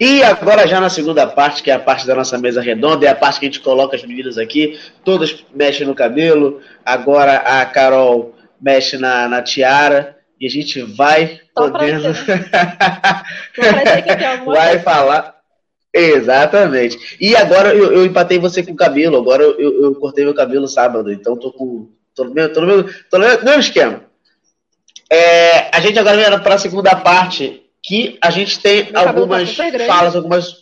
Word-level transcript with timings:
E 0.00 0.22
agora, 0.22 0.66
já 0.66 0.80
na 0.80 0.88
segunda 0.88 1.26
parte, 1.26 1.62
que 1.62 1.70
é 1.70 1.74
a 1.74 1.78
parte 1.78 2.06
da 2.06 2.14
nossa 2.14 2.38
mesa 2.38 2.62
redonda, 2.62 3.04
é 3.04 3.10
a 3.10 3.14
parte 3.14 3.38
que 3.38 3.44
a 3.44 3.48
gente 3.48 3.60
coloca 3.60 3.94
as 3.94 4.02
meninas 4.02 4.38
aqui, 4.38 4.80
todas 5.04 5.44
mexem 5.54 5.86
no 5.86 5.94
cabelo. 5.94 6.62
Agora 6.82 7.36
a 7.36 7.66
Carol 7.66 8.34
mexe 8.58 8.96
na, 8.96 9.28
na 9.28 9.42
tiara 9.42 10.16
e 10.40 10.46
a 10.46 10.50
gente 10.50 10.80
vai 10.80 11.38
Só 11.56 11.70
podendo. 11.70 12.14
vai 14.46 14.78
falar. 14.78 15.38
Exatamente. 15.92 17.18
E 17.20 17.36
agora 17.36 17.74
eu, 17.74 17.92
eu, 17.92 18.06
empatei 18.06 18.38
você 18.38 18.62
com 18.62 18.72
o 18.72 18.76
cabelo. 18.76 19.18
Agora 19.18 19.42
eu, 19.42 19.60
eu, 19.60 19.82
eu 19.82 19.94
cortei 19.96 20.24
meu 20.24 20.32
cabelo 20.32 20.66
sábado, 20.66 21.12
então 21.12 21.36
tô 21.36 21.52
com. 21.52 21.90
tô 22.14 22.24
no 22.24 22.32
meu, 22.32 22.50
tô 22.50 22.62
no 22.62 22.66
meu, 22.66 22.84
tô 23.10 23.18
no 23.18 23.44
meu 23.44 23.60
esquema. 23.60 24.02
É, 25.12 25.76
a 25.76 25.80
gente 25.80 25.98
agora 25.98 26.16
vai 26.16 26.40
para 26.40 26.54
a 26.54 26.58
segunda 26.58 26.96
parte, 26.96 27.69
que 27.82 28.18
a 28.20 28.30
gente 28.30 28.60
tem 28.60 28.90
meu 28.90 29.00
algumas 29.00 29.56
tá 29.56 29.64
falas, 29.86 30.16
algumas, 30.16 30.56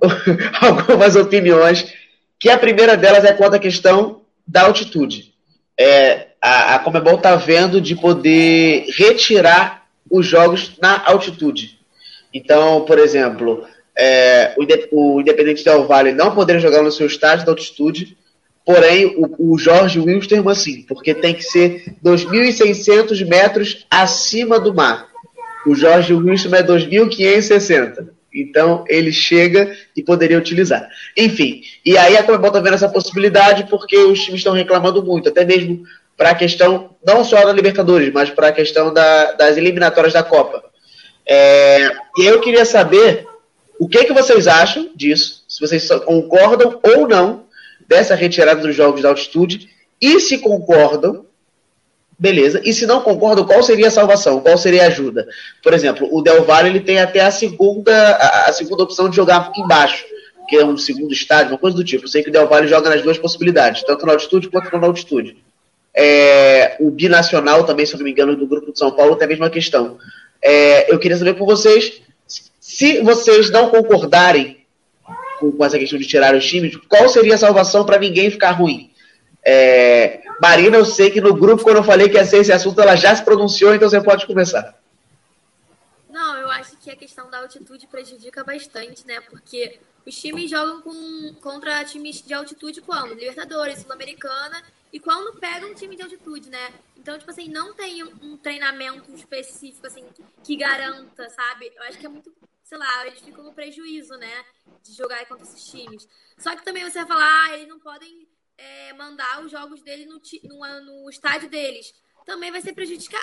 algumas 0.60 1.16
opiniões, 1.16 1.92
que 2.38 2.48
a 2.48 2.58
primeira 2.58 2.96
delas 2.96 3.24
é 3.24 3.32
quanto 3.32 3.56
à 3.56 3.58
questão 3.58 4.22
da 4.46 4.62
altitude. 4.62 5.34
É, 5.78 6.28
a, 6.40 6.76
a 6.76 6.78
Comebol 6.78 7.16
está 7.16 7.36
vendo 7.36 7.80
de 7.80 7.94
poder 7.94 8.86
retirar 8.96 9.86
os 10.10 10.26
jogos 10.26 10.72
na 10.80 11.02
altitude. 11.04 11.78
Então, 12.32 12.84
por 12.84 12.98
exemplo, 12.98 13.66
é, 13.96 14.54
o, 14.56 15.16
o 15.16 15.20
Independente 15.20 15.64
Del 15.64 15.86
Vale 15.86 16.12
não 16.12 16.34
poderia 16.34 16.60
jogar 16.60 16.82
no 16.82 16.92
seu 16.92 17.06
estádio 17.06 17.44
da 17.44 17.52
altitude, 17.52 18.16
porém 18.64 19.06
o, 19.16 19.52
o 19.52 19.58
Jorge 19.58 19.98
Wilstermann 19.98 20.54
sim, 20.54 20.82
porque 20.82 21.14
tem 21.14 21.34
que 21.34 21.42
ser 21.42 21.94
2.600 22.04 23.26
metros 23.26 23.86
acima 23.90 24.58
do 24.60 24.74
mar. 24.74 25.08
O 25.66 25.74
Jorge 25.74 26.14
Wilstermann 26.14 26.60
é 26.60 26.62
2.560. 26.62 28.08
Então 28.34 28.84
ele 28.88 29.10
chega 29.10 29.74
e 29.96 30.02
poderia 30.02 30.38
utilizar. 30.38 30.88
Enfim, 31.16 31.62
e 31.84 31.96
aí 31.96 32.16
a 32.16 32.22
Comebol 32.22 32.48
está 32.48 32.60
vendo 32.60 32.74
essa 32.74 32.88
possibilidade 32.88 33.66
porque 33.68 33.96
os 33.96 34.20
times 34.20 34.40
estão 34.40 34.52
reclamando 34.52 35.02
muito, 35.02 35.28
até 35.28 35.44
mesmo 35.44 35.82
para 36.16 36.30
a 36.30 36.34
questão, 36.34 36.96
não 37.04 37.24
só 37.24 37.44
da 37.44 37.52
Libertadores, 37.52 38.12
mas 38.12 38.28
para 38.28 38.48
a 38.48 38.52
questão 38.52 38.92
da, 38.92 39.32
das 39.32 39.56
eliminatórias 39.56 40.12
da 40.12 40.22
Copa. 40.22 40.62
É, 41.26 41.90
e 42.18 42.26
eu 42.26 42.40
queria 42.40 42.64
saber 42.64 43.26
o 43.78 43.88
que, 43.88 44.04
que 44.04 44.12
vocês 44.12 44.46
acham 44.46 44.90
disso, 44.94 45.44
se 45.48 45.60
vocês 45.60 45.88
concordam 46.04 46.80
ou 46.82 47.06
não 47.06 47.44
dessa 47.86 48.14
retirada 48.14 48.60
dos 48.60 48.74
jogos 48.74 49.02
da 49.02 49.08
altitude, 49.08 49.68
e 50.00 50.20
se 50.20 50.38
concordam, 50.38 51.24
beleza, 52.18 52.60
e 52.64 52.72
se 52.72 52.86
não 52.86 53.00
concordam, 53.00 53.44
qual 53.44 53.62
seria 53.62 53.88
a 53.88 53.90
salvação, 53.90 54.40
qual 54.40 54.58
seria 54.58 54.84
a 54.84 54.86
ajuda? 54.88 55.28
Por 55.62 55.72
exemplo, 55.72 56.08
o 56.10 56.20
Del 56.20 56.44
Valle 56.44 56.70
ele 56.70 56.80
tem 56.80 56.98
até 56.98 57.20
a 57.20 57.30
segunda, 57.30 57.94
a, 58.16 58.48
a 58.48 58.52
segunda 58.52 58.82
opção 58.82 59.08
de 59.08 59.16
jogar 59.16 59.52
embaixo, 59.56 60.04
que 60.48 60.56
é 60.56 60.64
um 60.64 60.76
segundo 60.76 61.12
estádio, 61.12 61.52
uma 61.52 61.58
coisa 61.58 61.76
do 61.76 61.84
tipo. 61.84 62.04
Eu 62.04 62.08
sei 62.08 62.22
que 62.22 62.30
o 62.30 62.32
Del 62.32 62.48
Valle 62.48 62.66
joga 62.66 62.90
nas 62.90 63.02
duas 63.02 63.18
possibilidades, 63.18 63.84
tanto 63.84 64.04
na 64.04 64.12
altitude 64.12 64.48
quanto 64.48 64.76
na 64.76 64.86
altitude. 64.86 65.36
É, 65.94 66.76
o 66.80 66.90
binacional 66.90 67.64
também, 67.64 67.84
se 67.84 67.94
eu 67.94 67.98
não 67.98 68.04
me 68.04 68.10
engano, 68.10 68.36
do 68.36 68.46
grupo 68.46 68.72
de 68.72 68.78
São 68.78 68.90
Paulo 68.90 69.16
tem 69.16 69.26
a 69.26 69.28
mesma 69.28 69.50
questão. 69.50 69.98
É, 70.42 70.92
eu 70.92 70.98
queria 70.98 71.16
saber 71.16 71.34
com 71.34 71.44
vocês, 71.44 72.00
se 72.60 73.00
vocês 73.00 73.50
não 73.50 73.70
concordarem 73.70 74.58
com, 75.38 75.52
com, 75.52 75.64
essa 75.64 75.78
questão 75.78 75.98
de 75.98 76.06
tirar 76.06 76.34
os 76.34 76.46
times, 76.46 76.76
qual 76.88 77.08
seria 77.08 77.34
a 77.34 77.38
salvação 77.38 77.84
para 77.84 77.98
ninguém 77.98 78.30
ficar 78.30 78.52
ruim? 78.52 78.90
É, 79.44 80.22
Marina, 80.40 80.76
eu 80.76 80.84
sei 80.84 81.10
que 81.10 81.20
no 81.20 81.34
grupo, 81.34 81.62
quando 81.62 81.78
eu 81.78 81.84
falei 81.84 82.08
que 82.08 82.16
ia 82.16 82.24
ser 82.24 82.38
esse 82.38 82.52
assunto, 82.52 82.80
ela 82.80 82.96
já 82.96 83.14
se 83.14 83.24
pronunciou, 83.24 83.74
então 83.74 83.88
você 83.88 84.00
pode 84.00 84.26
começar. 84.26 84.78
Não, 86.10 86.36
eu 86.36 86.50
acho 86.50 86.76
que 86.78 86.90
a 86.90 86.96
questão 86.96 87.30
da 87.30 87.38
altitude 87.38 87.86
prejudica 87.86 88.42
bastante, 88.42 89.06
né? 89.06 89.20
Porque 89.20 89.78
os 90.04 90.14
times 90.16 90.50
jogam 90.50 90.82
com, 90.82 91.34
contra 91.40 91.84
times 91.84 92.22
de 92.22 92.34
altitude 92.34 92.80
quando? 92.80 93.14
Libertadores, 93.14 93.80
Sul-Americana 93.80 94.62
e 94.92 94.98
quando 94.98 95.38
pega 95.38 95.66
um 95.66 95.74
time 95.74 95.96
de 95.96 96.02
altitude, 96.02 96.48
né? 96.48 96.72
Então, 96.96 97.18
tipo 97.18 97.30
assim, 97.30 97.48
não 97.48 97.74
tem 97.74 98.02
um 98.02 98.36
treinamento 98.36 99.12
específico, 99.14 99.86
assim, 99.86 100.04
que 100.42 100.56
garanta, 100.56 101.28
sabe? 101.28 101.70
Eu 101.76 101.82
acho 101.84 101.98
que 101.98 102.06
é 102.06 102.08
muito, 102.08 102.32
sei 102.64 102.78
lá, 102.78 103.06
eles 103.06 103.20
ficam 103.20 103.44
no 103.44 103.52
prejuízo, 103.52 104.14
né? 104.16 104.44
De 104.82 104.92
jogar 104.94 105.24
contra 105.26 105.44
esses 105.44 105.64
times. 105.64 106.08
Só 106.38 106.56
que 106.56 106.64
também 106.64 106.84
você 106.84 106.98
vai 107.00 107.06
falar, 107.06 107.44
ah, 107.44 107.54
eles 107.54 107.68
não 107.68 107.78
podem 107.78 108.26
é, 108.58 108.92
mandar 108.92 109.42
os 109.44 109.50
jogos 109.50 109.80
dele 109.82 110.04
no, 110.04 110.20
no, 110.44 110.80
no 110.84 111.08
estádio 111.08 111.48
deles. 111.48 111.94
Também 112.26 112.50
vai 112.50 112.60
ser 112.60 112.74
prejudicial 112.74 113.22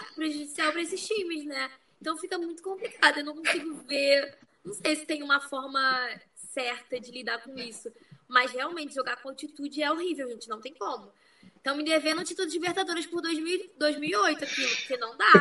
para 0.71 0.81
esses 0.81 1.05
times, 1.05 1.45
né? 1.45 1.69
Então 2.01 2.17
fica 2.17 2.37
muito 2.37 2.63
complicado. 2.63 3.19
Eu 3.19 3.25
não 3.25 3.35
consigo 3.35 3.73
ver. 3.87 4.37
Não 4.63 4.73
sei 4.73 4.95
se 4.95 5.05
tem 5.05 5.21
uma 5.21 5.39
forma 5.41 6.09
certa 6.33 6.99
de 6.99 7.11
lidar 7.11 7.43
com 7.43 7.55
isso. 7.57 7.91
Mas 8.27 8.51
realmente 8.51 8.95
jogar 8.95 9.17
com 9.17 9.29
altitude 9.29 9.83
é 9.83 9.91
horrível, 9.91 10.27
gente. 10.29 10.49
Não 10.49 10.59
tem 10.59 10.73
como. 10.73 11.11
Estão 11.57 11.75
me 11.75 11.83
devendo 11.83 12.21
o 12.21 12.23
título 12.23 12.47
de 12.47 12.55
Libertadores 12.55 13.05
por 13.05 13.21
2000, 13.21 13.71
2008 13.77 14.43
aquilo, 14.43 14.75
porque 14.75 14.97
não 14.97 15.17
dá. 15.17 15.31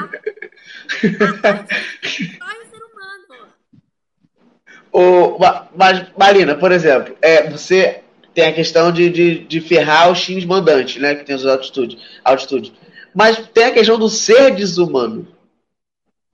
Só 2.39 2.47
o 2.61 2.67
ser 2.71 2.83
humano. 2.85 3.53
O, 4.93 5.39
mas, 5.75 6.13
Marina, 6.17 6.55
por 6.57 6.73
exemplo, 6.73 7.17
é, 7.21 7.51
você 7.51 8.04
tem 8.35 8.47
a 8.47 8.53
questão 8.53 8.91
de, 8.91 9.09
de, 9.09 9.39
de 9.45 9.61
ferrar 9.61 10.11
os 10.11 10.21
times 10.21 10.45
mandantes, 10.45 11.01
né? 11.01 11.15
Que 11.15 11.25
tem 11.25 11.37
os 11.37 11.47
altitude, 11.47 11.99
altitude. 12.25 12.77
Mas 13.15 13.49
tem 13.49 13.65
a 13.65 13.73
questão 13.73 13.99
do 13.99 14.09
ser 14.09 14.55
desumano. 14.55 15.33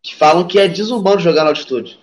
Que 0.03 0.17
falam 0.17 0.49
que 0.49 0.59
é 0.59 0.67
desumano 0.67 1.21
jogar 1.21 1.45
na 1.45 1.51
altitude. 1.51 2.01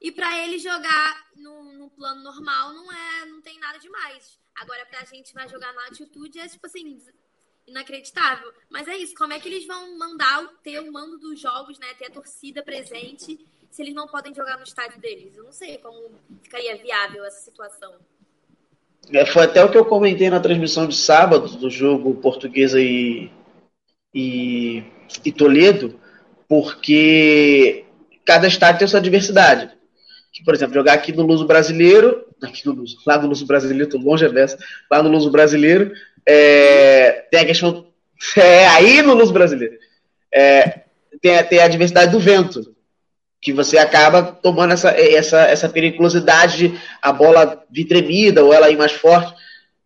E 0.00 0.12
para 0.12 0.44
ele 0.44 0.58
jogar 0.58 1.26
no, 1.34 1.72
no 1.72 1.90
plano 1.90 2.22
normal 2.22 2.72
não 2.72 2.92
é, 2.92 3.26
não 3.26 3.40
tem 3.40 3.58
nada 3.58 3.78
demais. 3.78 4.38
Agora, 4.54 4.86
pra 4.86 5.04
gente 5.04 5.34
vai 5.34 5.48
jogar 5.48 5.72
na 5.74 5.86
altitude, 5.86 6.38
é 6.38 6.46
tipo 6.46 6.66
assim, 6.66 7.02
inacreditável. 7.66 8.52
Mas 8.70 8.86
é 8.86 8.96
isso, 8.96 9.14
como 9.16 9.32
é 9.32 9.40
que 9.40 9.48
eles 9.48 9.66
vão 9.66 9.98
mandar 9.98 10.46
ter 10.62 10.78
o 10.80 10.92
mando 10.92 11.18
dos 11.18 11.40
jogos, 11.40 11.78
né? 11.80 11.92
Ter 11.94 12.06
a 12.06 12.10
torcida 12.10 12.62
presente, 12.62 13.44
se 13.70 13.82
eles 13.82 13.94
não 13.94 14.06
podem 14.06 14.32
jogar 14.32 14.56
no 14.56 14.62
estádio 14.62 15.00
deles? 15.00 15.36
Eu 15.36 15.44
não 15.44 15.52
sei 15.52 15.78
como 15.78 16.12
ficaria 16.42 16.76
viável 16.76 17.24
essa 17.24 17.40
situação. 17.40 17.98
É, 19.12 19.24
foi 19.26 19.44
até 19.44 19.64
o 19.64 19.70
que 19.70 19.78
eu 19.78 19.84
comentei 19.84 20.28
na 20.28 20.40
transmissão 20.40 20.86
de 20.86 20.96
sábado 20.96 21.48
do 21.48 21.70
jogo 21.70 22.14
Portuguesa 22.16 22.80
e, 22.80 23.30
e, 24.14 24.82
e 25.24 25.32
Toledo, 25.32 25.98
porque 26.48 27.84
cada 28.24 28.48
estádio 28.48 28.80
tem 28.80 28.88
sua 28.88 29.00
diversidade. 29.00 29.70
Que, 30.32 30.44
por 30.44 30.54
exemplo, 30.54 30.74
jogar 30.74 30.94
aqui 30.94 31.12
no 31.12 31.22
Luso 31.22 31.46
Brasileiro 31.46 32.26
aqui 32.42 32.66
no 32.66 32.72
Luso, 32.72 32.96
lá 33.06 33.18
no 33.18 33.28
Luso 33.28 33.46
Brasileiro, 33.46 33.88
tô 33.88 33.98
longe 33.98 34.28
dessa, 34.28 34.58
lá 34.90 35.02
no 35.02 35.08
Luso 35.08 35.30
Brasileiro, 35.30 35.92
é, 36.26 37.26
tem 37.30 37.40
a 37.40 37.46
questão, 37.46 37.86
é, 38.36 38.66
aí 38.68 39.02
no 39.02 39.14
Luso 39.14 39.32
Brasileiro, 39.32 39.76
é, 40.32 40.82
tem, 41.20 41.42
tem 41.44 41.60
a 41.60 41.68
diversidade 41.68 42.12
do 42.12 42.20
vento, 42.20 42.74
que 43.40 43.52
você 43.52 43.78
acaba 43.78 44.22
tomando 44.22 44.72
essa, 44.72 44.90
essa, 44.90 45.40
essa 45.42 45.68
periculosidade 45.68 46.68
de 46.68 46.80
a 47.00 47.12
bola 47.12 47.62
vir 47.70 47.84
tremida 47.84 48.44
ou 48.44 48.52
ela 48.52 48.70
ir 48.70 48.76
mais 48.76 48.92
forte, 48.92 49.34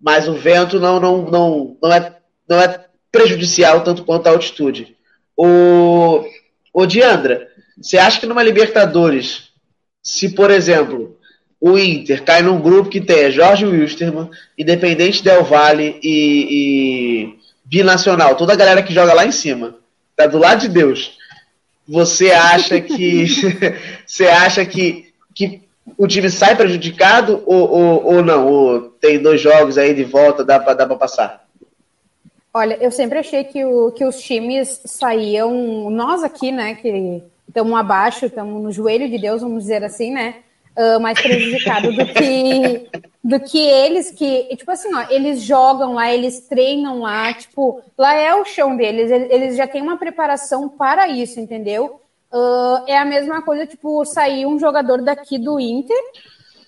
mas 0.01 0.29
o 0.29 0.35
vento 0.35 0.81
não, 0.81 0.99
não, 0.99 1.23
não, 1.23 1.77
não, 1.83 1.93
é, 1.93 2.17
não 2.49 2.61
é 2.61 2.87
prejudicial 3.13 3.83
tanto 3.83 4.05
quanto 4.05 4.27
a 4.27 4.31
altitude. 4.31 4.97
O, 5.37 6.25
o 6.73 6.87
Diandra, 6.87 7.49
você 7.81 7.99
acha 7.99 8.21
que 8.21 8.27
numa 8.27 8.43
Libertadores, 8.43 9.51
se 10.03 10.31
por 10.31 10.51
exemplo 10.51 11.19
o 11.61 11.79
Inter 11.79 12.25
cai 12.25 12.41
num 12.41 12.61
grupo 12.61 12.89
que 12.89 13.01
tem 13.01 13.31
Jorge 13.31 13.67
Wilstermann, 13.67 14.31
Independente 14.57 15.23
Del 15.23 15.45
Valle 15.45 15.99
e, 16.03 16.47
e 16.51 17.39
Binacional, 17.65 18.35
toda 18.35 18.55
a 18.55 18.57
galera 18.57 18.83
que 18.83 18.95
joga 18.95 19.13
lá 19.13 19.27
em 19.27 19.33
cima, 19.33 19.77
tá 20.17 20.27
do 20.27 20.39
lado 20.39 20.63
de 20.63 20.69
Deus. 20.69 21.19
Você 21.91 22.31
acha 22.31 22.81
que 22.81 23.27
você 24.07 24.29
acha 24.29 24.65
que, 24.65 25.13
que 25.35 25.61
o 25.99 26.07
time 26.07 26.31
sai 26.31 26.55
prejudicado 26.55 27.43
ou, 27.45 27.69
ou, 27.69 28.05
ou 28.15 28.23
não? 28.23 28.47
Ou 28.47 28.81
tem 28.81 29.21
dois 29.21 29.41
jogos 29.41 29.77
aí 29.77 29.93
de 29.93 30.05
volta, 30.05 30.45
dá 30.45 30.61
para 30.61 30.75
dá 30.75 30.87
passar? 30.95 31.45
Olha, 32.55 32.79
eu 32.81 32.93
sempre 32.93 33.19
achei 33.19 33.43
que, 33.43 33.65
o, 33.65 33.91
que 33.91 34.05
os 34.05 34.21
times 34.21 34.81
saíam, 34.85 35.91
nós 35.91 36.23
aqui, 36.23 36.53
né, 36.53 36.77
que 36.77 37.23
estamos 37.47 37.79
abaixo, 37.79 38.27
estamos 38.27 38.63
no 38.63 38.71
joelho 38.71 39.09
de 39.09 39.19
Deus, 39.19 39.43
vamos 39.43 39.65
dizer 39.65 39.83
assim, 39.83 40.13
né? 40.13 40.37
Uh, 40.81 41.01
mais 41.01 41.21
prejudicado 41.21 41.93
do 41.93 42.07
que, 42.07 42.89
do 43.23 43.41
que 43.41 43.59
eles 43.59 44.11
que, 44.11 44.57
tipo 44.57 44.71
assim, 44.71 44.95
ó, 44.95 45.07
eles 45.11 45.43
jogam 45.43 45.95
lá, 45.95 46.13
eles 46.13 46.41
treinam 46.49 47.01
lá, 47.01 47.33
tipo, 47.35 47.83
lá 47.99 48.15
é 48.15 48.35
o 48.35 48.45
chão 48.45 48.77
deles, 48.77 49.11
eles 49.11 49.57
já 49.57 49.67
têm 49.67 49.83
uma 49.83 49.99
preparação 49.99 50.69
para 50.69 51.09
isso, 51.09 51.39
entendeu? 51.39 52.01
Uh, 52.33 52.85
é 52.87 52.97
a 52.97 53.05
mesma 53.05 53.43
coisa, 53.43 53.67
tipo, 53.67 54.05
sair 54.05 54.47
um 54.47 54.59
jogador 54.59 55.03
daqui 55.03 55.37
do 55.37 55.61
Inter 55.61 56.01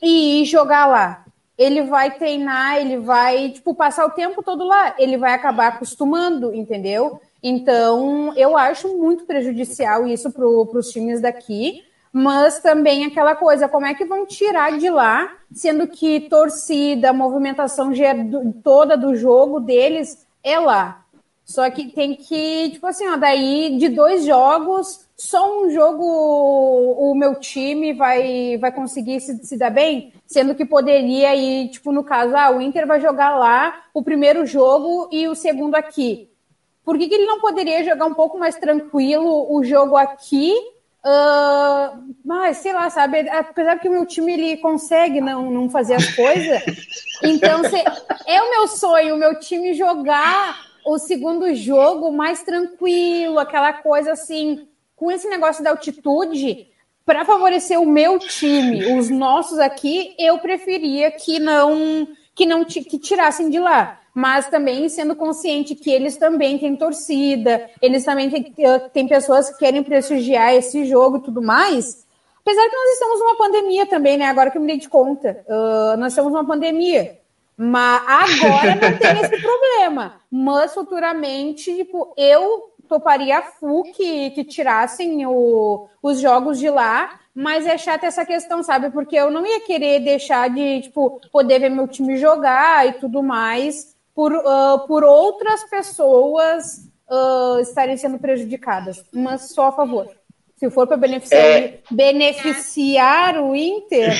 e 0.03 0.43
ir 0.43 0.45
jogar 0.45 0.87
lá. 0.87 1.25
Ele 1.57 1.83
vai 1.83 2.11
treinar, 2.11 2.79
ele 2.79 2.99
vai, 2.99 3.51
tipo, 3.51 3.75
passar 3.75 4.05
o 4.05 4.11
tempo 4.11 4.43
todo 4.43 4.65
lá, 4.65 4.95
ele 4.99 5.17
vai 5.17 5.33
acabar 5.33 5.69
acostumando, 5.69 6.53
entendeu? 6.53 7.21
Então, 7.41 8.33
eu 8.37 8.57
acho 8.57 8.89
muito 8.97 9.25
prejudicial 9.25 10.07
isso 10.07 10.31
para 10.33 10.47
os 10.47 10.89
times 10.89 11.21
daqui. 11.21 11.85
Mas 12.13 12.61
também 12.61 13.07
aquela 13.07 13.35
coisa, 13.35 13.69
como 13.69 13.87
é 13.87 13.95
que 13.95 14.05
vão 14.05 14.27
tirar 14.27 14.77
de 14.77 14.91
lá, 14.91 15.33
sendo 15.51 15.87
que 15.87 16.21
torcida, 16.29 17.13
movimentação 17.13 17.91
toda 18.63 18.97
do 18.99 19.15
jogo 19.15 19.59
deles 19.59 20.27
é 20.45 20.59
lá. 20.59 21.07
Só 21.43 21.69
que 21.71 21.91
tem 21.91 22.15
que, 22.15 22.71
tipo 22.71 22.87
assim, 22.87 23.09
ó, 23.09 23.17
daí 23.17 23.77
de 23.79 23.89
dois 23.89 24.25
jogos, 24.25 25.09
só 25.17 25.63
um 25.63 25.71
jogo 25.71 26.05
o 26.05 27.15
meu 27.15 27.35
time 27.37 27.93
vai, 27.95 28.59
vai 28.59 28.71
conseguir 28.71 29.21
se, 29.21 29.45
se 29.45 29.57
dar 29.57 29.71
bem, 29.71 30.13
sendo 30.27 30.55
que 30.55 30.65
poderia 30.65 31.35
ir, 31.35 31.71
tipo, 31.71 31.93
no 31.93 32.05
caso, 32.05 32.37
ah, 32.37 32.51
o 32.51 32.61
Inter 32.61 32.87
vai 32.87 33.01
jogar 33.01 33.39
lá 33.39 33.85
o 33.93 34.03
primeiro 34.03 34.47
jogo 34.47 35.09
e 35.11 35.27
o 35.29 35.35
segundo 35.35 35.75
aqui. 35.75 36.31
Por 36.85 36.99
que, 36.99 37.09
que 37.09 37.15
ele 37.15 37.27
não 37.27 37.41
poderia 37.41 37.85
jogar 37.85 38.07
um 38.07 38.15
pouco 38.15 38.39
mais 38.39 38.57
tranquilo 38.57 39.53
o 39.53 39.65
jogo 39.65 39.97
aqui 39.97 40.55
Uh, 41.05 42.15
mas 42.25 42.59
sei 42.59 42.73
lá, 42.73 42.89
sabe? 42.89 43.29
Apesar 43.29 43.79
que 43.79 43.89
o 43.89 43.93
meu 43.93 44.07
time 44.07 44.33
ele 44.35 44.57
consegue 44.59 45.21
não, 45.21 45.51
não 45.51 45.69
fazer 45.69 45.95
as 45.95 46.15
coisas, 46.15 46.63
então 47.23 47.65
se, 47.65 47.77
é 48.27 48.41
o 48.41 48.51
meu 48.51 48.69
sonho, 48.69 49.17
o 49.17 49.19
meu 49.19 49.39
time 49.41 49.75
jogar 49.75 50.65
o 50.87 50.99
segundo 50.99 51.53
jogo 51.55 52.13
mais 52.13 52.43
tranquilo, 52.43 53.39
aquela 53.39 53.73
coisa 53.73 54.13
assim, 54.13 54.69
com 54.95 55.11
esse 55.11 55.29
negócio 55.29 55.63
da 55.63 55.71
altitude, 55.71 56.69
para 57.05 57.25
favorecer 57.25 57.81
o 57.81 57.87
meu 57.87 58.21
time, 58.21 58.97
os 58.97 59.11
nossos 59.11 59.59
aqui, 59.59 60.15
eu 60.19 60.39
preferia 60.39 61.11
que 61.11 61.39
não 61.41 62.07
que 62.35 62.47
não 62.47 62.65
que 62.65 62.99
tirassem 62.99 63.51
de 63.51 63.59
lá 63.59 64.02
mas 64.15 64.49
também 64.49 64.89
sendo 64.89 65.17
consciente 65.17 65.75
que 65.75 65.91
eles 65.91 66.17
também 66.17 66.59
têm 66.59 66.77
torcida, 66.77 67.71
eles 67.81 68.05
também 68.05 68.29
têm, 68.29 68.53
eh, 68.59 68.79
têm 68.91 69.09
pessoas 69.09 69.51
que 69.51 69.59
querem 69.59 69.83
prestigiar 69.83 70.55
esse 70.55 70.85
jogo 70.85 71.17
e 71.19 71.23
tudo 71.23 71.41
mais. 71.41 72.07
Apesar 72.41 72.69
que 72.69 72.77
nós 72.77 72.91
estamos 72.91 73.21
numa 73.21 73.37
pandemia 73.37 73.87
também, 73.87 74.19
né? 74.19 74.27
Agora 74.27 74.51
que 74.51 74.59
eu 74.59 74.61
me 74.61 74.67
dei 74.67 74.77
de 74.77 74.89
conta, 74.89 75.45
uh, 75.47 75.97
nós 75.97 76.13
estamos 76.13 76.33
numa 76.33 76.45
pandemia. 76.45 77.19
Mas 77.57 78.03
agora 78.07 78.75
não 78.75 78.99
tem 78.99 79.21
esse 79.21 79.39
problema. 79.41 80.21
Mas 80.31 80.75
futuramente, 80.75 81.75
tipo, 81.75 82.13
eu 82.17 82.73
toparia 82.89 83.43
full 83.43 83.85
que, 83.85 84.31
que 84.31 84.45
tirassem 84.45 85.25
o, 85.25 85.89
os 86.03 86.21
jogos 86.21 86.59
de 86.59 86.69
lá, 86.69 87.21
mas 87.33 87.65
é 87.65 87.79
chata 87.79 88.07
essa 88.07 88.27
questão, 88.27 88.63
sabe? 88.63 88.91
Porque 88.91 89.15
eu 89.15 89.31
não 89.31 89.47
ia 89.47 89.61
querer 89.61 90.01
deixar 90.01 90.51
de, 90.51 90.83
tipo, 90.83 91.21
poder 91.31 91.61
ver 91.61 91.71
meu 91.71 91.87
time 91.87 92.17
jogar 92.17 92.87
e 92.89 92.95
tudo 92.95 93.23
mais 93.23 93.92
por, 94.15 94.33
uh, 94.33 94.87
por 94.87 95.05
outras 95.05 95.65
pessoas 95.65 96.89
uh, 97.09 97.61
estarem 97.61 97.97
sendo 97.97 98.19
prejudicadas, 98.19 99.05
mas 99.13 99.53
só 99.53 99.69
a 99.69 99.73
favor. 99.73 100.09
Se 100.57 100.71
for 100.71 100.87
para 100.87 100.97
beneficiar, 100.97 101.41
é... 101.41 101.81
beneficiar 101.91 103.43
o 103.43 103.57
Inter. 103.57 104.15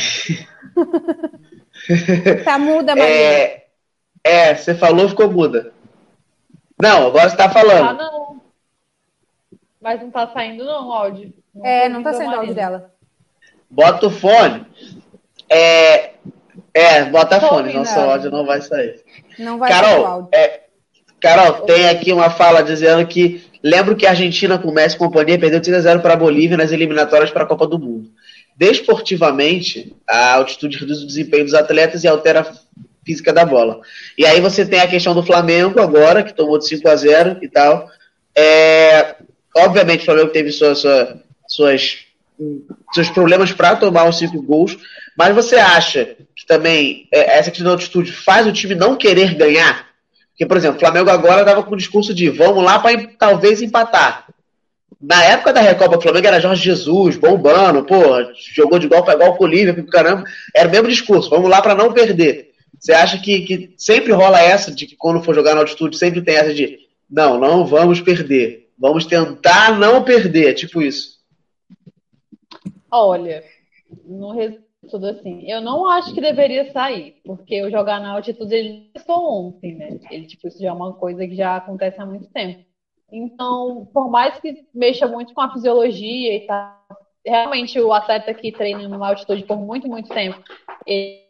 tá 2.45 2.59
muda, 2.59 2.97
Maria. 2.97 3.15
É... 3.15 3.67
é, 4.25 4.55
você 4.55 4.75
falou, 4.75 5.09
ficou 5.09 5.31
muda. 5.31 5.73
Não, 6.81 7.07
agora 7.07 7.31
você 7.31 7.37
tá 7.37 7.49
falando. 7.49 7.91
Ah, 7.91 7.93
não. 7.93 8.43
Mas 9.81 10.01
não 10.01 10.11
tá 10.11 10.27
saindo, 10.33 10.65
não, 10.65 10.89
o 10.89 10.93
áudio. 10.93 11.33
Não 11.55 11.65
é, 11.65 11.89
não 11.89 12.03
tá 12.03 12.13
saindo 12.13 12.33
o 12.33 12.39
áudio 12.39 12.55
dela. 12.55 12.93
Bota 13.71 14.07
o 14.07 14.11
fone. 14.11 14.67
É, 15.49 16.15
é 16.75 17.05
bota 17.05 17.41
fone, 17.41 17.73
nosso 17.73 17.99
áudio 17.99 18.31
não 18.31 18.45
vai 18.45 18.61
sair. 18.61 19.03
Não 19.39 19.59
vai 19.59 19.71
Carol, 19.71 20.29
é, 20.33 20.61
Carol, 21.21 21.63
tem 21.63 21.89
aqui 21.89 22.13
uma 22.13 22.31
fala 22.31 22.63
dizendo 22.63 23.07
que 23.07 23.45
lembro 23.63 23.95
que 23.95 24.07
a 24.07 24.11
Argentina 24.11 24.59
com 24.59 24.73
Messi 24.73 24.97
e 24.97 24.99
companhia 24.99 25.39
perdeu 25.39 25.61
3 25.61 25.79
a 25.79 25.81
0 25.81 26.01
para 26.01 26.15
a 26.15 26.17
Bolívia 26.17 26.57
nas 26.57 26.73
eliminatórias 26.73 27.31
para 27.31 27.45
a 27.45 27.47
Copa 27.47 27.67
do 27.67 27.79
Mundo. 27.79 28.11
Desportivamente, 28.57 29.95
a 30.09 30.35
altitude 30.35 30.79
reduz 30.79 31.03
o 31.03 31.07
desempenho 31.07 31.45
dos 31.45 31.55
atletas 31.55 32.05
e 32.05 32.09
altera 32.09 32.41
a 32.41 32.53
física 33.05 33.33
da 33.33 33.45
bola. 33.45 33.81
E 34.19 34.27
aí 34.27 34.41
você 34.41 34.65
tem 34.67 34.81
a 34.81 34.87
questão 34.87 35.15
do 35.15 35.23
Flamengo 35.23 35.81
agora, 35.81 36.23
que 36.23 36.35
tomou 36.35 36.59
de 36.59 36.67
5 36.67 36.89
a 36.89 36.97
0 36.97 37.39
e 37.41 37.49
tal. 37.49 37.89
É, 38.37 39.17
obviamente 39.57 40.03
o 40.03 40.05
Flamengo 40.05 40.31
teve 40.31 40.51
sua, 40.53 40.75
sua, 40.75 41.21
suas, 41.47 41.99
seus 42.93 43.11
problemas 43.11 43.53
para 43.53 43.77
tomar 43.77 44.09
os 44.09 44.19
cinco 44.19 44.43
gols, 44.43 44.77
mas 45.17 45.35
você 45.35 45.57
acha 45.57 46.17
que 46.35 46.47
também 46.47 47.07
é, 47.13 47.39
essa 47.39 47.51
questão 47.51 47.67
da 47.67 47.73
altitude 47.73 48.13
faz 48.13 48.47
o 48.47 48.53
time 48.53 48.75
não 48.75 48.97
querer 48.97 49.35
ganhar? 49.35 49.87
Porque, 50.31 50.47
por 50.47 50.57
exemplo, 50.57 50.77
o 50.77 50.81
Flamengo 50.81 51.11
agora 51.11 51.45
dava 51.45 51.63
com 51.63 51.75
o 51.75 51.79
discurso 51.79 52.15
de 52.15 52.29
vamos 52.31 52.65
lá 52.65 52.79
para 52.79 53.07
talvez 53.19 53.61
empatar. 53.63 54.27
Na 55.01 55.23
época 55.25 55.53
da 55.53 55.61
Recopa, 55.61 55.99
o 55.99 56.01
Flamengo 56.01 56.29
era 56.29 56.41
Jorge 56.41 56.63
Jesus, 56.63 57.17
bombando, 57.17 57.85
pô, 57.85 58.03
jogou 58.55 58.79
de 58.79 58.87
igual 58.87 59.05
para 59.05 59.15
igual 59.15 59.37
com 59.37 59.45
o 59.45 59.49
Liverpool, 59.49 59.85
caramba. 59.87 60.25
Era 60.55 60.69
o 60.69 60.71
mesmo 60.71 60.89
discurso, 60.89 61.29
vamos 61.29 61.51
lá 61.51 61.61
para 61.61 61.75
não 61.75 61.93
perder. 61.93 62.53
Você 62.79 62.93
acha 62.93 63.19
que, 63.19 63.41
que 63.43 63.75
sempre 63.77 64.13
rola 64.13 64.41
essa 64.41 64.71
de 64.73 64.87
que 64.87 64.97
quando 64.97 65.23
for 65.23 65.35
jogar 65.35 65.55
na 65.55 65.61
altitude, 65.61 65.97
sempre 65.97 66.23
tem 66.23 66.37
essa 66.37 66.55
de 66.55 66.79
não, 67.11 67.39
não 67.39 67.67
vamos 67.67 68.01
perder. 68.01 68.69
Vamos 68.79 69.05
tentar 69.05 69.79
não 69.79 70.03
perder, 70.03 70.55
tipo 70.55 70.81
isso. 70.81 71.12
Olha, 72.93 73.43
no, 74.05 74.35
tudo 74.89 75.07
assim. 75.07 75.49
Eu 75.51 75.61
não 75.61 75.87
acho 75.87 76.13
que 76.13 76.21
deveria 76.21 76.71
sair, 76.73 77.15
porque 77.25 77.55
eu 77.55 77.71
jogar 77.71 78.01
na 78.01 78.13
altitude 78.13 78.55
ele 78.55 78.91
começou 78.93 79.47
ontem, 79.47 79.77
né? 79.77 79.99
Ele, 80.11 80.27
tipo, 80.27 80.49
isso 80.49 80.61
já 80.61 80.69
é 80.69 80.73
uma 80.73 80.93
coisa 80.93 81.27
que 81.27 81.35
já 81.35 81.57
acontece 81.57 82.01
há 82.01 82.07
muito 82.07 82.29
tempo. 82.31 82.61
Então, 83.11 83.89
por 83.93 84.11
mais 84.11 84.39
que 84.41 84.65
mexa 84.75 85.07
muito 85.07 85.35
com 85.35 85.41
a 85.41 85.53
fisiologia 85.53 86.35
e 86.35 86.47
tal, 86.47 86.79
realmente 87.25 87.79
o 87.79 87.93
atleta 87.93 88.33
que 88.35 88.51
treina 88.51 88.89
numa 88.89 89.09
altitude 89.09 89.45
por 89.45 89.59
muito, 89.59 89.87
muito 89.87 90.09
tempo, 90.09 90.41
ele, 90.87 91.23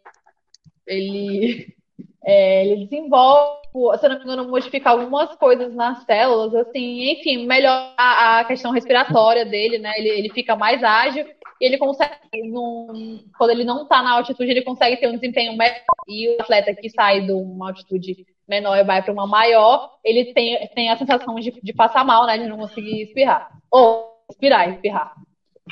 ele, 0.86 1.74
é, 2.24 2.66
ele 2.66 2.84
desenvolve, 2.84 3.62
se 3.98 4.06
eu 4.06 4.10
não 4.10 4.18
me 4.18 4.24
engano, 4.24 4.48
modificar 4.48 4.92
algumas 4.92 5.34
coisas 5.36 5.74
nas 5.74 6.04
células, 6.04 6.54
assim, 6.54 7.10
enfim, 7.10 7.46
melhorar 7.46 7.94
a 7.98 8.44
questão 8.44 8.70
respiratória 8.70 9.44
dele, 9.44 9.78
né? 9.78 9.92
Ele, 9.98 10.08
ele 10.08 10.30
fica 10.30 10.54
mais 10.54 10.82
ágil 10.84 11.26
ele 11.62 11.78
consegue, 11.78 12.42
num, 12.50 13.24
quando 13.38 13.50
ele 13.50 13.62
não 13.62 13.84
está 13.84 14.02
na 14.02 14.14
altitude, 14.14 14.50
ele 14.50 14.62
consegue 14.62 14.96
ter 14.96 15.06
um 15.06 15.14
desempenho 15.14 15.56
melhor. 15.56 15.80
E 16.08 16.28
o 16.30 16.42
atleta 16.42 16.74
que 16.74 16.90
sai 16.90 17.20
de 17.20 17.30
uma 17.30 17.68
altitude 17.68 18.26
menor 18.48 18.76
e 18.76 18.82
vai 18.82 19.00
para 19.00 19.12
uma 19.12 19.28
maior, 19.28 19.96
ele 20.02 20.34
tem, 20.34 20.66
tem 20.74 20.90
a 20.90 20.96
sensação 20.96 21.36
de, 21.36 21.52
de 21.52 21.72
passar 21.72 22.04
mal, 22.04 22.26
né? 22.26 22.36
De 22.36 22.48
não 22.48 22.58
conseguir 22.58 23.02
espirrar. 23.02 23.48
Ou 23.70 24.12
espirrar, 24.28 24.70
espirrar. 24.70 25.14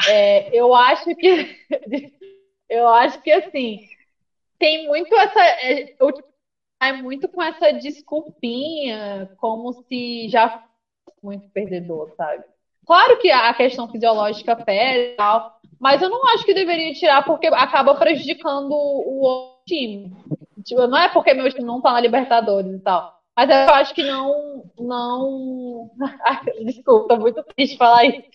É, 0.08 0.56
eu 0.56 0.72
acho 0.72 1.12
que. 1.16 1.58
eu 2.70 2.88
acho 2.88 3.20
que 3.20 3.32
assim. 3.32 3.80
Tem 4.60 4.86
muito 4.86 5.12
essa. 5.16 5.40
É, 5.42 5.96
é 6.82 6.92
muito 6.92 7.28
com 7.28 7.42
essa 7.42 7.72
desculpinha, 7.72 9.28
como 9.38 9.72
se 9.72 10.28
já 10.28 10.64
muito 11.20 11.48
perdedor, 11.50 12.14
sabe? 12.16 12.44
Claro 12.90 13.18
que 13.18 13.30
a 13.30 13.54
questão 13.54 13.86
fisiológica 13.86 14.56
pesa 14.56 14.98
e 14.98 15.14
tal, 15.14 15.60
mas 15.78 16.02
eu 16.02 16.08
não 16.08 16.26
acho 16.34 16.44
que 16.44 16.52
deveria 16.52 16.92
tirar 16.92 17.24
porque 17.24 17.46
acaba 17.46 17.94
prejudicando 17.94 18.72
o 18.72 19.20
outro 19.20 19.62
time. 19.64 20.12
Tipo, 20.64 20.88
não 20.88 20.98
é 20.98 21.08
porque 21.08 21.32
meu 21.32 21.48
time 21.48 21.62
não 21.62 21.80
tá 21.80 21.92
na 21.92 22.00
Libertadores 22.00 22.74
e 22.74 22.80
tal. 22.80 23.16
Mas 23.36 23.48
eu 23.48 23.74
acho 23.74 23.94
que 23.94 24.02
não. 24.02 24.64
não... 24.76 25.88
Desculpa, 26.66 27.14
muito 27.14 27.44
triste 27.54 27.76
falar 27.76 28.06
isso. 28.06 28.28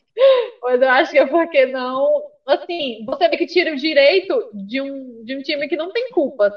Mas 0.64 0.82
eu 0.82 0.90
acho 0.90 1.12
que 1.12 1.18
é 1.18 1.26
porque 1.28 1.66
não. 1.66 2.24
Assim, 2.48 3.04
você 3.06 3.28
vê 3.28 3.36
que 3.36 3.48
tira 3.48 3.74
o 3.74 3.76
direito 3.76 4.52
de 4.54 4.80
um, 4.80 5.22
de 5.26 5.36
um 5.36 5.42
time 5.42 5.68
que 5.68 5.76
não 5.76 5.92
tem 5.92 6.12
culpa. 6.12 6.50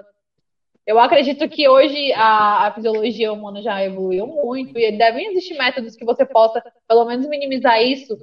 Eu 0.89 0.99
acredito 0.99 1.47
que 1.51 1.69
hoje 1.69 2.15
a, 2.15 2.69
a 2.69 2.73
fisiologia 2.73 3.31
humana 3.31 3.61
já 3.61 3.85
evoluiu 3.85 4.27
muito 4.27 4.79
e 4.79 4.91
devem 4.91 5.27
existir 5.27 5.53
métodos 5.53 5.95
que 5.95 6.03
você 6.03 6.25
possa, 6.25 6.65
pelo 6.89 7.05
menos, 7.05 7.29
minimizar 7.29 7.83
isso 7.83 8.17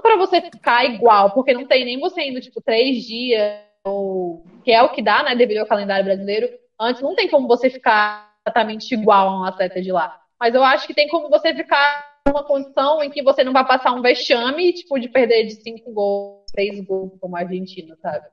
para 0.00 0.16
você 0.16 0.40
ficar 0.40 0.84
igual, 0.84 1.32
porque 1.32 1.52
não 1.52 1.66
tem 1.66 1.84
nem 1.84 1.98
você 1.98 2.22
indo, 2.22 2.40
tipo, 2.40 2.60
três 2.60 3.02
dias, 3.04 3.60
ou, 3.84 4.44
que 4.62 4.70
é 4.70 4.80
o 4.84 4.90
que 4.90 5.02
dá, 5.02 5.24
né, 5.24 5.34
devido 5.34 5.58
ao 5.58 5.66
calendário 5.66 6.04
brasileiro. 6.04 6.48
Antes 6.78 7.02
não 7.02 7.16
tem 7.16 7.28
como 7.28 7.48
você 7.48 7.68
ficar 7.68 8.32
exatamente 8.46 8.94
igual 8.94 9.28
a 9.28 9.40
um 9.40 9.44
atleta 9.44 9.82
de 9.82 9.90
lá. 9.90 10.16
Mas 10.38 10.54
eu 10.54 10.62
acho 10.62 10.86
que 10.86 10.94
tem 10.94 11.08
como 11.08 11.28
você 11.28 11.52
ficar 11.52 12.20
numa 12.24 12.44
condição 12.44 13.02
em 13.02 13.10
que 13.10 13.20
você 13.20 13.42
não 13.42 13.52
vai 13.52 13.66
passar 13.66 13.92
um 13.92 14.00
vexame, 14.00 14.72
tipo, 14.74 14.96
de 15.00 15.08
perder 15.08 15.46
de 15.46 15.60
cinco 15.60 15.92
gols, 15.92 16.44
seis 16.54 16.78
gols, 16.84 17.18
como 17.20 17.36
a 17.36 17.40
Argentina, 17.40 17.96
sabe? 18.00 18.26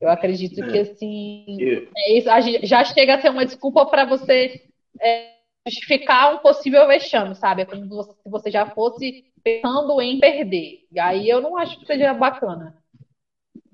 Eu 0.00 0.08
acredito 0.08 0.64
que, 0.66 0.78
assim, 0.78 1.56
é 1.60 2.20
já 2.62 2.84
chega 2.84 3.16
a 3.16 3.20
ser 3.20 3.30
uma 3.30 3.44
desculpa 3.44 3.84
para 3.86 4.04
você 4.04 4.62
é, 5.00 5.30
justificar 5.66 6.34
um 6.34 6.38
possível 6.38 6.86
vexame, 6.86 7.34
sabe? 7.34 7.62
É 7.62 7.64
como 7.64 8.02
se 8.02 8.14
você 8.24 8.50
já 8.50 8.66
fosse 8.66 9.24
pensando 9.42 10.00
em 10.00 10.20
perder. 10.20 10.86
E 10.92 11.00
aí 11.00 11.28
eu 11.28 11.40
não 11.40 11.56
acho 11.56 11.78
que 11.78 11.86
seja 11.86 12.14
bacana. 12.14 12.74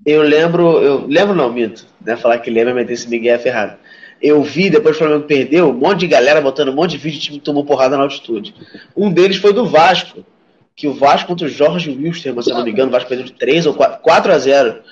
Eu 0.05 0.21
lembro, 0.21 0.81
eu 0.81 1.07
lembro 1.07 1.35
não, 1.35 1.51
Mito, 1.51 1.85
né? 2.01 2.15
Falar 2.15 2.39
que 2.39 2.49
lembra, 2.49 2.73
mas 2.73 2.89
esse 2.89 3.09
Miguel 3.09 3.35
é 3.35 3.39
ferrado. 3.39 3.77
Eu 4.21 4.41
vi, 4.43 4.69
depois 4.69 4.95
que 4.95 5.03
o 5.03 5.07
Flamengo 5.07 5.27
perdeu, 5.27 5.69
um 5.69 5.73
monte 5.73 6.01
de 6.01 6.07
galera 6.07 6.41
botando 6.41 6.69
um 6.69 6.75
monte 6.75 6.91
de 6.91 6.97
vídeo 6.97 7.19
de 7.19 7.25
time 7.25 7.39
que 7.39 7.45
tomou 7.45 7.65
porrada 7.65 7.97
na 7.97 8.03
altitude. 8.03 8.55
Um 8.95 9.11
deles 9.11 9.37
foi 9.37 9.51
do 9.51 9.65
Vasco, 9.65 10.25
que 10.75 10.87
o 10.87 10.93
Vasco 10.93 11.27
contra 11.27 11.47
o 11.47 11.49
Jorge 11.49 11.89
Wilstermann, 11.89 12.41
se 12.41 12.51
eu 12.51 12.55
não 12.55 12.63
me 12.63 12.71
engano, 12.71 12.89
o 12.89 12.91
Vasco 12.91 13.09
perdeu 13.09 13.25
de 13.25 13.33
3 13.33 13.65
ou 13.65 13.73
4, 13.73 13.99
4 14.01 14.31
a 14.31 14.37
0. 14.37 14.83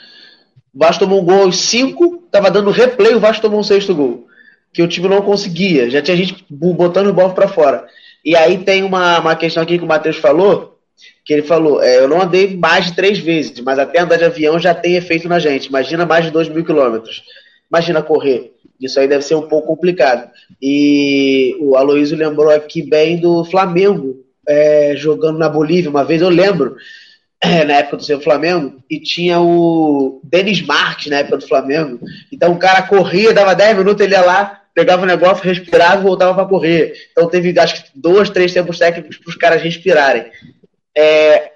O 0.74 0.80
Vasco 0.80 1.04
tomou 1.04 1.22
um 1.22 1.26
gol 1.26 1.44
aos 1.44 1.58
5, 1.58 2.24
tava 2.32 2.50
dando 2.50 2.72
replay, 2.72 3.14
o 3.14 3.20
Vasco 3.20 3.42
tomou 3.42 3.60
um 3.60 3.64
sexto 3.64 3.94
gol. 3.94 4.28
Que 4.74 4.82
o 4.82 4.88
time 4.88 5.08
não 5.08 5.22
conseguia, 5.22 5.90
já 5.90 6.02
tinha 6.02 6.18
gente 6.18 6.44
botando 6.50 7.08
o 7.08 7.14
bola 7.14 7.34
para 7.34 7.48
fora. 7.48 7.86
E 8.26 8.36
aí 8.36 8.58
tem 8.58 8.84
uma, 8.84 9.20
uma 9.20 9.36
questão 9.36 9.62
aqui 9.62 9.78
que 9.78 9.84
o 9.84 9.88
Matheus 9.88 10.18
falou, 10.18 10.80
que 11.24 11.34
ele 11.34 11.44
falou, 11.44 11.82
é, 11.82 12.00
eu 12.00 12.08
não 12.08 12.22
andei 12.22 12.56
mais 12.56 12.86
de 12.86 12.96
três 12.96 13.20
vezes, 13.20 13.60
mas 13.60 13.78
até 13.78 14.00
andar 14.00 14.18
de 14.18 14.24
avião 14.24 14.60
já 14.60 14.74
tem 14.74 14.96
efeito 14.96 15.28
na 15.30 15.40
gente. 15.40 15.68
Imagina 15.68 16.06
mais 16.06 16.26
de 16.26 16.32
2 16.32 16.50
mil 16.50 16.66
quilômetros. 16.66 17.24
Imagina 17.70 18.02
correr. 18.02 18.54
Isso 18.80 19.00
aí 19.00 19.08
deve 19.08 19.24
ser 19.24 19.36
um 19.36 19.48
pouco 19.48 19.68
complicado. 19.68 20.30
E 20.62 21.56
o 21.60 21.76
Aloysio 21.76 22.18
lembrou 22.18 22.50
aqui 22.50 22.82
bem 22.82 23.18
do 23.18 23.46
Flamengo 23.46 24.24
é, 24.48 24.94
jogando 24.96 25.38
na 25.38 25.48
Bolívia. 25.48 25.90
Uma 25.90 26.04
vez 26.04 26.22
eu 26.22 26.30
lembro, 26.30 26.76
na 27.68 27.74
época 27.74 27.98
do 27.98 28.04
seu 28.04 28.22
Flamengo, 28.22 28.82
e 28.90 29.00
tinha 29.00 29.40
o 29.40 30.22
Denis 30.24 30.62
Marques 30.62 31.08
na 31.08 31.18
época 31.18 31.38
do 31.38 31.48
Flamengo. 31.48 32.00
Então 32.32 32.54
o 32.54 32.60
cara 32.60 32.84
corria, 32.84 33.34
dava 33.34 33.54
10 33.54 33.78
minutos, 33.78 34.04
ele 34.04 34.14
ia 34.14 34.22
lá, 34.22 34.62
pegava 34.74 35.04
o 35.04 35.08
negócio, 35.08 35.44
respirava 35.44 36.02
e 36.02 36.04
voltava 36.04 36.34
para 36.34 36.46
correr. 36.46 36.94
Então 37.12 37.30
teve 37.30 37.58
acho 37.60 37.84
que 37.84 37.90
dois, 37.94 38.30
três 38.30 38.54
tempos 38.54 38.80
técnicos 38.80 39.18
para 39.18 39.30
os 39.30 39.36
caras 39.36 39.62
respirarem. 39.62 40.26
É, 40.96 41.52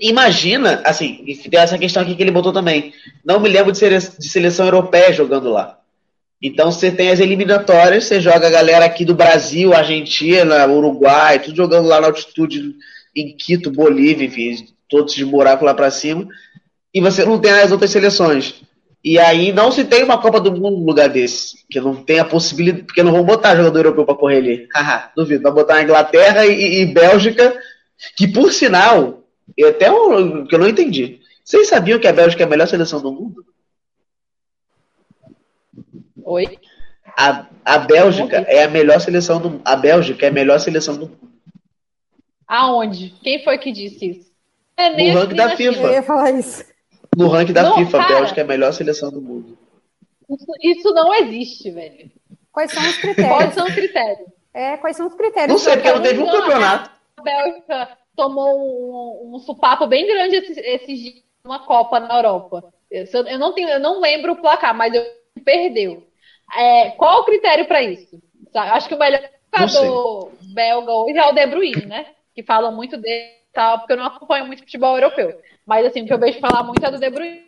imagina, 0.00 0.80
assim, 0.84 1.24
tem 1.50 1.60
essa 1.60 1.78
questão 1.78 2.02
aqui 2.02 2.14
que 2.14 2.22
ele 2.22 2.30
botou 2.30 2.52
também. 2.52 2.92
Não 3.24 3.38
me 3.38 3.48
lembro 3.48 3.72
de, 3.72 3.80
de 3.80 4.28
seleção 4.28 4.66
europeia 4.66 5.12
jogando 5.12 5.50
lá. 5.50 5.78
Então 6.40 6.70
você 6.70 6.90
tem 6.90 7.10
as 7.10 7.18
eliminatórias, 7.18 8.04
você 8.04 8.20
joga 8.20 8.46
a 8.46 8.50
galera 8.50 8.84
aqui 8.84 9.04
do 9.04 9.14
Brasil, 9.14 9.72
Argentina, 9.72 10.66
Uruguai, 10.66 11.38
tudo 11.38 11.56
jogando 11.56 11.88
lá 11.88 11.98
na 11.98 12.08
altitude 12.08 12.74
em 13.14 13.34
Quito, 13.34 13.70
Bolívia, 13.70 14.26
enfim, 14.26 14.66
todos 14.88 15.14
de 15.14 15.24
buraco 15.24 15.64
lá 15.64 15.74
para 15.74 15.90
cima. 15.90 16.26
E 16.92 17.00
você 17.00 17.24
não 17.24 17.38
tem 17.38 17.50
as 17.52 17.72
outras 17.72 17.90
seleções. 17.90 18.62
E 19.04 19.18
aí 19.18 19.52
não 19.52 19.70
se 19.70 19.84
tem 19.84 20.02
uma 20.02 20.20
Copa 20.20 20.40
do 20.40 20.50
Mundo 20.50 20.78
no 20.78 20.84
lugar 20.86 21.08
desse. 21.08 21.64
Que 21.70 21.80
não 21.80 21.94
tem 21.94 22.18
a 22.18 22.24
possibilidade. 22.24 22.84
Porque 22.84 23.02
não 23.02 23.12
vão 23.12 23.24
botar 23.24 23.54
jogador 23.54 23.78
europeu 23.78 24.04
para 24.04 24.14
correr 24.14 24.38
ali. 24.38 24.68
Haha, 24.74 25.12
duvido. 25.14 25.42
Vai 25.42 25.52
botar 25.52 25.76
a 25.76 25.82
Inglaterra 25.82 26.46
e, 26.46 26.80
e, 26.80 26.86
Bélgica, 26.86 27.56
que 28.16 28.26
por 28.26 28.52
sinal, 28.52 29.22
eu 29.56 29.68
até 29.68 29.90
um, 29.92 30.46
que 30.46 30.54
eu 30.54 30.58
não 30.58 30.68
entendi. 30.68 31.20
Vocês 31.44 31.68
sabiam 31.68 32.00
que 32.00 32.08
a 32.08 32.12
Bélgica 32.12 32.42
é 32.42 32.46
a 32.46 32.48
melhor 32.48 32.66
seleção 32.66 33.00
do 33.00 33.12
mundo? 33.12 33.46
Oi? 36.24 36.58
A, 37.16 37.46
a 37.64 37.78
Bélgica 37.78 38.38
é 38.48 38.64
a 38.64 38.68
melhor 38.68 39.00
seleção 39.00 39.40
do 39.40 39.60
A 39.64 39.76
Bélgica 39.76 40.26
é 40.26 40.28
a 40.28 40.32
melhor 40.32 40.58
seleção 40.58 40.96
do 40.96 41.08
mundo. 41.08 41.32
Aonde? 42.48 43.14
Quem 43.22 43.44
foi 43.44 43.58
que 43.58 43.70
disse 43.70 44.10
isso? 44.10 44.25
É, 44.76 44.90
no 44.90 45.18
ranking 45.18 45.34
da 45.34 45.56
FIFA. 45.56 45.80
Eu 45.80 45.92
ia 45.92 46.02
falar 46.02 46.30
isso. 46.32 46.64
No 47.16 47.28
ranking 47.28 47.52
da 47.52 47.62
não, 47.62 47.76
FIFA, 47.76 47.98
cara, 47.98 48.04
a 48.04 48.18
Bélgica 48.18 48.40
é 48.40 48.44
a 48.44 48.46
melhor 48.46 48.72
seleção 48.72 49.10
do 49.10 49.22
mundo. 49.22 49.58
Isso, 50.28 50.52
isso 50.62 50.94
não 50.94 51.14
existe, 51.14 51.70
velho. 51.70 52.10
Quais 52.52 52.72
são 52.72 52.82
os 52.82 52.96
critérios? 52.96 53.36
Quais 53.36 53.54
são 53.54 53.66
os 53.66 53.74
critérios? 53.74 54.28
É, 54.52 54.76
quais 54.76 54.96
são 54.96 55.06
os 55.06 55.14
critérios? 55.14 55.52
Não 55.52 55.58
sei, 55.58 55.76
porque 55.76 55.92
não 55.92 56.02
teve 56.02 56.22
um 56.22 56.30
campeonato. 56.30 56.90
A 57.16 57.22
Bélgica 57.22 57.98
tomou 58.14 59.28
um, 59.28 59.36
um 59.36 59.38
supapo 59.38 59.86
bem 59.86 60.06
grande 60.06 60.36
esses, 60.36 60.56
esses 60.56 60.98
dias 60.98 61.22
numa 61.44 61.60
Copa 61.60 62.00
na 62.00 62.16
Europa. 62.16 62.72
Eu 62.90 63.38
não, 63.38 63.52
tenho, 63.52 63.68
eu 63.68 63.80
não 63.80 64.00
lembro 64.00 64.32
o 64.32 64.36
placar, 64.36 64.74
mas 64.74 64.94
eu 64.94 65.04
perdeu. 65.44 66.06
É, 66.56 66.90
qual 66.90 67.20
o 67.20 67.24
critério 67.24 67.66
para 67.66 67.82
isso? 67.82 68.20
Acho 68.54 68.88
que 68.88 68.94
o 68.94 68.98
melhor 68.98 69.28
jogador 69.54 70.32
belga 70.54 70.92
hoje 70.92 71.18
é 71.18 71.26
o 71.26 71.32
De 71.32 71.46
Bruyne, 71.46 71.86
né? 71.86 72.06
Que 72.34 72.42
falam 72.42 72.74
muito 72.74 72.96
dele 72.96 73.30
tal, 73.56 73.78
porque 73.78 73.94
eu 73.94 73.96
não 73.96 74.06
acompanho 74.06 74.46
muito 74.46 74.60
futebol 74.60 74.94
europeu. 74.96 75.40
Mas 75.66 75.84
assim, 75.86 76.02
o 76.02 76.06
que 76.06 76.12
eu 76.12 76.18
vejo 76.18 76.38
falar 76.38 76.62
muito 76.62 76.84
é 76.84 76.90
do 76.90 77.00
De 77.00 77.10
Bruyne. 77.10 77.44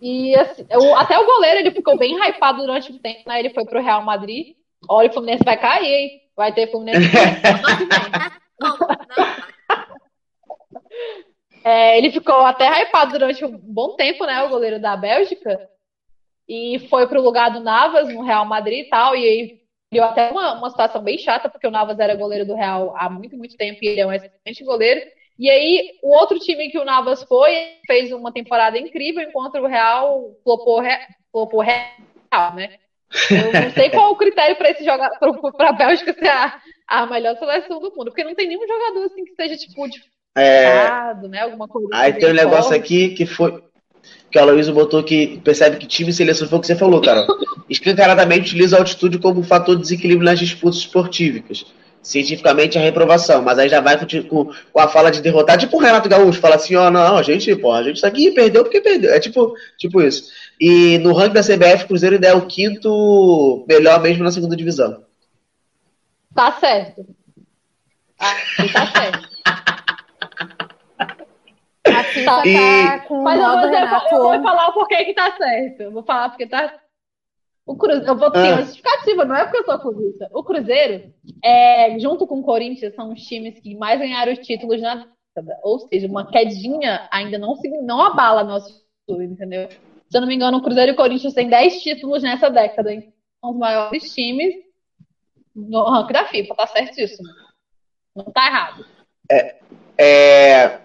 E 0.00 0.36
assim, 0.36 0.64
eu, 0.70 0.94
até 0.96 1.18
o 1.18 1.26
goleiro 1.26 1.58
ele 1.58 1.72
ficou 1.72 1.98
bem 1.98 2.16
hypado 2.16 2.58
durante 2.58 2.92
o 2.92 2.98
tempo, 3.00 3.22
né? 3.26 3.40
Ele 3.40 3.50
foi 3.50 3.64
pro 3.64 3.82
Real 3.82 4.02
Madrid. 4.02 4.54
Olha, 4.88 5.08
o 5.08 5.12
Fluminense 5.12 5.42
vai 5.42 5.58
cair, 5.58 5.92
hein? 5.92 6.20
Vai 6.36 6.52
ter 6.52 6.70
Fluminense. 6.70 7.08
é, 11.64 11.98
ele 11.98 12.12
ficou 12.12 12.36
até 12.42 12.82
hypado 12.82 13.12
durante 13.12 13.44
um 13.44 13.58
bom 13.58 13.96
tempo, 13.96 14.24
né? 14.24 14.44
O 14.44 14.50
goleiro 14.50 14.78
da 14.80 14.96
Bélgica 14.96 15.68
e 16.48 16.78
foi 16.88 17.06
para 17.06 17.20
o 17.20 17.22
lugar 17.22 17.50
do 17.50 17.60
Navas 17.60 18.08
no 18.08 18.22
Real 18.22 18.46
Madrid 18.46 18.86
e 18.86 18.88
tal, 18.88 19.14
e 19.14 19.24
aí 19.24 19.60
deu 19.90 20.04
até 20.04 20.30
uma, 20.30 20.54
uma 20.54 20.70
situação 20.70 21.02
bem 21.02 21.18
chata, 21.18 21.48
porque 21.48 21.66
o 21.66 21.70
Navas 21.70 21.98
era 21.98 22.14
goleiro 22.14 22.46
do 22.46 22.54
Real 22.54 22.94
há 22.96 23.08
muito, 23.08 23.36
muito 23.36 23.56
tempo, 23.56 23.78
e 23.82 23.88
ele 23.88 24.00
é 24.00 24.06
um 24.06 24.12
excelente 24.12 24.64
goleiro. 24.64 25.00
E 25.38 25.48
aí, 25.48 25.92
o 26.02 26.10
outro 26.16 26.38
time 26.38 26.68
que 26.68 26.78
o 26.78 26.84
Navas 26.84 27.22
foi, 27.22 27.52
fez 27.86 28.12
uma 28.12 28.32
temporada 28.32 28.78
incrível, 28.78 29.22
enquanto 29.22 29.56
o 29.58 29.66
Real 29.66 30.32
flopou, 30.42 30.82
flopou 31.30 31.60
Real, 31.60 32.54
né? 32.54 32.76
Eu 33.30 33.62
não 33.62 33.70
sei 33.70 33.88
qual 33.90 34.12
o 34.12 34.16
critério 34.16 34.56
para 34.56 34.70
esse 34.70 34.84
jogador, 34.84 35.52
para 35.52 35.70
a 35.70 35.72
Bélgica 35.72 36.12
ser 36.12 36.28
a, 36.28 36.60
a 36.86 37.06
melhor 37.06 37.36
seleção 37.38 37.80
do 37.80 37.90
mundo, 37.90 38.06
porque 38.06 38.24
não 38.24 38.34
tem 38.34 38.48
nenhum 38.48 38.66
jogador 38.66 39.04
assim 39.04 39.24
que 39.24 39.34
seja 39.34 39.56
tipo 39.56 39.88
de 39.88 40.00
é... 40.36 41.14
né? 41.28 41.40
Alguma 41.42 41.66
coisa. 41.66 41.88
Aí 41.92 42.12
tem 42.12 42.30
um 42.30 42.34
negócio 42.34 42.70
forte. 42.70 42.80
aqui 42.80 43.08
que 43.10 43.26
foi 43.26 43.62
que 44.30 44.38
o 44.38 44.42
Aloysio 44.42 44.74
botou 44.74 45.02
que 45.02 45.40
percebe 45.42 45.76
que 45.76 45.86
time 45.86 46.10
e 46.10 46.12
seleção 46.12 46.48
foi 46.48 46.58
o 46.58 46.60
que 46.60 46.66
você 46.66 46.76
falou, 46.76 47.00
cara. 47.00 47.26
Escancaradamente 47.68 48.50
utiliza 48.50 48.76
a 48.76 48.80
altitude 48.80 49.18
como 49.18 49.42
fator 49.42 49.76
de 49.76 49.82
desequilíbrio 49.82 50.24
nas 50.24 50.38
disputas 50.38 50.78
esportivas. 50.78 51.64
Cientificamente 52.02 52.78
a 52.78 52.80
reprovação, 52.80 53.42
mas 53.42 53.58
aí 53.58 53.68
já 53.68 53.80
vai 53.80 53.98
com, 54.28 54.46
com 54.72 54.80
a 54.80 54.88
fala 54.88 55.10
de 55.10 55.20
derrotar, 55.20 55.58
tipo 55.58 55.76
o 55.76 55.80
Renato 55.80 56.08
Gaúcho, 56.08 56.40
fala 56.40 56.54
assim, 56.54 56.74
ó, 56.76 56.86
oh, 56.86 56.90
não, 56.90 57.16
a 57.16 57.22
gente, 57.22 57.54
porra, 57.56 57.80
a 57.80 57.82
gente 57.82 58.00
tá 58.00 58.08
aqui 58.08 58.30
perdeu 58.30 58.62
porque 58.62 58.80
perdeu. 58.80 59.12
É 59.12 59.18
tipo, 59.18 59.54
tipo 59.76 60.00
isso. 60.00 60.30
E 60.60 60.98
no 60.98 61.12
ranking 61.12 61.34
da 61.34 61.42
CBF, 61.42 61.86
Cruzeiro 61.86 62.14
ainda 62.14 62.28
é 62.28 62.34
o 62.34 62.46
quinto 62.46 63.64
melhor 63.68 64.00
mesmo 64.00 64.24
na 64.24 64.30
segunda 64.30 64.56
divisão. 64.56 65.02
Tá 66.34 66.52
certo. 66.52 67.04
Ah, 68.18 68.36
tá 68.72 68.86
certo. 68.92 69.37
A 72.08 72.24
tá 72.24 72.46
e... 72.46 72.54
tá 72.54 73.00
com 73.00 73.22
Mas 73.22 73.40
eu 73.40 73.46
vou, 73.46 73.60
dizer, 73.60 73.82
eu 74.12 74.22
vou 74.22 74.42
falar 74.42 74.68
o 74.68 74.72
porquê 74.72 75.04
que 75.04 75.14
tá 75.14 75.36
certo. 75.36 75.80
Eu 75.82 75.92
vou 75.92 76.02
falar 76.02 76.28
porque 76.30 76.46
tá. 76.46 76.74
O 77.66 77.76
Cruzeiro, 77.76 78.06
eu 78.06 78.16
vou 78.16 78.30
ter 78.30 78.38
ah. 78.38 78.54
uma 78.54 78.62
justificativa, 78.62 79.24
não 79.26 79.36
é 79.36 79.44
porque 79.44 79.58
eu 79.58 79.64
sou 79.64 79.78
clubista. 79.78 80.30
O 80.32 80.42
Cruzeiro, 80.42 81.12
é, 81.44 81.98
junto 81.98 82.26
com 82.26 82.40
o 82.40 82.42
Corinthians, 82.42 82.94
são 82.94 83.12
os 83.12 83.20
times 83.22 83.60
que 83.60 83.74
mais 83.74 84.00
ganharam 84.00 84.32
os 84.32 84.38
títulos 84.38 84.80
na 84.80 85.06
década. 85.36 85.60
Ou 85.62 85.78
seja, 85.80 86.06
uma 86.06 86.26
quedinha 86.26 87.06
ainda 87.10 87.38
não, 87.38 87.54
não 87.82 88.02
abala 88.02 88.42
nosso 88.42 88.72
título, 89.00 89.22
entendeu? 89.22 89.68
Se 90.08 90.16
eu 90.16 90.22
não 90.22 90.28
me 90.28 90.34
engano, 90.34 90.58
o 90.58 90.62
Cruzeiro 90.62 90.92
e 90.92 90.94
o 90.94 90.96
Corinthians 90.96 91.34
têm 91.34 91.48
10 91.48 91.82
títulos 91.82 92.22
nessa 92.22 92.48
década. 92.48 92.90
Hein? 92.90 93.12
São 93.40 93.50
os 93.50 93.58
maiores 93.58 94.14
times 94.14 94.54
no 95.54 95.82
ranking 95.84 96.12
da 96.12 96.24
FIFA, 96.24 96.54
tá 96.54 96.66
certíssimo. 96.66 97.28
Não 98.16 98.24
tá 98.24 98.46
errado. 98.46 98.86
É, 99.30 99.56
é, 99.98 100.80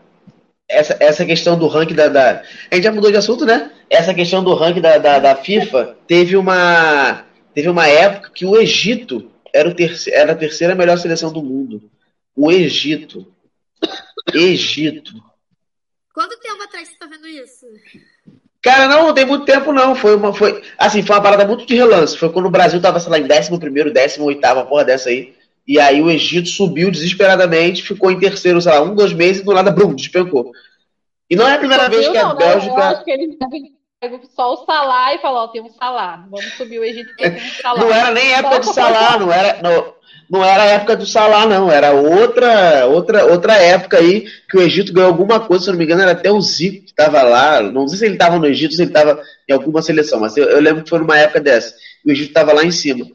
essa, 0.73 0.97
essa 0.99 1.25
questão 1.25 1.57
do 1.57 1.67
ranking 1.67 1.95
da, 1.95 2.07
da, 2.07 2.43
A 2.71 2.75
gente 2.75 2.83
já 2.83 2.91
mudou 2.91 3.11
de 3.11 3.17
assunto, 3.17 3.45
né? 3.45 3.71
Essa 3.89 4.13
questão 4.13 4.43
do 4.43 4.53
ranking 4.53 4.81
da, 4.81 4.97
da, 4.97 5.19
da 5.19 5.35
FIFA 5.35 5.97
teve 6.07 6.35
uma. 6.35 7.25
Teve 7.53 7.69
uma 7.69 7.87
época 7.87 8.31
que 8.33 8.45
o 8.45 8.57
Egito 8.57 9.31
era, 9.53 9.69
o 9.69 9.75
terceiro, 9.75 10.19
era 10.19 10.31
a 10.31 10.35
terceira 10.35 10.73
melhor 10.73 10.97
seleção 10.97 11.31
do 11.31 11.43
mundo. 11.43 11.89
O 12.35 12.51
Egito. 12.51 13.31
Egito. 14.33 15.13
Quanto 16.13 16.39
tempo 16.39 16.63
atrás 16.63 16.89
você 16.89 16.95
tá 16.95 17.05
vendo 17.05 17.27
isso? 17.27 17.65
Cara, 18.61 18.87
não, 18.87 19.07
não 19.07 19.13
tem 19.13 19.25
muito 19.25 19.45
tempo, 19.45 19.73
não. 19.73 19.93
Foi 19.93 20.15
uma, 20.15 20.33
foi, 20.33 20.63
assim, 20.77 21.03
foi 21.03 21.15
uma 21.15 21.21
parada 21.21 21.45
muito 21.45 21.65
de 21.65 21.75
relance. 21.75 22.17
Foi 22.17 22.31
quando 22.31 22.45
o 22.45 22.51
Brasil 22.51 22.81
tava, 22.81 22.99
sei 22.99 23.11
lá, 23.11 23.19
em 23.19 23.23
11 23.25 23.59
primeiro, 23.59 23.91
18 23.91 24.39
porra 24.65 24.85
dessa 24.85 25.09
aí. 25.09 25.35
E 25.67 25.79
aí 25.79 26.01
o 26.01 26.09
Egito 26.11 26.49
subiu 26.49 26.91
desesperadamente, 26.91 27.83
ficou 27.83 28.11
em 28.11 28.19
terceiro, 28.19 28.61
sei 28.61 28.71
lá, 28.71 28.81
um, 28.81 28.95
dois 28.95 29.13
meses 29.13 29.41
e 29.41 29.45
do 29.45 29.53
nada, 29.53 29.71
brum, 29.71 29.93
despencou. 29.95 30.51
E 31.29 31.35
não 31.35 31.47
é 31.47 31.55
a 31.55 31.59
primeira 31.59 31.89
vez 31.89 32.07
que 32.07 32.17
a 32.17 32.29
não, 32.29 32.35
Bélgica. 32.35 32.75
Né? 32.75 32.81
Eu 32.81 32.83
acho 32.83 33.03
que 33.03 33.11
eles 33.11 33.37
só 34.35 34.53
o 34.53 34.65
Salah 34.65 35.15
e 35.15 35.19
falar, 35.19 35.43
ó, 35.43 35.47
tem 35.47 35.61
um 35.61 35.69
Salah, 35.69 36.25
vamos 36.29 36.53
subir 36.53 36.79
o 36.79 36.83
Egito 36.83 37.15
tem 37.15 37.31
um 37.31 37.39
Salah. 37.61 37.79
Não 37.81 37.93
era 37.93 38.11
nem 38.11 38.33
época 38.33 38.59
de 38.59 38.73
Salah, 38.73 39.17
não 39.17 39.31
era, 39.31 39.61
não, 39.61 39.93
não 40.29 40.43
era 40.43 40.63
a 40.63 40.65
época 40.65 40.95
do 40.95 41.05
Salah, 41.05 41.45
não, 41.45 41.71
era 41.71 41.91
outra, 41.93 42.85
outra, 42.87 43.25
outra 43.25 43.53
época 43.53 43.97
aí 43.97 44.25
que 44.49 44.57
o 44.57 44.61
Egito 44.61 44.91
ganhou 44.91 45.09
alguma 45.09 45.39
coisa, 45.39 45.65
se 45.65 45.71
não 45.71 45.77
me 45.77 45.85
engano, 45.85 46.01
era 46.01 46.11
até 46.11 46.31
o 46.31 46.41
Zico 46.41 46.83
que 46.83 46.91
estava 46.91 47.21
lá, 47.21 47.61
não 47.61 47.87
sei 47.87 47.99
se 47.99 48.05
ele 48.05 48.15
estava 48.15 48.37
no 48.37 48.45
Egito, 48.45 48.73
se 48.73 48.81
ele 48.81 48.89
estava 48.89 49.21
em 49.47 49.53
alguma 49.53 49.81
seleção, 49.81 50.19
mas 50.19 50.35
eu, 50.35 50.45
eu, 50.45 50.59
lembro 50.59 50.83
que 50.83 50.89
foi 50.89 50.99
numa 50.99 51.17
época 51.17 51.39
dessa, 51.39 51.73
o 52.05 52.11
Egito 52.11 52.29
estava 52.29 52.51
lá 52.53 52.63
em 52.63 52.71
cima. 52.71 53.05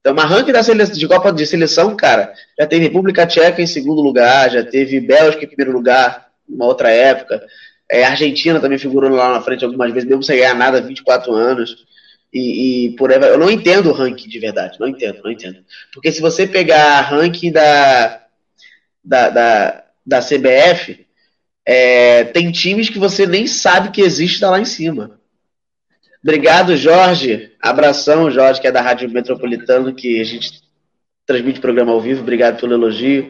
Então, 0.00 0.12
uma 0.12 0.24
ranking 0.24 0.52
da 0.52 0.62
seleção, 0.62 0.96
de 0.96 1.06
Copa 1.06 1.32
de 1.32 1.46
Seleção, 1.46 1.94
cara, 1.94 2.32
já 2.58 2.66
teve 2.66 2.84
República 2.84 3.26
Tcheca 3.26 3.60
em 3.60 3.66
segundo 3.66 4.00
lugar, 4.00 4.50
já 4.50 4.64
teve 4.64 4.98
Bélgica 4.98 5.44
em 5.44 5.48
primeiro 5.48 5.72
lugar, 5.72 6.28
numa 6.48 6.64
outra 6.64 6.90
época. 6.90 7.42
É, 7.90 8.04
Argentina 8.04 8.60
também 8.60 8.78
figurou 8.78 9.10
lá 9.10 9.32
na 9.32 9.42
frente 9.42 9.64
algumas 9.64 9.92
vezes, 9.92 10.08
mesmo 10.08 10.22
sem 10.22 10.38
ganhar 10.38 10.54
nada 10.54 10.78
há 10.78 10.80
24 10.80 11.32
anos. 11.34 11.84
E, 12.32 12.86
e 12.86 12.96
por 12.96 13.12
aí 13.12 13.18
Eu 13.20 13.38
não 13.38 13.50
entendo 13.50 13.90
o 13.90 13.92
ranking 13.92 14.28
de 14.28 14.38
verdade, 14.38 14.78
não 14.80 14.88
entendo, 14.88 15.20
não 15.22 15.30
entendo. 15.30 15.58
Porque 15.92 16.10
se 16.12 16.20
você 16.20 16.46
pegar 16.46 17.00
ranking 17.02 17.50
da, 17.52 18.22
da, 19.04 19.28
da 19.28 19.84
da 20.06 20.20
CBF, 20.20 21.06
é, 21.64 22.24
tem 22.24 22.50
times 22.50 22.88
que 22.88 22.98
você 22.98 23.26
nem 23.26 23.46
sabe 23.46 23.90
que 23.90 24.00
existe 24.00 24.44
lá 24.44 24.58
em 24.58 24.64
cima. 24.64 25.19
Obrigado, 26.22 26.76
Jorge. 26.76 27.52
Abração, 27.60 28.30
Jorge, 28.30 28.60
que 28.60 28.66
é 28.66 28.72
da 28.72 28.82
Rádio 28.82 29.10
Metropolitano, 29.10 29.94
que 29.94 30.20
a 30.20 30.24
gente 30.24 30.62
transmite 31.26 31.58
o 31.58 31.62
programa 31.62 31.92
ao 31.92 32.00
vivo. 32.00 32.22
Obrigado 32.22 32.60
pelo 32.60 32.74
elogio. 32.74 33.28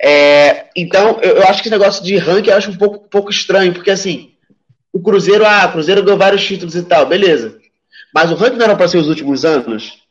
É, 0.00 0.68
então, 0.74 1.20
eu, 1.22 1.36
eu, 1.36 1.42
acho 1.44 1.62
que 1.62 1.68
esse 1.68 1.78
negócio 1.78 2.02
de 2.02 2.16
ranking 2.16 2.50
eu 2.50 2.56
acho 2.56 2.70
um 2.70 2.76
pouco, 2.76 3.04
um 3.04 3.08
pouco 3.08 3.30
estranho, 3.30 3.72
porque 3.72 3.90
assim, 3.90 4.32
o 4.92 5.00
Cruzeiro, 5.00 5.46
ah, 5.46 5.66
o 5.66 5.72
Cruzeiro 5.72 6.02
ganhou 6.02 6.18
vários 6.18 6.44
títulos 6.44 6.74
e 6.74 6.82
tal, 6.82 7.06
beleza. 7.06 7.60
Mas 8.12 8.30
o 8.30 8.34
ranking 8.34 8.56
não 8.56 8.64
era 8.64 8.76
para 8.76 8.88
ser 8.88 8.98
os 8.98 9.08
últimos 9.08 9.44
anos? 9.44 10.02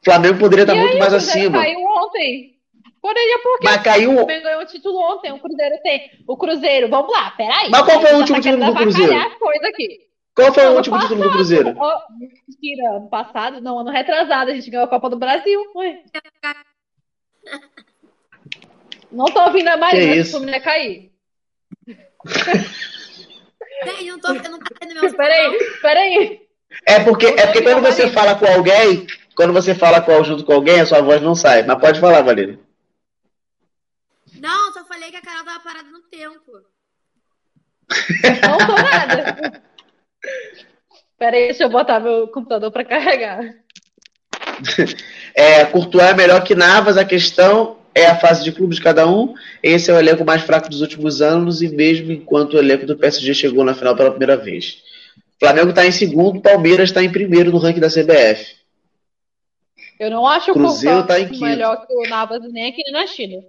O 0.00 0.04
Flamengo 0.04 0.38
poderia 0.38 0.64
estar 0.64 0.74
muito 0.74 0.98
mais 0.98 1.14
acima. 1.14 1.58
Caiu 1.58 1.78
ontem. 1.80 2.54
Poderia 3.00 3.38
porque 3.42 3.66
Mas 3.66 3.82
caiu... 3.82 4.12
o 4.12 4.14
Flamengo 4.14 4.42
ganhou 4.44 4.62
o 4.62 4.66
título 4.66 4.98
ontem, 4.98 5.30
o 5.30 5.38
Cruzeiro 5.38 5.76
tem. 5.82 6.10
O 6.26 6.36
Cruzeiro, 6.36 6.88
vamos 6.88 7.12
lá, 7.12 7.30
peraí. 7.32 7.68
Mas 7.70 7.82
qual 7.82 8.00
foi 8.00 8.12
o 8.14 8.16
último 8.16 8.40
título 8.40 8.64
do 8.64 8.74
Cruzeiro? 8.74 9.38
Coisa 9.38 9.68
aqui. 9.68 10.04
Qual 10.34 10.52
foi 10.52 10.66
o 10.66 10.74
último 10.74 10.98
título 10.98 11.22
do 11.22 11.30
Cruzeiro? 11.30 11.76
Mentira, 12.18 12.96
ano 12.96 13.08
passado, 13.08 13.60
não, 13.60 13.78
ano 13.78 13.90
retrasado, 13.90 14.50
a 14.50 14.54
gente 14.54 14.68
ganhou 14.68 14.86
a 14.86 14.88
Copa 14.88 15.08
do 15.08 15.16
Brasil. 15.16 15.60
Ué. 15.76 16.02
Não 19.12 19.26
tô 19.26 19.40
ouvindo 19.42 19.68
a 19.68 19.76
Marina, 19.76 20.16
isso? 20.16 20.30
o 20.30 20.40
Fluminense 20.40 20.64
cair. 20.64 21.12
Eu 23.86 24.12
não 24.12 24.18
tô, 24.18 24.28
eu 24.28 24.50
não 24.50 24.58
tô 24.58 24.86
meu 24.86 25.14
Peraí, 25.14 25.58
peraí. 25.80 26.48
É 26.86 27.04
porque, 27.04 27.26
é 27.26 27.46
porque 27.46 27.62
quando 27.62 27.82
você 27.82 28.08
fala 28.10 28.34
com 28.34 28.46
alguém, 28.46 29.06
quando 29.36 29.52
você 29.52 29.74
fala 29.74 30.00
com, 30.00 30.24
junto 30.24 30.44
com 30.44 30.52
alguém, 30.52 30.80
a 30.80 30.86
sua 30.86 31.00
voz 31.00 31.22
não 31.22 31.34
sai. 31.34 31.62
Mas 31.62 31.80
pode 31.80 32.00
falar, 32.00 32.22
Valina. 32.22 32.58
Não, 34.40 34.72
só 34.72 34.84
falei 34.84 35.10
que 35.10 35.16
a 35.16 35.22
Carol 35.22 35.44
tava 35.44 35.60
parada 35.60 35.88
no 35.90 36.00
tempo. 36.02 36.52
Não 38.42 38.58
tô 38.66 38.74
nada. 38.74 39.62
Peraí, 41.18 41.46
deixa 41.46 41.64
eu 41.64 41.70
botar 41.70 42.00
meu 42.00 42.28
computador 42.28 42.70
pra 42.70 42.84
carregar. 42.84 43.40
É, 45.36 45.64
Courtois 45.64 46.10
é 46.10 46.14
melhor 46.14 46.44
que 46.44 46.54
Navas, 46.54 46.96
a 46.96 47.04
questão 47.04 47.78
é 47.92 48.06
a 48.06 48.16
fase 48.16 48.44
de 48.44 48.52
clubes 48.52 48.76
de 48.76 48.84
cada 48.84 49.04
um. 49.04 49.34
Esse 49.60 49.90
é 49.90 49.94
o 49.94 49.98
elenco 49.98 50.24
mais 50.24 50.42
fraco 50.42 50.68
dos 50.68 50.80
últimos 50.80 51.20
anos 51.20 51.60
e 51.60 51.68
mesmo 51.68 52.12
enquanto 52.12 52.54
o 52.54 52.58
elenco 52.58 52.86
do 52.86 52.96
PSG 52.96 53.34
chegou 53.34 53.64
na 53.64 53.74
final 53.74 53.96
pela 53.96 54.10
primeira 54.10 54.36
vez. 54.36 54.82
O 55.36 55.44
Flamengo 55.44 55.70
está 55.70 55.84
em 55.84 55.90
segundo, 55.90 56.40
Palmeiras 56.40 56.90
está 56.90 57.02
em 57.02 57.10
primeiro 57.10 57.50
no 57.50 57.58
ranking 57.58 57.80
da 57.80 57.88
CBF. 57.88 58.54
Eu 59.98 60.10
não 60.10 60.26
acho 60.26 60.52
Cruzeiro 60.52 61.00
o 61.00 61.02
tá 61.02 61.14
Courtois 61.14 61.30
quinto. 61.30 61.44
melhor 61.44 61.86
que 61.86 61.92
o 61.92 62.08
Navas 62.08 62.40
nem 62.52 62.70
aqui 62.70 62.90
na 62.92 63.06
China. 63.06 63.42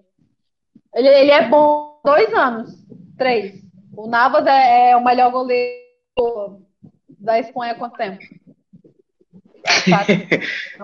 Ele, 0.94 1.08
ele 1.08 1.32
é 1.32 1.48
bom 1.48 2.00
dois 2.04 2.34
anos, 2.34 2.72
três. 3.18 3.62
O 3.96 4.08
Navas 4.08 4.46
é, 4.48 4.92
é 4.92 4.98
o 4.98 5.04
melhor 5.04 5.32
goleiro 5.32 6.65
da 7.26 7.40
Espanha 7.40 7.74
há 7.74 7.76
quanto 7.76 7.98
tempo? 7.98 8.20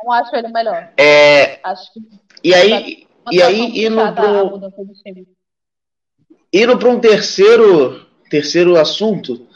Não 0.04 0.12
acho 0.12 0.36
ele 0.36 0.48
melhor. 0.50 0.90
É, 0.98 1.60
Acho 1.64 1.94
que 1.94 2.00
e 2.44 2.54
aí, 2.54 3.08
e 3.32 3.42
aí 3.42 3.86
indo 3.86 3.96
complicada 3.98 4.22
a 4.22 4.40
pro, 4.42 4.50
mudança 4.52 4.84
do 4.84 4.94
time. 4.94 5.28
indo 6.52 6.78
para 6.78 6.90
um 6.90 7.00
terceiro, 7.00 8.06
terceiro 8.30 8.78
assunto, 8.80 9.48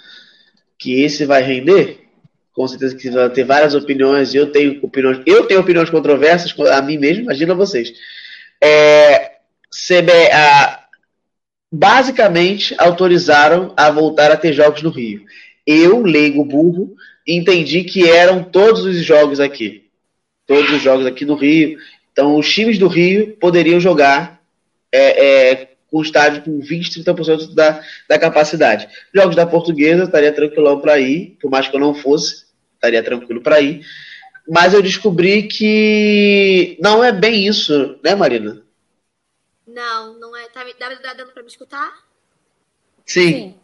que 0.78 1.02
esse 1.02 1.26
vai 1.26 1.42
render, 1.42 2.06
com 2.54 2.68
certeza 2.68 2.96
que 2.96 3.10
vai 3.10 3.30
ter 3.32 3.44
várias 3.44 3.74
opiniões, 3.74 4.36
eu 4.36 4.52
tenho 4.52 4.80
opiniões, 4.84 5.22
eu 5.26 5.48
tenho 5.48 5.60
opiniões 5.62 5.90
controversas 5.90 6.54
a 6.72 6.82
mim 6.82 6.98
mesmo, 6.98 7.24
imagina 7.24 7.56
vocês. 7.56 7.92
É, 8.62 9.38
CB, 9.72 10.12
a- 10.32 10.86
basicamente 11.72 12.76
autorizaram 12.78 13.74
a 13.76 13.90
voltar 13.90 14.32
a 14.32 14.38
ter 14.38 14.54
jogos 14.54 14.82
no 14.84 14.90
Rio. 14.92 15.26
Eu, 15.66 16.02
leigo 16.04 16.44
burro, 16.46 16.96
entendi 17.28 17.84
que 17.84 18.10
eram 18.10 18.44
todos 18.44 18.86
os 18.86 19.04
jogos 19.04 19.40
aqui. 19.40 19.90
Todos 20.46 20.72
os 20.72 20.82
jogos 20.82 21.06
aqui 21.06 21.26
no 21.26 21.36
Rio. 21.36 21.78
Então, 22.12 22.38
os 22.38 22.52
times 22.52 22.78
do 22.78 22.88
Rio 22.88 23.36
poderiam 23.38 23.80
jogar 23.80 24.42
é, 24.92 25.52
é, 25.52 25.76
com 25.90 26.02
estádio 26.02 26.44
com 26.44 26.60
20, 26.60 27.04
30% 27.04 27.54
da, 27.54 27.82
da 28.08 28.20
capacidade. 28.20 28.88
Jogos 29.14 29.36
da 29.36 29.46
Portuguesa, 29.46 30.04
estaria 30.04 30.32
tranquilão 30.32 30.80
para 30.80 31.00
ir, 31.00 31.38
por 31.42 31.50
mais 31.50 31.68
que 31.68 31.76
eu 31.76 31.80
não 31.80 31.94
fosse, 31.96 32.46
estaria 32.76 33.04
tranquilo 33.04 33.42
para 33.42 33.60
ir. 33.60 33.86
Mas 34.48 34.74
eu 34.74 34.82
descobri 34.82 35.44
que 35.44 36.78
não 36.80 37.04
é 37.04 37.12
bem 37.12 37.48
isso, 37.48 38.00
né, 38.04 38.14
Marina? 38.14 38.62
Não, 39.68 40.20
não 40.20 40.36
é. 40.38 40.48
Tá, 40.50 40.64
me- 40.64 40.76
dá, 40.80 40.94
dá 40.94 41.14
dando 41.14 41.32
pra 41.32 41.42
me 41.42 41.50
escutar? 41.50 41.92
Sim. 43.06 43.32
Sim. 43.32 43.56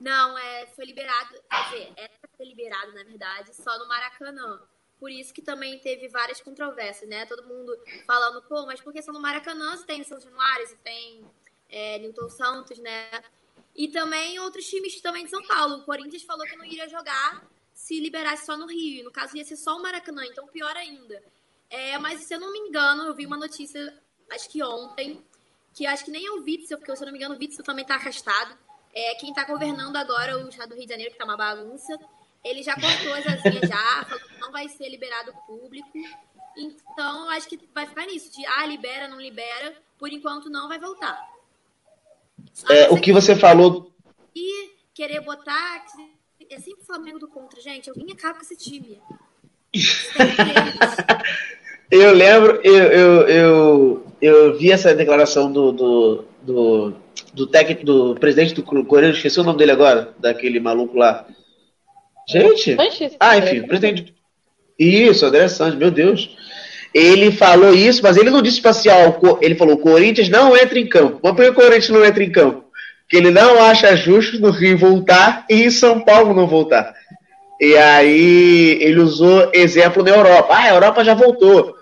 Não, 0.00 0.38
é, 0.38 0.66
foi 0.66 0.84
liberado. 0.84 1.34
Quer 1.50 1.64
dizer, 1.64 1.92
era 1.96 2.12
pra 2.20 2.30
ser 2.36 2.44
liberado, 2.44 2.92
na 2.92 3.04
verdade, 3.04 3.54
só 3.54 3.78
no 3.78 3.88
Maracanã. 3.88 4.60
Por 4.98 5.10
isso 5.10 5.32
que 5.32 5.42
também 5.42 5.78
teve 5.78 6.08
várias 6.08 6.40
controvérsias, 6.40 7.08
né? 7.08 7.24
Todo 7.26 7.46
mundo 7.46 7.76
falando, 8.06 8.42
pô, 8.42 8.66
mas 8.66 8.80
por 8.80 8.92
que 8.92 9.00
só 9.00 9.12
no 9.12 9.20
Maracanã 9.20 9.76
se 9.76 9.86
tem 9.86 10.02
São 10.02 10.20
Januário, 10.20 10.66
se 10.66 10.76
tem 10.76 11.24
é, 11.68 11.98
Newton 11.98 12.28
Santos, 12.28 12.78
né? 12.78 13.08
E 13.76 13.88
também 13.88 14.40
outros 14.40 14.66
times 14.66 15.00
também 15.00 15.24
de 15.24 15.30
São 15.30 15.42
Paulo. 15.46 15.76
O 15.76 15.84
Corinthians 15.84 16.22
falou 16.24 16.44
que 16.46 16.56
não 16.56 16.64
iria 16.64 16.88
jogar 16.88 17.46
se 17.72 18.00
liberasse 18.00 18.44
só 18.44 18.56
no 18.56 18.66
Rio. 18.66 19.04
No 19.04 19.12
caso, 19.12 19.36
ia 19.36 19.44
ser 19.44 19.56
só 19.56 19.76
o 19.76 19.82
Maracanã, 19.82 20.24
então 20.26 20.48
pior 20.48 20.76
ainda. 20.76 21.22
É, 21.70 21.96
mas 21.98 22.22
se 22.22 22.34
eu 22.34 22.40
não 22.40 22.52
me 22.52 22.58
engano, 22.58 23.04
eu 23.04 23.14
vi 23.14 23.24
uma 23.24 23.36
notícia, 23.36 23.96
acho 24.32 24.48
que 24.48 24.62
ontem, 24.64 25.24
que 25.72 25.86
acho 25.86 26.04
que 26.04 26.10
nem 26.10 26.26
é 26.26 26.30
o 26.32 26.42
Witzel, 26.42 26.78
porque 26.78 26.94
se 26.96 27.02
eu 27.02 27.06
não 27.06 27.12
me 27.12 27.18
engano, 27.18 27.36
o 27.36 27.38
Witzel 27.38 27.64
também 27.64 27.84
tá 27.84 27.94
afastado. 27.94 28.58
É, 28.98 29.14
quem 29.14 29.32
tá 29.32 29.44
governando 29.44 29.94
agora 29.94 30.44
o 30.44 30.48
estado 30.48 30.70
do 30.70 30.74
Rio 30.74 30.82
de 30.82 30.90
Janeiro, 30.90 31.12
que 31.12 31.18
tá 31.18 31.24
uma 31.24 31.36
bagunça, 31.36 31.96
ele 32.44 32.64
já 32.64 32.74
cortou 32.74 33.14
as 33.14 33.24
asinhas 33.28 33.68
já, 33.68 34.04
falou 34.10 34.28
que 34.28 34.40
não 34.40 34.50
vai 34.50 34.68
ser 34.68 34.88
liberado 34.88 35.32
público. 35.46 35.88
Então, 36.56 37.30
acho 37.30 37.48
que 37.48 37.60
vai 37.72 37.86
ficar 37.86 38.06
nisso, 38.06 38.28
de 38.36 38.44
ah, 38.44 38.66
libera, 38.66 39.06
não 39.06 39.20
libera, 39.20 39.72
por 39.96 40.12
enquanto 40.12 40.50
não 40.50 40.66
vai 40.66 40.80
voltar. 40.80 41.16
É, 42.68 42.88
o 42.88 43.00
que 43.00 43.12
você 43.12 43.36
falou. 43.36 43.92
e 44.34 44.72
querer 44.92 45.20
botar. 45.20 45.84
É 46.50 46.58
sempre 46.58 46.82
o 46.82 46.86
Flamengo 46.86 47.20
do 47.20 47.28
contra, 47.28 47.60
gente. 47.60 47.88
Alguém 47.88 48.10
acaba 48.10 48.34
com 48.34 48.42
esse 48.42 48.56
time. 48.56 49.00
Eu 51.90 52.12
lembro, 52.12 52.60
eu, 52.62 52.74
eu, 52.74 53.28
eu, 53.28 54.06
eu 54.20 54.58
vi 54.58 54.70
essa 54.70 54.94
declaração 54.94 55.50
do, 55.50 55.72
do, 55.72 56.24
do, 56.42 56.94
do 57.32 57.46
técnico, 57.46 57.84
do 57.84 58.14
presidente 58.16 58.54
do 58.54 58.62
Corinthians, 58.62 59.16
esqueci 59.16 59.40
o 59.40 59.44
nome 59.44 59.58
dele 59.58 59.72
agora, 59.72 60.14
daquele 60.18 60.60
maluco 60.60 60.96
lá. 60.96 61.26
Gente! 62.28 62.76
Sanches? 62.76 63.16
Ah, 63.18 63.38
enfim, 63.38 63.62
presidente. 63.62 64.14
Isso, 64.78 65.24
André 65.24 65.48
Santos, 65.48 65.78
meu 65.78 65.90
Deus. 65.90 66.36
Ele 66.94 67.30
falou 67.30 67.74
isso, 67.74 68.02
mas 68.02 68.16
ele 68.16 68.30
não 68.30 68.42
disse 68.42 68.56
tipo 68.56 68.68
assim, 68.68 68.88
ele 69.40 69.54
falou: 69.54 69.74
o 69.74 69.80
Corinthians 69.80 70.28
não 70.28 70.56
entra 70.56 70.78
em 70.78 70.86
campo. 70.86 71.20
Mas 71.22 71.32
por 71.34 71.44
que 71.44 71.50
o 71.50 71.54
Corinthians 71.54 71.90
não 71.90 72.04
entra 72.04 72.22
em 72.22 72.30
campo? 72.30 72.64
Porque 73.02 73.16
ele 73.16 73.30
não 73.30 73.62
acha 73.62 73.96
justo 73.96 74.38
no 74.40 74.50
Rio 74.50 74.76
voltar 74.76 75.44
e 75.48 75.64
em 75.64 75.70
São 75.70 76.00
Paulo 76.00 76.34
não 76.34 76.46
voltar. 76.46 76.94
E 77.60 77.76
aí 77.76 78.78
ele 78.80 79.00
usou 79.00 79.50
exemplo 79.52 80.02
na 80.02 80.10
Europa. 80.10 80.54
Ah, 80.54 80.64
a 80.64 80.68
Europa 80.70 81.04
já 81.04 81.14
voltou. 81.14 81.74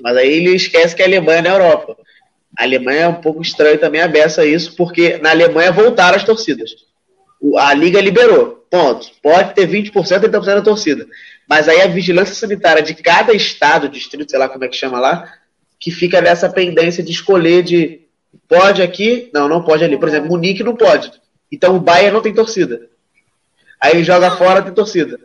Mas 0.00 0.16
aí 0.16 0.32
ele 0.32 0.54
esquece 0.54 0.94
que 0.94 1.02
a 1.02 1.06
Alemanha 1.06 1.38
é 1.38 1.42
na 1.42 1.50
Europa. 1.50 1.96
A 2.56 2.64
Alemanha 2.64 3.00
é 3.02 3.08
um 3.08 3.20
pouco 3.20 3.42
estranho 3.42 3.78
também 3.78 4.00
a 4.00 4.08
beça 4.08 4.44
isso, 4.44 4.76
porque 4.76 5.18
na 5.18 5.30
Alemanha 5.30 5.72
voltaram 5.72 6.16
as 6.16 6.24
torcidas. 6.24 6.70
A 7.58 7.74
Liga 7.74 8.00
liberou. 8.00 8.64
Ponto. 8.70 9.08
Pode 9.22 9.54
ter 9.54 9.68
20%, 9.68 9.92
30% 9.92 10.44
da 10.44 10.62
torcida. 10.62 11.06
Mas 11.48 11.68
aí 11.68 11.80
a 11.80 11.86
vigilância 11.86 12.34
sanitária 12.34 12.82
de 12.82 12.94
cada 12.94 13.32
estado, 13.32 13.88
distrito, 13.88 14.30
sei 14.30 14.38
lá 14.38 14.48
como 14.48 14.64
é 14.64 14.68
que 14.68 14.76
chama 14.76 14.98
lá, 14.98 15.32
que 15.78 15.90
fica 15.90 16.20
nessa 16.20 16.48
pendência 16.48 17.02
de 17.02 17.12
escolher 17.12 17.62
de 17.62 18.02
pode 18.48 18.82
aqui, 18.82 19.30
não, 19.32 19.48
não 19.48 19.62
pode 19.62 19.84
ali. 19.84 19.98
Por 19.98 20.08
exemplo, 20.08 20.30
Munique 20.30 20.62
não 20.62 20.74
pode. 20.74 21.12
Então 21.52 21.76
o 21.76 21.80
Bayern 21.80 22.12
não 22.12 22.22
tem 22.22 22.34
torcida. 22.34 22.88
Aí 23.80 24.02
joga 24.02 24.30
fora, 24.36 24.62
tem 24.62 24.72
torcida. 24.72 25.20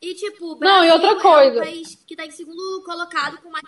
E, 0.00 0.14
tipo, 0.14 0.52
o 0.52 0.58
Não, 0.60 0.84
e 0.84 0.90
outra 0.90 1.14
Brasil 1.14 1.18
é 1.18 1.34
coisa. 1.34 1.60
um 1.60 1.64
país 1.64 1.98
que 2.06 2.14
tá 2.14 2.24
em 2.24 2.30
segundo 2.30 2.82
colocado 2.84 3.38
com 3.42 3.50
mais. 3.50 3.64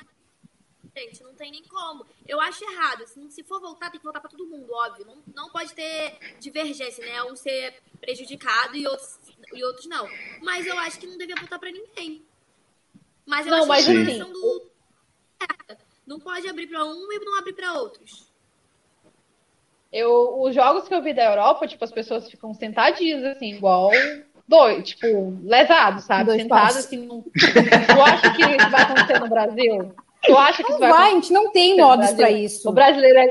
Gente, 0.98 1.22
não 1.22 1.32
tem 1.34 1.50
nem 1.52 1.62
como. 1.64 2.04
Eu 2.26 2.40
acho 2.40 2.64
errado. 2.64 3.06
Se, 3.06 3.30
se 3.30 3.42
for 3.44 3.60
voltar, 3.60 3.88
tem 3.90 4.00
que 4.00 4.04
voltar 4.04 4.20
pra 4.20 4.28
todo 4.30 4.46
mundo, 4.46 4.66
óbvio. 4.72 5.06
Não, 5.06 5.16
não 5.44 5.50
pode 5.50 5.72
ter 5.72 6.18
divergência, 6.40 7.04
né? 7.06 7.22
Um 7.24 7.36
ser 7.36 7.74
prejudicado 8.00 8.76
e 8.76 8.84
outros, 8.86 9.18
e 9.54 9.64
outros 9.64 9.86
não. 9.86 10.08
Mas 10.42 10.66
eu 10.66 10.76
acho 10.78 10.98
que 10.98 11.06
não 11.06 11.16
devia 11.16 11.36
voltar 11.36 11.58
pra 11.58 11.70
ninguém. 11.70 12.24
Mas 13.24 13.46
eu 13.46 13.52
Não, 13.52 13.58
acho 13.60 13.68
mas 13.68 13.84
que 13.84 13.90
a 13.90 13.94
assim- 13.94 14.04
questão 14.06 14.32
do. 14.32 14.70
Não 16.06 16.18
pode 16.18 16.48
abrir 16.48 16.66
pra 16.66 16.84
um 16.84 17.12
e 17.12 17.18
não 17.24 17.38
abrir 17.38 17.52
pra 17.52 17.74
outros. 17.74 18.26
Eu, 19.92 20.40
os 20.42 20.54
jogos 20.54 20.88
que 20.88 20.94
eu 20.94 21.02
vi 21.02 21.14
da 21.14 21.24
Europa, 21.24 21.66
tipo, 21.68 21.84
as 21.84 21.92
pessoas 21.92 22.28
ficam 22.30 22.52
sentadinhas, 22.54 23.22
assim, 23.24 23.54
igual 23.54 23.90
dois, 24.46 24.88
tipo, 24.88 25.38
lesados, 25.44 26.04
sabe? 26.04 26.24
Dois 26.24 26.42
Sentadas, 26.42 26.62
passos. 26.74 26.84
assim. 26.86 27.06
Não... 27.06 27.22
Tu 27.22 28.02
acha 28.02 28.34
que 28.34 28.42
isso 28.42 28.70
vai 28.70 28.82
acontecer 28.82 29.18
no 29.20 29.28
Brasil? 29.28 29.94
Tu 30.28 30.36
acha 30.38 30.62
que 30.62 30.70
Não 30.72 30.78
vai, 30.78 30.90
vai, 30.90 31.10
a 31.10 31.14
gente 31.14 31.32
não 31.32 31.50
tem 31.50 31.76
modos 31.76 32.06
pra 32.06 32.14
brasileiro- 32.16 32.44
isso. 32.44 32.68
O 32.68 32.72
brasileiro 32.72 33.18
é, 33.18 33.28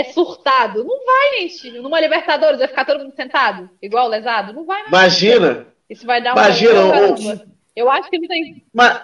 é 0.00 0.04
surtado. 0.04 0.82
Não 0.84 0.98
vai, 1.04 1.40
gente. 1.48 1.70
Numa 1.80 2.00
Libertadores 2.00 2.58
vai 2.58 2.68
ficar 2.68 2.84
todo 2.84 3.04
mundo 3.04 3.14
sentado, 3.14 3.70
igual 3.80 4.08
lesado? 4.08 4.52
Não 4.52 4.64
vai, 4.64 4.82
não. 4.82 4.88
Imagina. 4.88 5.66
Isso 5.88 6.06
vai 6.06 6.22
dar 6.22 6.30
um 6.34 6.38
Imagina, 6.38 6.80
o-. 6.84 7.40
Eu 7.76 7.90
acho 7.90 8.08
que 8.10 8.18
não 8.18 8.28
tem. 8.28 8.64
Mas, 8.72 9.00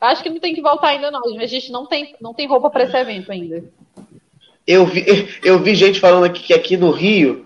Acho 0.00 0.22
que 0.22 0.30
não 0.30 0.40
tem 0.40 0.54
que 0.54 0.62
voltar 0.62 0.88
ainda, 0.88 1.10
não. 1.10 1.20
A 1.38 1.44
gente 1.46 1.70
não 1.70 1.84
tem, 1.84 2.16
não 2.22 2.32
tem 2.32 2.46
roupa 2.48 2.70
para 2.70 2.84
esse 2.84 2.96
evento 2.96 3.30
ainda. 3.30 3.62
eu 4.66 4.86
vi, 4.86 5.04
eu 5.44 5.58
vi 5.58 5.74
gente 5.74 6.00
falando 6.00 6.24
aqui 6.24 6.42
que 6.42 6.54
aqui 6.54 6.74
no 6.76 6.90
Rio. 6.90 7.44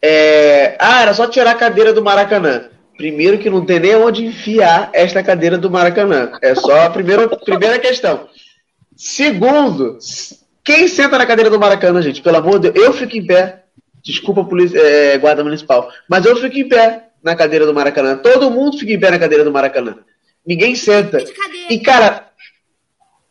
é, 0.00 0.76
Ah, 0.80 1.02
era 1.02 1.14
só 1.14 1.28
tirar 1.28 1.52
a 1.52 1.54
cadeira 1.54 1.92
do 1.92 2.02
Maracanã. 2.02 2.70
Primeiro 3.02 3.36
que 3.36 3.50
não 3.50 3.66
tem 3.66 3.80
nem 3.80 3.96
onde 3.96 4.24
enfiar 4.24 4.88
esta 4.92 5.24
cadeira 5.24 5.58
do 5.58 5.68
Maracanã. 5.68 6.30
É 6.40 6.54
só 6.54 6.82
a 6.82 6.88
primeira, 6.90 7.26
primeira 7.28 7.76
questão. 7.76 8.28
Segundo, 8.94 9.98
quem 10.62 10.86
senta 10.86 11.18
na 11.18 11.26
cadeira 11.26 11.50
do 11.50 11.58
Maracanã, 11.58 12.00
gente? 12.00 12.22
Pelo 12.22 12.36
amor 12.36 12.60
de 12.60 12.70
Deus, 12.70 12.86
eu 12.86 12.92
fico 12.92 13.16
em 13.16 13.26
pé. 13.26 13.64
Desculpa, 14.04 14.44
polícia, 14.44 14.78
é, 14.78 15.18
guarda 15.18 15.42
municipal. 15.42 15.90
Mas 16.08 16.24
eu 16.24 16.36
fico 16.36 16.56
em 16.56 16.68
pé 16.68 17.08
na 17.20 17.34
cadeira 17.34 17.66
do 17.66 17.74
Maracanã. 17.74 18.16
Todo 18.18 18.52
mundo 18.52 18.78
fica 18.78 18.92
em 18.92 19.00
pé 19.00 19.10
na 19.10 19.18
cadeira 19.18 19.42
do 19.42 19.50
Maracanã. 19.50 19.96
Ninguém 20.46 20.76
senta. 20.76 21.18
E, 21.68 21.80
cara, 21.80 22.28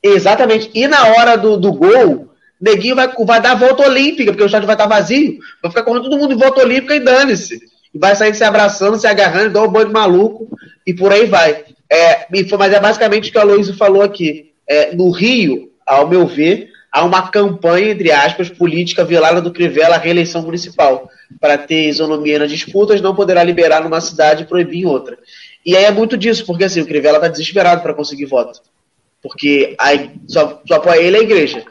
exatamente. 0.04 0.70
E 0.74 0.86
na 0.86 1.08
hora 1.14 1.38
do, 1.38 1.56
do 1.56 1.72
gol, 1.72 2.30
neguinho 2.60 2.98
vai, 2.98 3.08
vai 3.08 3.40
dar 3.40 3.54
a 3.54 3.56
volta 3.56 3.88
olímpica, 3.88 4.34
porque 4.34 4.44
o 4.44 4.48
estádio 4.48 4.68
vai 4.68 4.76
estar 4.76 4.88
vazio. 4.88 5.40
Vai 5.62 5.72
ficar 5.72 5.84
correndo 5.84 6.10
todo 6.10 6.20
mundo 6.20 6.34
em 6.34 6.38
volta 6.38 6.60
olímpica 6.60 6.94
e 6.94 7.00
dane-se. 7.00 7.71
E 7.94 8.00
vai 8.00 8.16
sair 8.16 8.34
se 8.34 8.44
abraçando, 8.44 8.98
se 8.98 9.08
agarrando, 9.08 9.50
igual 9.50 9.68
um 9.68 9.72
bando 9.72 9.92
maluco, 9.92 10.48
e 10.86 10.94
por 10.94 11.12
aí 11.12 11.26
vai. 11.26 11.64
É, 11.90 12.26
mas 12.58 12.74
é 12.74 12.80
basicamente 12.80 13.30
o 13.30 13.32
que 13.32 13.38
a 13.38 13.42
Aloysio 13.42 13.76
falou 13.76 14.02
aqui. 14.02 14.54
É, 14.68 14.96
no 14.96 15.10
Rio, 15.12 15.72
ao 15.86 16.08
meu 16.08 16.26
ver, 16.26 16.70
há 16.92 17.04
uma 17.04 17.30
campanha, 17.30 17.92
entre 17.92 18.12
aspas, 18.12 18.50
política 18.50 19.04
velada 19.04 19.42
do 19.42 19.52
Crivella 19.52 19.96
à 19.96 20.00
reeleição 20.00 20.42
municipal. 20.42 21.10
Para 21.40 21.58
ter 21.58 21.90
isonomia 21.90 22.40
nas 22.40 22.50
disputas, 22.50 23.02
não 23.02 23.16
poderá 23.16 23.44
liberar 23.44 23.84
numa 23.84 24.02
cidade 24.02 24.44
e 24.44 24.46
proibir 24.46 24.82
em 24.82 24.86
outra. 24.86 25.18
E 25.66 25.76
aí 25.76 25.86
é 25.86 25.92
muito 25.92 26.18
disso, 26.18 26.46
porque 26.46 26.64
assim, 26.64 26.82
o 26.82 26.86
Crivella 26.86 27.18
está 27.18 27.28
desesperado 27.28 27.82
para 27.82 27.94
conseguir 27.94 28.26
voto. 28.26 28.62
Porque 29.22 29.76
aí, 29.78 30.12
só, 30.28 30.62
só 30.68 30.76
apoia 30.76 31.00
ele 31.00 31.18
a 31.18 31.22
igreja. 31.22 31.64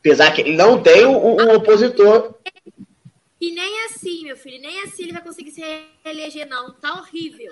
Apesar 0.00 0.32
que 0.32 0.40
ele 0.40 0.56
não 0.56 0.78
tem 0.78 1.06
um, 1.06 1.36
um 1.36 1.54
opositor. 1.54 2.34
E 3.40 3.52
nem 3.52 3.84
assim, 3.86 4.24
meu 4.24 4.36
filho, 4.36 4.60
nem 4.60 4.82
assim 4.82 5.04
ele 5.04 5.12
vai 5.12 5.22
conseguir 5.22 5.50
se 5.50 5.62
reeleger, 6.04 6.46
não. 6.48 6.72
Tá 6.72 6.92
horrível. 6.94 7.50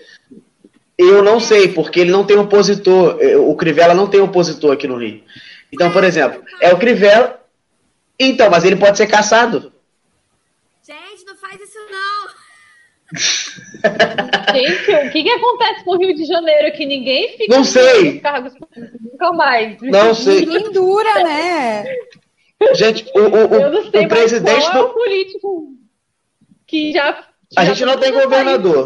Eu 0.99 1.23
não 1.23 1.41
sei, 1.41 1.69
porque 1.69 2.01
ele 2.01 2.11
não 2.11 2.25
tem 2.27 2.37
opositor. 2.37 3.17
Eh, 3.21 3.37
O 3.37 3.55
Crivella 3.57 3.95
não 3.95 4.09
tem 4.09 4.21
opositor 4.21 4.73
aqui 4.73 4.87
no 4.87 4.99
Rio. 4.99 5.23
Então, 5.73 5.91
por 5.93 6.05
exemplo, 6.05 6.43
é 6.61 6.73
o 6.75 6.79
Crivella. 6.79 7.41
Então, 8.19 8.51
mas 8.51 8.65
ele 8.65 8.77
pode 8.77 8.99
ser 8.99 9.07
caçado. 9.07 9.73
Gente, 10.85 11.25
não 11.25 11.37
faz 11.37 11.61
isso, 11.61 11.79
não. 11.91 12.29
Gente, 14.55 14.91
o 15.09 15.11
que, 15.13 15.23
que 15.23 15.31
acontece 15.31 15.85
com 15.85 15.93
o 15.93 15.99
Rio 15.99 16.15
de 16.15 16.25
Janeiro? 16.27 16.77
Que 16.77 16.85
ninguém 16.85 17.37
fica 17.37 17.57
Não 17.57 17.65
sei. 17.65 18.21
cargos 18.21 18.53
nunca 19.01 19.33
mais. 19.33 19.81
Não 19.81 20.15
sei. 20.15 20.41
Ninguém 20.45 20.73
dura, 20.73 21.15
né? 21.23 21.85
Gente, 22.75 23.05
o, 23.15 23.21
o, 23.21 23.55
Eu 23.55 23.71
não 23.71 23.81
o, 23.81 23.91
sei 23.91 24.05
o 24.05 24.09
presidente 24.09 24.67
é 24.67 24.83
político 24.83 25.78
que 26.69 26.93
já. 26.93 27.25
A 27.57 27.65
gente 27.65 27.85
não 27.85 27.97
tem 27.97 28.13
governador. 28.13 28.85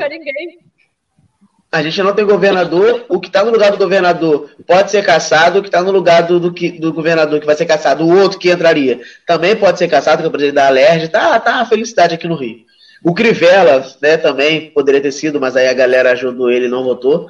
A 1.71 1.83
gente 1.83 2.03
não 2.03 2.15
tem 2.15 2.25
governador. 2.25 3.05
O 3.09 3.19
que 3.19 3.27
está 3.27 3.45
no 3.45 3.51
lugar 3.51 3.73
do 3.73 3.77
governador 3.77 4.51
pode 4.67 4.91
ser 4.91 5.05
caçado. 5.05 5.59
O 5.59 5.63
que 5.63 5.69
está 5.69 5.83
no 5.83 5.91
lugar 5.91 6.23
do, 6.23 6.39
do, 6.39 6.51
do 6.51 6.93
governador 6.93 7.41
que 7.41 7.47
vai 7.47 7.57
ser 7.57 7.67
caçado, 7.67 8.05
o 8.05 8.21
outro 8.21 8.39
que 8.39 8.51
entraria, 8.51 9.01
também 9.27 9.57
pode 9.57 9.79
ser 9.79 9.89
caçado, 9.89 10.19
que 10.19 10.27
é 10.27 10.29
o 10.29 10.31
presidente 10.31 10.55
da 10.55 10.69
Alerj. 10.69 11.09
Tá, 11.09 11.41
tá 11.41 11.67
felicidade 11.67 12.15
aqui 12.15 12.29
no 12.29 12.37
Rio. 12.37 12.61
O 13.03 13.13
Crivella, 13.13 13.85
né, 14.01 14.17
também 14.17 14.71
poderia 14.71 15.01
ter 15.01 15.11
sido, 15.11 15.41
mas 15.41 15.57
aí 15.57 15.67
a 15.67 15.73
galera 15.75 16.13
ajudou 16.13 16.51
ele 16.51 16.67
e 16.67 16.71
não 16.71 16.85
votou. 16.85 17.29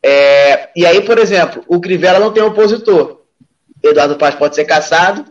É, 0.00 0.68
e 0.76 0.86
aí, 0.86 1.00
por 1.02 1.18
exemplo, 1.18 1.64
o 1.66 1.80
Crivella 1.80 2.20
não 2.20 2.32
tem 2.32 2.44
opositor. 2.44 3.22
Eduardo 3.82 4.16
Paz 4.16 4.36
pode 4.36 4.54
ser 4.54 4.64
caçado. 4.64 5.24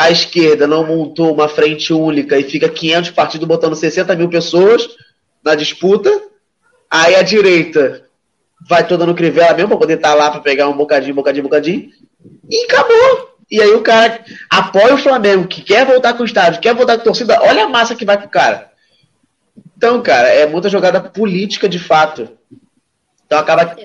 A 0.00 0.10
esquerda 0.10 0.66
não 0.66 0.86
montou 0.86 1.30
uma 1.30 1.46
frente 1.46 1.92
única 1.92 2.38
e 2.38 2.42
fica 2.42 2.70
500 2.70 3.10
partidos 3.10 3.46
botando 3.46 3.76
60 3.76 4.16
mil 4.16 4.30
pessoas 4.30 4.88
na 5.44 5.54
disputa. 5.54 6.10
Aí 6.90 7.14
a 7.16 7.22
direita 7.22 8.06
vai 8.66 8.86
toda 8.86 9.04
no 9.04 9.14
Crivella 9.14 9.52
mesmo 9.52 9.68
pra 9.68 9.76
poder 9.76 9.96
estar 9.96 10.14
lá 10.14 10.30
pra 10.30 10.40
pegar 10.40 10.70
um 10.70 10.76
bocadinho, 10.76 11.14
bocadinho, 11.14 11.42
bocadinho. 11.42 11.90
E 12.48 12.64
acabou. 12.64 13.36
E 13.50 13.60
aí 13.60 13.72
o 13.74 13.82
cara 13.82 14.24
apoia 14.48 14.94
o 14.94 14.98
Flamengo, 14.98 15.46
que 15.46 15.60
quer 15.60 15.84
voltar 15.84 16.14
com 16.14 16.22
o 16.22 16.26
estádio, 16.26 16.62
quer 16.62 16.74
voltar 16.74 16.94
com 16.94 17.02
a 17.02 17.04
torcida. 17.04 17.38
Olha 17.42 17.64
a 17.66 17.68
massa 17.68 17.94
que 17.94 18.06
vai 18.06 18.16
com 18.16 18.24
o 18.24 18.30
cara. 18.30 18.70
Então, 19.76 20.00
cara, 20.00 20.28
é 20.28 20.46
muita 20.46 20.70
jogada 20.70 20.98
política 20.98 21.68
de 21.68 21.78
fato. 21.78 22.26
Então 23.26 23.38
acaba 23.38 23.76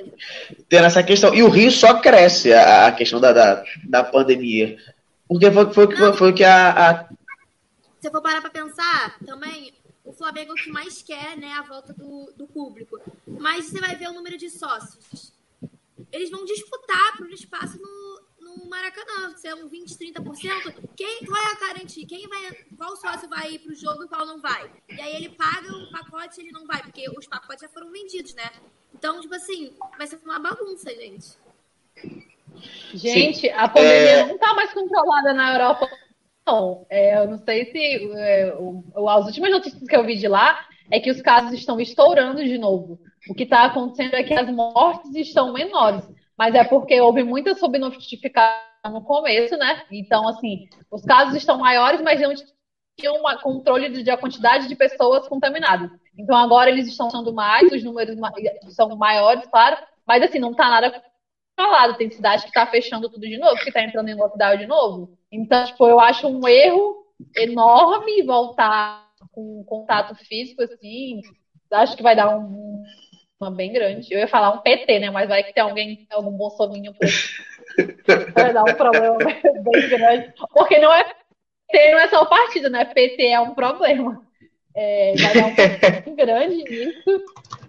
tendo 0.70 0.86
essa 0.86 1.04
questão. 1.04 1.36
E 1.36 1.44
o 1.44 1.50
Rio 1.50 1.70
só 1.72 1.96
cresce 1.96 2.54
a, 2.54 2.88
a 2.88 2.92
questão 2.94 3.20
da, 3.20 3.34
da, 3.34 3.64
da 3.84 4.02
pandemia. 4.02 4.78
Porque 5.28 5.52
foi, 5.52 5.74
foi, 5.74 5.96
foi, 5.96 6.14
foi 6.14 6.34
que 6.34 6.44
a, 6.44 6.92
a 6.92 7.08
Se 8.00 8.08
eu 8.08 8.12
for 8.12 8.22
parar 8.22 8.42
pra 8.42 8.50
pensar, 8.50 9.18
também 9.26 9.74
o 10.04 10.14
Flamengo 10.14 10.52
é 10.52 10.54
o 10.54 10.64
que 10.64 10.70
mais 10.70 11.02
quer, 11.02 11.36
né, 11.36 11.52
a 11.54 11.64
volta 11.64 11.92
do, 11.94 12.32
do 12.38 12.48
público. 12.48 13.00
Mas 13.28 13.66
você 13.66 13.80
vai 13.80 13.96
ver 13.96 14.08
o 14.10 14.14
número 14.14 14.38
de 14.38 14.50
sócios. 14.50 15.34
Eles 16.12 16.30
vão 16.30 16.46
disputar 16.46 17.18
por 17.18 17.26
um 17.26 17.32
espaço 17.32 17.80
no, 17.82 18.22
no 18.40 18.70
Maracanã, 18.70 19.36
se 19.36 19.48
é 19.48 19.56
um 19.56 19.68
20, 19.68 19.98
30%. 19.98 20.90
Quem 20.96 21.26
qual 21.26 21.42
a 21.42 21.60
garantia? 21.60 22.06
Quem 22.06 22.28
vai, 22.28 22.54
qual 22.78 22.96
sócio 22.96 23.28
vai 23.28 23.54
ir 23.54 23.60
pro 23.60 23.74
jogo 23.74 24.04
e 24.04 24.08
qual 24.08 24.26
não 24.26 24.40
vai? 24.40 24.72
E 24.88 25.02
aí 25.02 25.16
ele 25.16 25.30
paga 25.30 25.76
o 25.76 25.92
pacote 25.92 26.40
e 26.40 26.44
ele 26.44 26.52
não 26.52 26.68
vai, 26.68 26.82
porque 26.84 27.10
os 27.10 27.28
pacotes 27.28 27.62
já 27.62 27.70
foram 27.70 27.92
vendidos, 27.92 28.36
né? 28.36 28.52
Então, 28.94 29.20
tipo 29.20 29.34
assim, 29.34 29.76
vai 29.98 30.06
ser 30.06 30.20
uma 30.24 30.40
bagunça, 30.40 30.90
gente. 30.92 31.36
Gente, 32.94 33.50
a 33.50 33.68
pandemia 33.68 34.12
É. 34.12 34.26
não 34.26 34.36
está 34.36 34.54
mais 34.54 34.74
controlada 34.74 35.34
na 35.34 35.54
Europa, 35.54 35.88
não. 36.48 36.86
É, 36.90 37.18
eu 37.18 37.28
não 37.28 37.38
sei 37.38 37.66
se. 37.72 38.14
é, 38.18 38.54
o- 38.58 39.10
as 39.10 39.26
últimas 39.26 39.52
notícias 39.52 39.88
que 39.88 39.96
eu 39.96 40.04
vi 40.06 40.16
de 40.18 40.28
lá 40.28 40.60
é 40.92 41.00
que 41.00 41.10
os 41.12 41.22
casos 41.22 41.54
estão 41.54 41.80
estourando 41.80 42.44
de 42.44 42.58
novo. 42.58 43.00
O 43.30 43.34
que 43.34 43.44
está 43.44 43.66
acontecendo 43.66 44.14
é 44.16 44.24
que 44.24 44.34
as 44.34 44.48
mortes 44.50 45.14
estão 45.16 45.52
menores. 45.54 46.08
Mas 46.38 46.54
é 46.54 46.64
porque 46.64 47.00
houve 47.00 47.24
muita 47.24 47.56
subnotificação 47.56 48.60
no 48.92 49.02
começo, 49.02 49.58
né? 49.58 49.84
Então, 49.92 50.28
assim, 50.28 50.68
os 50.92 51.02
casos 51.04 51.36
estão 51.36 51.58
maiores, 51.58 52.02
mas 52.02 52.20
não 52.22 52.34
tinham 53.00 53.16
um 53.16 53.38
controle 53.42 53.90
de- 53.90 54.04
da 54.04 54.16
quantidade 54.18 54.68
de 54.68 54.76
pessoas 54.76 55.28
contaminadas. 55.28 55.90
Então, 56.18 56.36
agora 56.38 56.70
eles 56.70 56.88
estão 56.88 57.10
sendo 57.10 57.34
mais, 57.34 57.72
os 57.72 57.84
números 57.84 58.16
são 58.70 58.96
maiores, 58.96 59.46
claro, 59.48 59.78
mas 60.06 60.22
assim, 60.24 60.40
não 60.40 60.52
está 60.52 60.70
nada 60.70 61.04
falado. 61.56 61.98
Tem 61.98 62.10
cidade 62.12 62.46
que 62.46 62.52
tá 62.52 62.66
fechando 62.68 63.10
tudo 63.10 63.28
de 63.28 63.38
novo, 63.38 63.58
que 63.64 63.72
tá 63.72 63.82
entrando 63.82 64.10
em 64.10 64.16
lockdown 64.16 64.58
de 64.58 64.68
novo. 64.68 65.18
Então, 65.32 65.66
tipo, 65.66 65.88
eu 65.88 66.00
acho 66.00 66.28
um 66.28 66.48
erro 66.48 67.06
enorme 67.36 68.24
voltar 68.24 69.06
com 69.32 69.64
contato 69.64 70.16
físico, 70.16 70.64
assim. 70.64 71.22
Acho 71.72 71.96
que 71.96 72.04
vai 72.04 72.16
dar 72.16 72.38
um, 72.38 72.84
uma 73.40 73.52
bem 73.52 73.72
grande. 73.72 74.14
Eu 74.14 74.20
ia 74.20 74.28
falar 74.28 74.52
um 74.52 74.60
PT, 74.60 75.00
né? 75.00 75.10
Mas 75.10 75.28
vai 75.28 75.44
que 75.44 75.54
tem 75.54 75.64
alguém, 75.64 76.08
algum 76.12 76.32
bolsominho 76.32 76.94
por. 76.94 77.08
Vai 78.34 78.54
dar 78.54 78.64
um 78.64 78.76
problema 78.76 79.18
bem 79.64 79.90
grande. 79.90 80.34
Porque 80.54 80.80
não 80.80 80.94
é 80.94 81.04
PT, 81.04 81.92
não 81.92 82.00
é 82.00 82.08
só 82.08 82.22
o 82.22 82.30
partido, 82.30 82.70
né? 82.70 82.86
PT 82.86 83.28
é 83.28 83.40
um 83.40 83.54
problema. 83.54 84.22
É, 84.76 85.14
vai 85.16 85.34
dar 85.34 85.46
um 85.48 85.56
problema 85.56 86.02
bem 86.06 86.16
grande 86.16 86.64
nisso. 86.64 87.26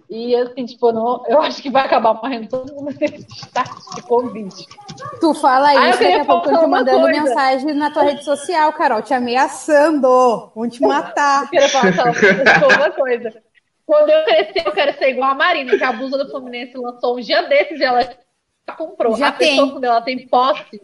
E 0.09 0.33
assim, 0.37 0.65
tipo, 0.65 0.89
não, 0.93 1.21
eu 1.27 1.41
acho 1.41 1.61
que 1.61 1.69
vai 1.69 1.85
acabar 1.85 2.13
morrendo 2.13 2.47
todo 2.47 2.73
mundo 2.73 2.95
nesse 2.99 3.27
estágio 3.29 3.75
de 3.95 4.01
Covid. 4.03 4.55
Tu 5.19 5.33
fala 5.33 5.67
Ah, 5.69 5.89
isso, 5.89 5.99
daqui 5.99 6.13
a 6.13 6.25
pouco 6.25 6.47
eu 6.49 6.53
falar 6.53 6.63
te 6.63 6.69
mandando 6.69 6.99
coisa. 7.01 7.21
mensagem 7.23 7.73
na 7.73 7.91
tua 7.91 8.03
rede 8.03 8.23
social, 8.23 8.71
Carol, 8.73 9.01
te 9.01 9.13
ameaçando. 9.13 10.51
Vão 10.55 10.69
te 10.69 10.81
matar. 10.81 11.43
Eu 11.43 11.49
queria 11.49 11.69
falar 11.69 11.93
só 11.93 12.67
uma 12.75 12.91
coisa. 12.91 13.33
Quando 13.85 14.09
eu 14.09 14.23
crescer, 14.25 14.63
eu 14.65 14.71
quero 14.71 14.97
ser 14.97 15.09
igual 15.09 15.31
a 15.31 15.35
Marina, 15.35 15.77
que 15.77 15.83
a 15.83 15.91
blusa 15.93 16.17
do 16.17 16.29
Fluminense 16.31 16.77
lançou 16.77 17.17
um 17.17 17.21
dia 17.21 17.41
desses 17.43 17.79
e 17.79 17.83
ela 17.83 18.07
comprou. 18.77 19.15
Já 19.17 19.29
a 19.29 19.31
pessoa, 19.33 19.57
tem. 19.65 19.71
quando 19.71 19.83
ela 19.85 20.01
tem 20.01 20.27
posse, 20.27 20.81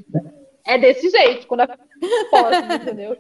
é 0.66 0.78
desse 0.78 1.10
jeito, 1.10 1.46
quando 1.48 1.62
ela 1.62 1.78
tem 1.78 2.30
posse, 2.30 2.76
entendeu? 2.76 3.18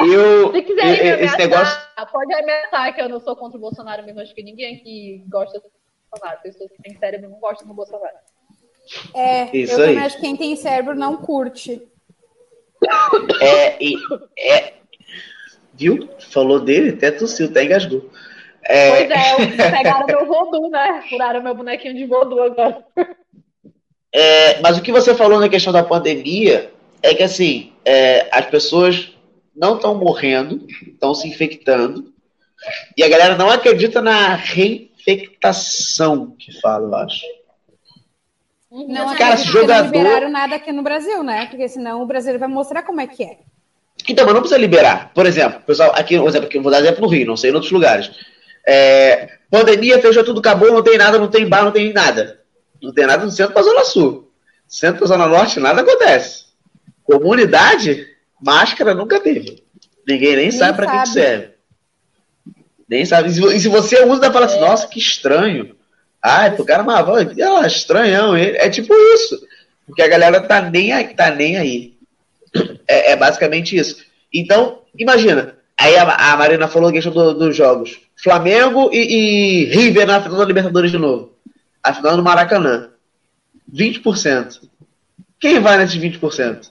Eu, 0.00 0.52
Se 0.52 0.62
quiserem 0.62 0.90
me 0.90 0.96
esse 0.96 1.12
ameaçar, 1.34 1.38
negócio. 1.38 1.78
pode 2.12 2.34
ameaçar 2.34 2.94
que 2.94 3.00
eu 3.00 3.08
não 3.08 3.20
sou 3.20 3.34
contra 3.36 3.56
o 3.56 3.60
Bolsonaro 3.60 4.04
mesmo. 4.04 4.20
Acho 4.20 4.34
que 4.34 4.42
ninguém 4.42 4.78
que 4.78 5.24
gosta 5.28 5.58
do 5.58 5.66
Bolsonaro, 6.10 6.42
pessoas 6.42 6.70
que 6.70 6.82
têm 6.82 6.98
cérebro 6.98 7.30
não 7.30 7.38
gostam 7.40 7.66
do 7.66 7.74
Bolsonaro. 7.74 8.16
É, 9.14 9.44
Isso 9.56 9.72
eu 9.72 9.78
também 9.78 9.98
aí. 9.98 10.04
acho 10.06 10.16
que 10.16 10.22
quem 10.22 10.36
tem 10.36 10.54
cérebro 10.56 10.94
não 10.94 11.16
curte. 11.16 11.82
É, 13.40 13.82
e- 13.82 13.96
é, 14.38 14.74
viu? 15.74 16.08
Falou 16.30 16.60
dele, 16.60 16.90
até 16.90 17.10
tossiu, 17.10 17.46
até 17.48 17.64
engasgou. 17.64 18.08
É, 18.64 18.90
Pois 18.90 19.10
é, 19.10 19.70
pegaram 19.70 20.06
meu 20.06 20.26
voodoo, 20.26 20.68
né? 20.70 21.02
Furaram 21.08 21.42
meu 21.42 21.54
bonequinho 21.54 21.94
de 21.94 22.04
voodoo 22.04 22.42
agora. 22.42 22.84
É, 24.12 24.60
mas 24.60 24.78
o 24.78 24.82
que 24.82 24.92
você 24.92 25.14
falou 25.14 25.38
na 25.40 25.48
questão 25.48 25.72
da 25.72 25.82
pandemia 25.84 26.72
é 27.02 27.14
que 27.14 27.22
assim 27.22 27.72
é, 27.84 28.28
as 28.36 28.46
pessoas 28.46 29.12
não 29.56 29.76
estão 29.76 29.94
morrendo, 29.94 30.66
estão 30.86 31.14
se 31.14 31.28
infectando 31.28 32.12
e 32.96 33.02
a 33.02 33.08
galera 33.08 33.36
não 33.36 33.50
acredita 33.50 34.02
na 34.02 34.34
reinfectação 34.34 36.34
que 36.38 36.52
fala, 36.60 36.86
eu 36.86 36.94
acho. 36.96 37.22
Não, 38.70 39.16
cara, 39.16 39.36
jogador... 39.36 39.84
não 39.84 39.92
liberaram 39.92 40.30
nada 40.30 40.56
aqui 40.56 40.70
no 40.70 40.82
Brasil, 40.82 41.22
né? 41.22 41.46
Porque 41.46 41.66
senão 41.68 42.02
o 42.02 42.06
Brasil 42.06 42.38
vai 42.38 42.48
mostrar 42.48 42.82
como 42.82 43.00
é 43.00 43.06
que 43.06 43.24
é. 43.24 43.38
Então, 44.08 44.26
mas 44.26 44.34
não 44.34 44.42
precisa 44.42 44.60
liberar. 44.60 45.10
Por 45.14 45.24
exemplo, 45.24 45.60
pessoal, 45.60 45.92
aqui, 45.94 46.18
por 46.18 46.28
exemplo, 46.28 46.46
aqui, 46.46 46.58
vou 46.58 46.70
dar 46.70 46.80
exemplo 46.80 47.00
no 47.00 47.08
Rio, 47.08 47.26
não 47.26 47.36
sei 47.36 47.50
em 47.50 47.54
outros 47.54 47.72
lugares. 47.72 48.10
É, 48.66 49.30
pandemia, 49.50 50.00
fechou 50.00 50.24
tudo, 50.24 50.40
acabou, 50.40 50.72
não 50.72 50.82
tem 50.82 50.98
nada, 50.98 51.18
não 51.18 51.28
tem 51.28 51.48
bar, 51.48 51.64
não 51.64 51.72
tem 51.72 51.92
nada. 51.92 52.40
Não 52.82 52.92
tem 52.92 53.06
nada 53.06 53.24
no 53.24 53.30
centro 53.30 53.54
para 53.54 53.62
Zona 53.62 53.84
Sul. 53.84 54.30
Centro 54.68 54.98
para 54.98 55.06
Zona 55.06 55.26
Norte, 55.26 55.58
nada 55.58 55.80
acontece. 55.80 56.46
Comunidade, 57.04 58.06
máscara 58.40 58.94
nunca 58.94 59.20
teve. 59.20 59.62
Ninguém 60.06 60.36
nem, 60.36 60.48
nem 60.48 60.50
sabe 60.50 60.76
para 60.76 61.02
que, 61.02 61.08
serve. 61.08 61.48
Nem 62.88 63.04
sabe. 63.04 63.28
E 63.28 63.60
se 63.60 63.68
você 63.68 64.04
usa, 64.04 64.32
fala 64.32 64.46
assim, 64.46 64.60
nossa, 64.60 64.86
que 64.86 64.98
estranho. 64.98 65.74
Ah, 66.22 66.52
o 66.58 66.64
cara 66.64 66.82
uma 66.82 67.02
voz, 67.02 67.28
ah, 67.38 67.66
estranhão. 67.66 68.36
É 68.36 68.68
tipo 68.68 68.94
isso. 69.14 69.40
Porque 69.86 70.02
a 70.02 70.08
galera 70.08 70.40
tá 70.40 70.60
nem 70.60 70.92
aí. 70.92 71.14
Tá 71.14 71.30
nem 71.30 71.56
aí. 71.56 71.96
É, 72.88 73.12
é 73.12 73.16
basicamente 73.16 73.76
isso. 73.76 74.04
Então, 74.32 74.82
imagina. 74.96 75.56
Aí 75.78 75.96
a, 75.96 76.32
a 76.32 76.36
Marina 76.36 76.68
falou 76.68 76.88
a 76.88 76.92
questão 76.92 77.12
do, 77.12 77.34
dos 77.34 77.54
jogos. 77.54 77.98
Flamengo 78.16 78.90
e, 78.92 78.98
e 78.98 79.64
River 79.66 80.06
na 80.06 80.22
final 80.22 80.38
da 80.38 80.44
Libertadores 80.44 80.90
de 80.90 80.98
novo. 80.98 81.34
A 81.82 81.92
final 81.92 82.16
no 82.16 82.22
Maracanã. 82.22 82.90
20%. 83.72 84.62
Quem 85.38 85.60
vai 85.60 85.76
nesses 85.76 85.96
20%? 85.96 86.70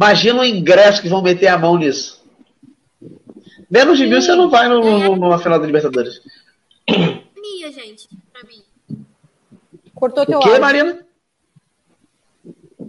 Imagina 0.00 0.40
o 0.40 0.44
ingresso 0.46 1.02
que 1.02 1.10
vão 1.10 1.20
meter 1.20 1.48
a 1.48 1.58
mão 1.58 1.76
nisso. 1.76 2.24
Menos 3.70 3.98
de 3.98 4.06
mil 4.06 4.22
você 4.22 4.34
não 4.34 4.48
vai 4.48 4.66
no, 4.66 4.80
no, 4.80 5.14
numa 5.14 5.38
final 5.38 5.60
da 5.60 5.66
Libertadores. 5.66 6.22
Minha, 7.36 7.70
gente, 7.70 8.08
pra 8.32 8.42
mim. 8.44 8.62
Cortou 9.94 10.24
teu 10.24 10.38
o 10.38 10.42
quê, 10.42 10.58
Marina? 10.58 11.04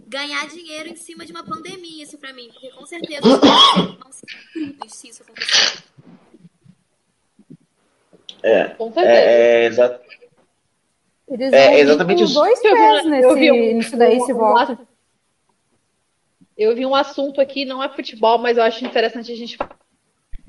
Ganhar 0.08 0.48
dinheiro 0.48 0.88
em 0.88 0.96
cima 0.96 1.26
de 1.26 1.34
uma 1.34 1.44
pandemia, 1.44 2.02
isso 2.02 2.18
pra 2.18 2.32
mim. 2.32 2.48
Porque 2.54 2.72
com 2.72 2.86
certeza 2.86 3.22
vão 3.22 4.12
ser 4.14 4.28
frutos 4.54 4.94
se 4.94 5.10
isso 5.10 5.24
acontecer. 5.24 5.84
É, 8.42 8.64
com 8.70 8.86
certeza. 8.86 9.10
É, 9.10 9.64
é, 9.64 9.66
exa 9.66 10.02
Eles 11.28 11.52
é 11.52 11.80
exatamente 11.82 12.24
isso. 12.24 12.34
dois 12.36 12.60
pés 12.62 13.06
nesse, 13.06 13.28
eu 13.28 13.36
vi 13.36 13.52
um, 13.52 13.78
nisso 13.78 13.98
daí, 13.98 14.18
se 14.22 14.32
volta. 14.32 14.80
Eu 16.62 16.76
vi 16.76 16.86
um 16.86 16.96
assunto 16.96 17.42
aqui, 17.42 17.66
não 17.66 17.84
é 17.84 17.90
futebol, 17.90 18.38
mas 18.38 18.58
eu 18.58 18.64
acho 18.64 18.86
interessante 18.86 19.32
a 19.32 19.36
gente 19.36 19.58
falar 19.58 19.82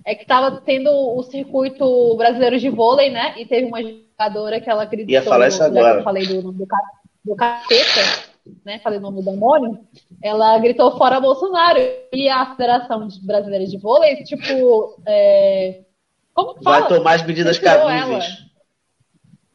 é 0.05 0.14
que 0.14 0.22
estava 0.22 0.61
tendo 0.61 0.90
o 0.90 1.22
circuito 1.22 2.16
brasileiro 2.16 2.59
de 2.59 2.68
vôlei, 2.68 3.11
né? 3.11 3.35
E 3.38 3.46
teve 3.46 3.66
uma 3.66 3.81
jogadora 3.83 4.61
que 4.61 4.68
ela 4.68 4.83
acreditou. 4.83 5.12
Ia 5.12 5.22
falar 5.22 5.48
isso 5.48 5.62
agora. 5.62 6.01
Eu 6.01 6.05
falei 6.05 6.27
do 6.27 6.42
nome 6.42 6.59
do, 6.59 6.66
do 7.25 7.37
Caceta, 7.37 8.29
né? 8.64 8.81
Falei 8.81 8.98
o 8.98 9.03
nome 9.03 9.22
do 9.22 9.31
demônio. 9.31 9.79
Ela 10.22 10.59
gritou 10.59 10.96
fora 10.98 11.20
Bolsonaro. 11.20 11.79
E 12.12 12.29
a 12.29 12.46
Federação 12.51 13.07
Brasileira 13.22 13.64
de 13.64 13.79
Vôlei, 13.79 14.16
tipo. 14.25 15.01
É... 15.07 15.83
Como 16.35 16.55
que 16.55 16.64
fala? 16.64 16.81
Vai 16.81 16.88
tomar 16.88 17.14
as 17.14 17.27
medidas 17.27 17.59
cabíveis. 17.59 18.25
Ela. 18.25 18.53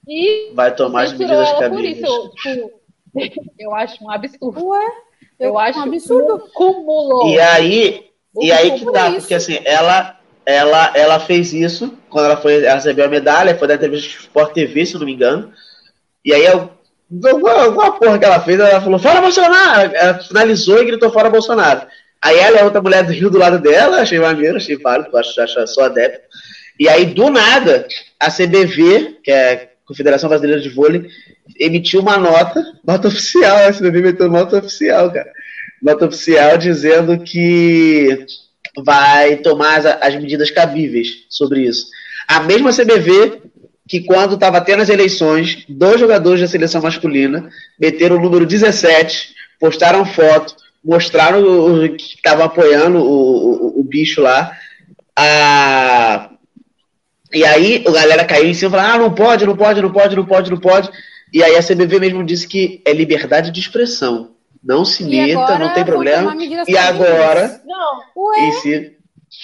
E 0.08 0.52
Vai 0.54 0.74
tomar 0.74 1.04
as 1.04 1.12
medidas 1.12 1.52
cabíveis. 1.60 2.00
Por 2.00 2.10
isso, 2.10 2.32
tipo, 2.42 2.72
eu 3.60 3.76
acho 3.76 4.02
um 4.04 4.10
absurdo. 4.10 4.66
Ué? 4.68 5.07
Eu, 5.40 5.50
eu 5.50 5.60
acho 5.60 5.80
um 5.80 5.84
absurdo. 5.84 6.50
Cúmulo. 6.54 7.30
E 7.30 7.40
aí, 7.40 8.06
e 8.42 8.52
aí 8.52 8.80
que 8.80 8.92
tá, 8.92 9.12
porque 9.12 9.34
assim, 9.34 9.60
ela 9.64 10.18
ela, 10.48 10.94
ela 10.96 11.20
fez 11.20 11.52
isso 11.52 11.94
quando 12.10 12.26
ela 12.26 12.38
foi 12.38 12.64
ela 12.64 12.76
recebeu 12.76 13.04
a 13.04 13.10
medalha, 13.10 13.58
foi 13.58 13.68
da 13.68 13.76
entrevista 13.76 14.08
de 14.08 14.16
Sport 14.16 14.54
TV, 14.54 14.86
se 14.86 14.98
não 14.98 15.06
me 15.06 15.14
engano. 15.14 15.52
E 16.24 16.34
aí, 16.34 16.46
eu, 16.46 16.70
alguma, 17.30 17.64
alguma 17.64 17.92
porra 18.00 18.18
que 18.18 18.24
ela 18.24 18.40
fez, 18.40 18.58
ela 18.58 18.82
falou, 18.82 18.98
fora 18.98 19.20
Bolsonaro! 19.20 19.92
Ela 19.94 20.20
finalizou 20.20 20.82
e 20.82 20.86
gritou 20.86 21.12
fora 21.12 21.30
Bolsonaro. 21.30 21.88
Aí 22.22 22.38
ela 22.38 22.58
e 22.58 22.60
a 22.62 22.64
outra 22.64 22.82
mulher 22.82 23.04
do 23.04 23.12
Rio 23.12 23.30
do 23.30 23.38
lado 23.38 23.60
dela, 23.60 24.02
achei 24.02 24.20
maneiro, 24.20 24.56
achei 24.56 24.78
válido, 24.78 25.16
acho, 25.18 25.40
acho, 25.42 25.68
sou 25.68 25.84
adepto. 25.84 26.28
E 26.80 26.88
aí, 26.88 27.06
do 27.08 27.30
nada, 27.30 27.86
a 28.18 28.32
CBV, 28.32 29.20
que 29.24 29.32
é 29.32 29.72
Confederação 29.88 30.30
Brasileira 30.30 30.62
de 30.62 30.70
Vôlei, 30.70 31.08
emitiu 31.60 32.02
uma 32.02 32.18
nota, 32.18 32.64
nota 32.86 33.08
oficial, 33.08 33.58
a 33.58 33.74
CBV 33.74 34.02
meteu 34.02 34.30
nota 34.30 34.58
oficial, 34.58 35.12
cara. 35.12 35.32
Nota 35.82 36.06
oficial 36.06 36.58
dizendo 36.58 37.18
que 37.20 38.26
vai 38.84 39.38
tomar 39.38 39.78
as, 39.78 39.86
as 39.86 40.16
medidas 40.16 40.52
cabíveis 40.52 41.26
sobre 41.30 41.62
isso. 41.62 41.88
A 42.28 42.42
mesma 42.42 42.72
CBV 42.72 43.48
que 43.88 44.02
quando 44.02 44.36
estava 44.36 44.60
tendo 44.60 44.84
as 44.84 44.90
eleições, 44.90 45.64
dois 45.70 46.00
jogadores 46.00 46.42
da 46.42 46.48
seleção 46.48 46.82
masculina 46.82 47.50
meteram 47.80 48.18
o 48.18 48.22
número 48.22 48.46
17, 48.46 49.34
postaram 49.60 50.06
foto, 50.06 50.56
mostraram 50.84 51.42
o, 51.42 51.96
que 51.96 52.16
estavam 52.16 52.46
apoiando 52.46 52.98
o, 52.98 53.78
o, 53.78 53.80
o, 53.80 53.84
bicho 53.84 54.22
lá. 54.22 54.52
A... 55.16 56.27
E 57.34 57.44
aí 57.44 57.84
a 57.86 57.92
galera 57.92 58.26
caiu 58.26 58.50
em 58.50 58.54
cima 58.54 58.70
e 58.70 58.80
falou: 58.80 58.96
ah, 58.96 58.98
não 59.00 59.14
pode, 59.14 59.46
não 59.46 59.56
pode, 59.56 59.82
não 59.82 59.92
pode, 59.92 60.16
não 60.16 60.26
pode, 60.26 60.52
não 60.52 60.60
pode. 60.60 60.90
E 61.34 61.44
aí 61.44 61.56
a 61.56 61.64
CBV 61.64 62.00
mesmo 62.00 62.24
disse 62.24 62.48
que 62.48 62.82
é 62.86 62.94
liberdade 62.94 63.52
de 63.52 63.60
expressão. 63.60 64.32
Não 64.64 64.84
se 64.84 65.04
meta, 65.04 65.60
não 65.60 65.74
tem 65.74 65.86
problema. 65.86 66.36
E 66.68 66.78
agora. 66.78 67.62
Não, 67.66 68.24
ué, 68.24 68.52
si... 68.62 68.98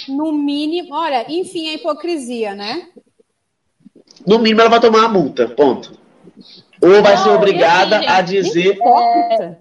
No 0.07 0.31
mínimo, 0.31 0.93
olha, 0.93 1.25
enfim, 1.29 1.69
a 1.69 1.73
hipocrisia, 1.73 2.55
né? 2.55 2.87
No 4.25 4.39
mínimo, 4.39 4.61
ela 4.61 4.69
vai 4.69 4.79
tomar 4.79 4.99
uma 4.99 5.09
multa, 5.09 5.47
ponto. 5.49 5.97
Ou 6.81 7.01
vai 7.01 7.15
não, 7.15 7.23
ser 7.23 7.29
obrigada 7.29 7.99
assim, 7.99 8.07
a 8.07 8.21
dizer. 8.21 8.77
É, 8.81 9.55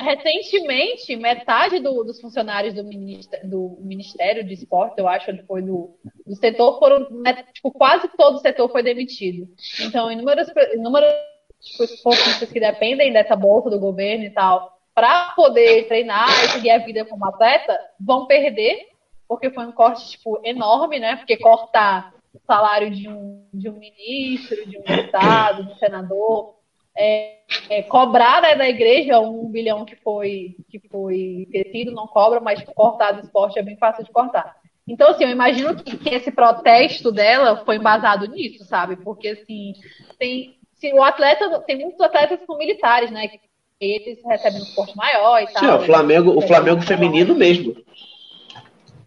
recentemente, 0.00 1.16
metade 1.16 1.78
do, 1.80 2.04
dos 2.04 2.20
funcionários 2.20 2.74
do 2.74 2.84
ministério, 2.84 3.48
do 3.48 3.78
ministério 3.80 4.44
de 4.44 4.54
Esporte, 4.54 4.98
eu 4.98 5.08
acho, 5.08 5.30
foi 5.46 5.62
do, 5.62 5.96
do 6.26 6.36
setor, 6.36 6.78
foram. 6.78 7.06
Tipo, 7.52 7.70
quase 7.72 8.08
todo 8.16 8.36
o 8.36 8.40
setor 8.40 8.70
foi 8.70 8.82
demitido. 8.82 9.48
Então, 9.80 10.10
inúmeras, 10.10 10.48
inúmeras 10.74 11.14
esportistas 11.60 12.50
que 12.50 12.60
dependem 12.60 13.12
dessa 13.12 13.34
bolsa 13.34 13.70
do 13.70 13.78
governo 13.78 14.24
e 14.24 14.30
tal 14.30 14.76
para 14.96 15.32
poder 15.36 15.86
treinar 15.88 16.26
e 16.26 16.48
seguir 16.52 16.70
a 16.70 16.78
vida 16.78 17.04
como 17.04 17.26
atleta, 17.26 17.78
vão 18.00 18.26
perder, 18.26 18.88
porque 19.28 19.50
foi 19.50 19.66
um 19.66 19.72
corte 19.72 20.12
tipo, 20.12 20.40
enorme, 20.42 20.98
né? 20.98 21.16
Porque 21.16 21.36
cortar 21.36 22.14
o 22.32 22.40
salário 22.46 22.90
de 22.90 23.06
um, 23.06 23.46
de 23.52 23.68
um 23.68 23.74
ministro, 23.74 24.56
de 24.66 24.78
um 24.78 24.82
deputado, 24.82 25.64
de 25.64 25.72
um 25.72 25.76
senador, 25.76 26.55
é, 26.96 27.36
é, 27.68 27.82
cobrar 27.82 28.40
né, 28.42 28.54
da 28.54 28.68
igreja 28.68 29.20
um 29.20 29.48
bilhão 29.48 29.84
que 29.84 29.96
foi, 29.96 30.56
que 30.68 30.80
foi 30.88 31.46
tecido, 31.52 31.92
não 31.92 32.06
cobra, 32.06 32.40
mas 32.40 32.62
cortar 32.74 33.12
do 33.12 33.20
esporte 33.20 33.58
é 33.58 33.62
bem 33.62 33.76
fácil 33.76 34.04
de 34.04 34.10
cortar. 34.10 34.56
Então, 34.88 35.10
assim, 35.10 35.24
eu 35.24 35.30
imagino 35.30 35.74
que, 35.74 35.96
que 35.96 36.14
esse 36.14 36.30
protesto 36.30 37.10
dela 37.10 37.64
foi 37.64 37.76
embasado 37.76 38.26
nisso, 38.28 38.64
sabe? 38.64 38.96
Porque, 38.96 39.28
assim, 39.28 39.74
tem, 40.18 40.58
se 40.74 40.92
o 40.92 41.02
atleta, 41.02 41.60
tem 41.60 41.78
muitos 41.78 42.00
atletas 42.00 42.38
que 42.38 42.46
são 42.46 42.56
militares, 42.56 43.10
né? 43.10 43.26
Que 43.28 43.40
eles 43.80 44.24
recebem 44.24 44.62
um 44.62 44.64
suporte 44.64 44.96
maior 44.96 45.42
e 45.42 45.52
tal. 45.52 45.62
Sim, 45.62 45.70
o 45.70 45.86
Flamengo, 45.86 46.38
o 46.38 46.40
Flamengo 46.40 46.82
feminino 46.82 47.34
mesmo. 47.34 47.76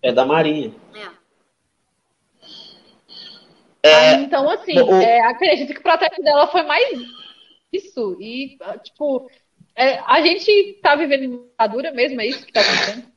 É 0.02 0.12
da 0.12 0.26
Marinha. 0.26 0.74
É. 3.82 3.90
é 3.90 4.14
então, 4.16 4.50
assim, 4.50 4.78
o... 4.80 5.02
é, 5.02 5.22
acredito 5.22 5.74
que 5.74 5.80
o 5.80 5.84
protesto 5.84 6.22
dela 6.22 6.48
foi 6.48 6.64
mais 6.64 7.00
isso. 7.72 8.18
E, 8.20 8.58
tipo, 8.84 9.30
é, 9.76 10.00
a 10.00 10.22
gente 10.22 10.80
tá 10.82 10.96
vivendo 10.96 11.24
em 11.24 11.38
ditadura 11.44 11.92
mesmo, 11.92 12.20
é 12.22 12.28
isso 12.28 12.46
que 12.46 12.54
tá 12.54 12.62
acontecendo? 12.62 13.08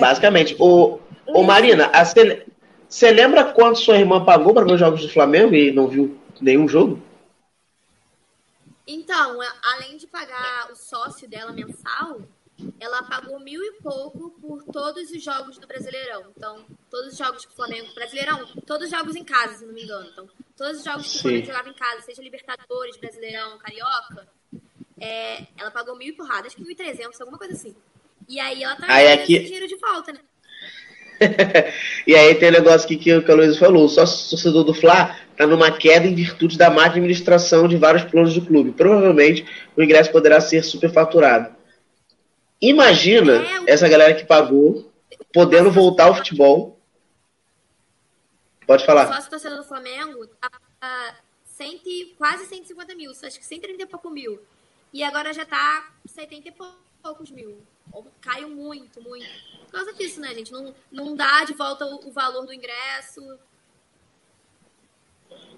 Basicamente. 0.00 0.56
O, 0.58 0.98
o 1.26 1.42
Marina, 1.42 1.90
você 2.88 3.10
lembra 3.10 3.52
quanto 3.52 3.78
sua 3.78 3.98
irmã 3.98 4.24
pagou 4.24 4.54
para 4.54 4.64
ver 4.64 4.72
os 4.72 4.80
jogos 4.80 5.02
do 5.02 5.10
Flamengo 5.10 5.54
e 5.54 5.70
não 5.70 5.86
viu 5.86 6.18
nenhum 6.40 6.66
jogo? 6.66 7.00
Então, 8.86 9.38
além 9.74 9.98
de 9.98 10.06
pagar 10.06 10.70
o 10.72 10.74
sócio 10.74 11.28
dela 11.28 11.52
mensal, 11.52 12.22
ela 12.80 13.02
pagou 13.02 13.38
mil 13.38 13.62
e 13.62 13.72
pouco 13.82 14.30
por 14.40 14.64
todos 14.64 15.10
os 15.10 15.22
jogos 15.22 15.58
do 15.58 15.66
Brasileirão. 15.66 16.24
Então, 16.34 16.64
todos 16.90 17.12
os 17.12 17.18
jogos 17.18 17.44
do 17.44 17.52
Flamengo, 17.52 17.92
Brasileirão, 17.94 18.46
todos 18.66 18.86
os 18.86 18.90
jogos 18.90 19.14
em 19.14 19.24
casa, 19.24 19.58
se 19.58 19.66
não 19.66 19.74
me 19.74 19.84
engano. 19.84 20.08
Então, 20.10 20.28
todos 20.58 20.78
os 20.78 20.84
jogos 20.84 21.12
que 21.12 21.18
o 21.18 21.20
Flamengo 21.22 21.46
jogava 21.46 21.68
em 21.68 21.74
casa, 21.74 22.02
seja 22.02 22.22
Libertadores, 22.22 22.96
Brasileirão, 22.96 23.58
Carioca, 23.58 24.28
é, 25.00 25.44
ela 25.56 25.70
pagou 25.70 25.96
mil 25.96 26.08
e 26.08 26.12
porrada, 26.12 26.48
acho 26.48 26.56
que 26.56 26.62
mil 26.62 26.72
e 26.72 26.74
trezentos, 26.74 27.20
alguma 27.20 27.38
coisa 27.38 27.54
assim. 27.54 27.74
E 28.28 28.40
aí 28.40 28.62
ela 28.62 28.76
tá 28.76 28.86
aí 28.88 29.12
aqui... 29.12 29.38
dinheiro 29.38 29.68
de 29.68 29.76
volta, 29.76 30.12
né? 30.12 30.18
e 32.06 32.14
aí 32.14 32.34
tem 32.34 32.48
um 32.48 32.52
negócio 32.52 32.86
que, 32.86 32.96
que, 32.96 33.20
que 33.20 33.30
a 33.30 33.34
Luiz 33.34 33.56
falou, 33.56 33.88
só 33.88 34.04
torcedor 34.04 34.64
do 34.64 34.74
Fla 34.74 35.16
está 35.30 35.46
numa 35.46 35.70
queda 35.70 36.06
em 36.06 36.14
virtude 36.14 36.58
da 36.58 36.68
má 36.68 36.86
administração 36.86 37.68
de 37.68 37.76
vários 37.76 38.04
planos 38.04 38.34
do 38.34 38.42
clube. 38.42 38.72
Provavelmente 38.72 39.46
o 39.76 39.82
ingresso 39.82 40.10
poderá 40.10 40.40
ser 40.40 40.64
superfaturado. 40.64 41.56
Imagina 42.60 43.34
é, 43.34 43.72
essa 43.72 43.88
galera 43.88 44.14
que 44.14 44.26
pagou 44.26 44.90
podendo 45.32 45.70
voltar 45.70 46.04
ao 46.04 46.16
futebol. 46.16 46.77
Pode 48.68 48.84
falar. 48.84 49.08
O 49.08 49.14
sócio 49.14 49.30
torcedor 49.30 49.56
do 49.56 49.64
Flamengo 49.64 50.26
tá 50.26 50.50
a, 50.82 51.14
cento, 51.46 51.88
quase 52.18 52.44
150 52.44 52.94
mil, 52.94 53.10
acho 53.10 53.38
que 53.38 53.46
130 53.46 53.82
e 53.82 53.86
pouco 53.86 54.10
mil. 54.10 54.38
E 54.92 55.02
agora 55.02 55.32
já 55.32 55.46
tá 55.46 55.90
70 56.04 56.48
e 56.48 56.54
poucos 57.02 57.30
mil. 57.30 57.56
Caiu 58.20 58.50
muito, 58.50 59.02
muito. 59.02 59.26
Por 59.64 59.72
causa 59.72 59.94
disso, 59.94 60.20
né, 60.20 60.34
gente? 60.34 60.52
Não, 60.52 60.74
não 60.92 61.16
dá 61.16 61.44
de 61.44 61.54
volta 61.54 61.86
o, 61.86 62.08
o 62.08 62.12
valor 62.12 62.44
do 62.44 62.52
ingresso. 62.52 63.38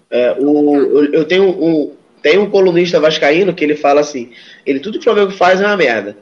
É, 0.09 0.37
o, 0.39 1.13
eu 1.13 1.27
tenho 1.27 1.49
um, 1.51 1.97
tenho 2.23 2.43
um 2.43 2.51
colunista 2.51 3.01
vascaíno 3.01 3.53
que 3.53 3.65
ele 3.65 3.75
fala 3.75 4.03
assim, 4.03 4.33
ele 4.65 4.79
tudo 4.79 5.01
que 5.01 5.11
o 5.11 5.13
Flamengo 5.13 5.33
faz 5.33 5.61
é 5.61 5.67
uma 5.67 5.77
merda. 5.77 6.17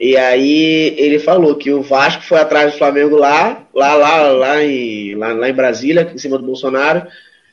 E 0.00 0.16
aí 0.16 0.94
ele 0.96 1.18
falou 1.18 1.54
que 1.56 1.70
o 1.70 1.82
Vasco 1.82 2.22
foi 2.22 2.38
atrás 2.38 2.72
do 2.72 2.78
Flamengo 2.78 3.16
lá, 3.16 3.66
lá, 3.74 3.94
lá, 3.94 4.22
lá 4.30 4.64
em, 4.64 5.14
lá, 5.14 5.34
lá 5.34 5.50
em 5.50 5.52
Brasília, 5.52 6.10
em 6.14 6.16
cima 6.16 6.38
do 6.38 6.46
Bolsonaro, 6.46 7.06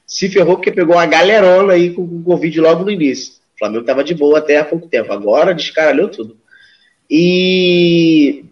se 0.06 0.30
ferrou 0.30 0.56
porque 0.56 0.72
pegou 0.72 0.96
uma 0.96 1.06
galerona 1.06 1.74
aí 1.74 1.90
com 1.90 2.04
o 2.04 2.24
Covid 2.24 2.62
logo 2.62 2.86
no 2.86 2.92
início. 2.92 3.34
O 3.56 3.60
Flamengo 3.60 3.84
tava 3.84 4.02
de 4.02 4.16
boa 4.16 4.40
até 4.40 4.60
há 4.60 4.64
pouco 4.64 4.88
tempo. 4.88 5.12
Agora 5.12 5.54
descaralhou 5.54 6.08
tudo. 6.08 6.38
E 7.10 8.46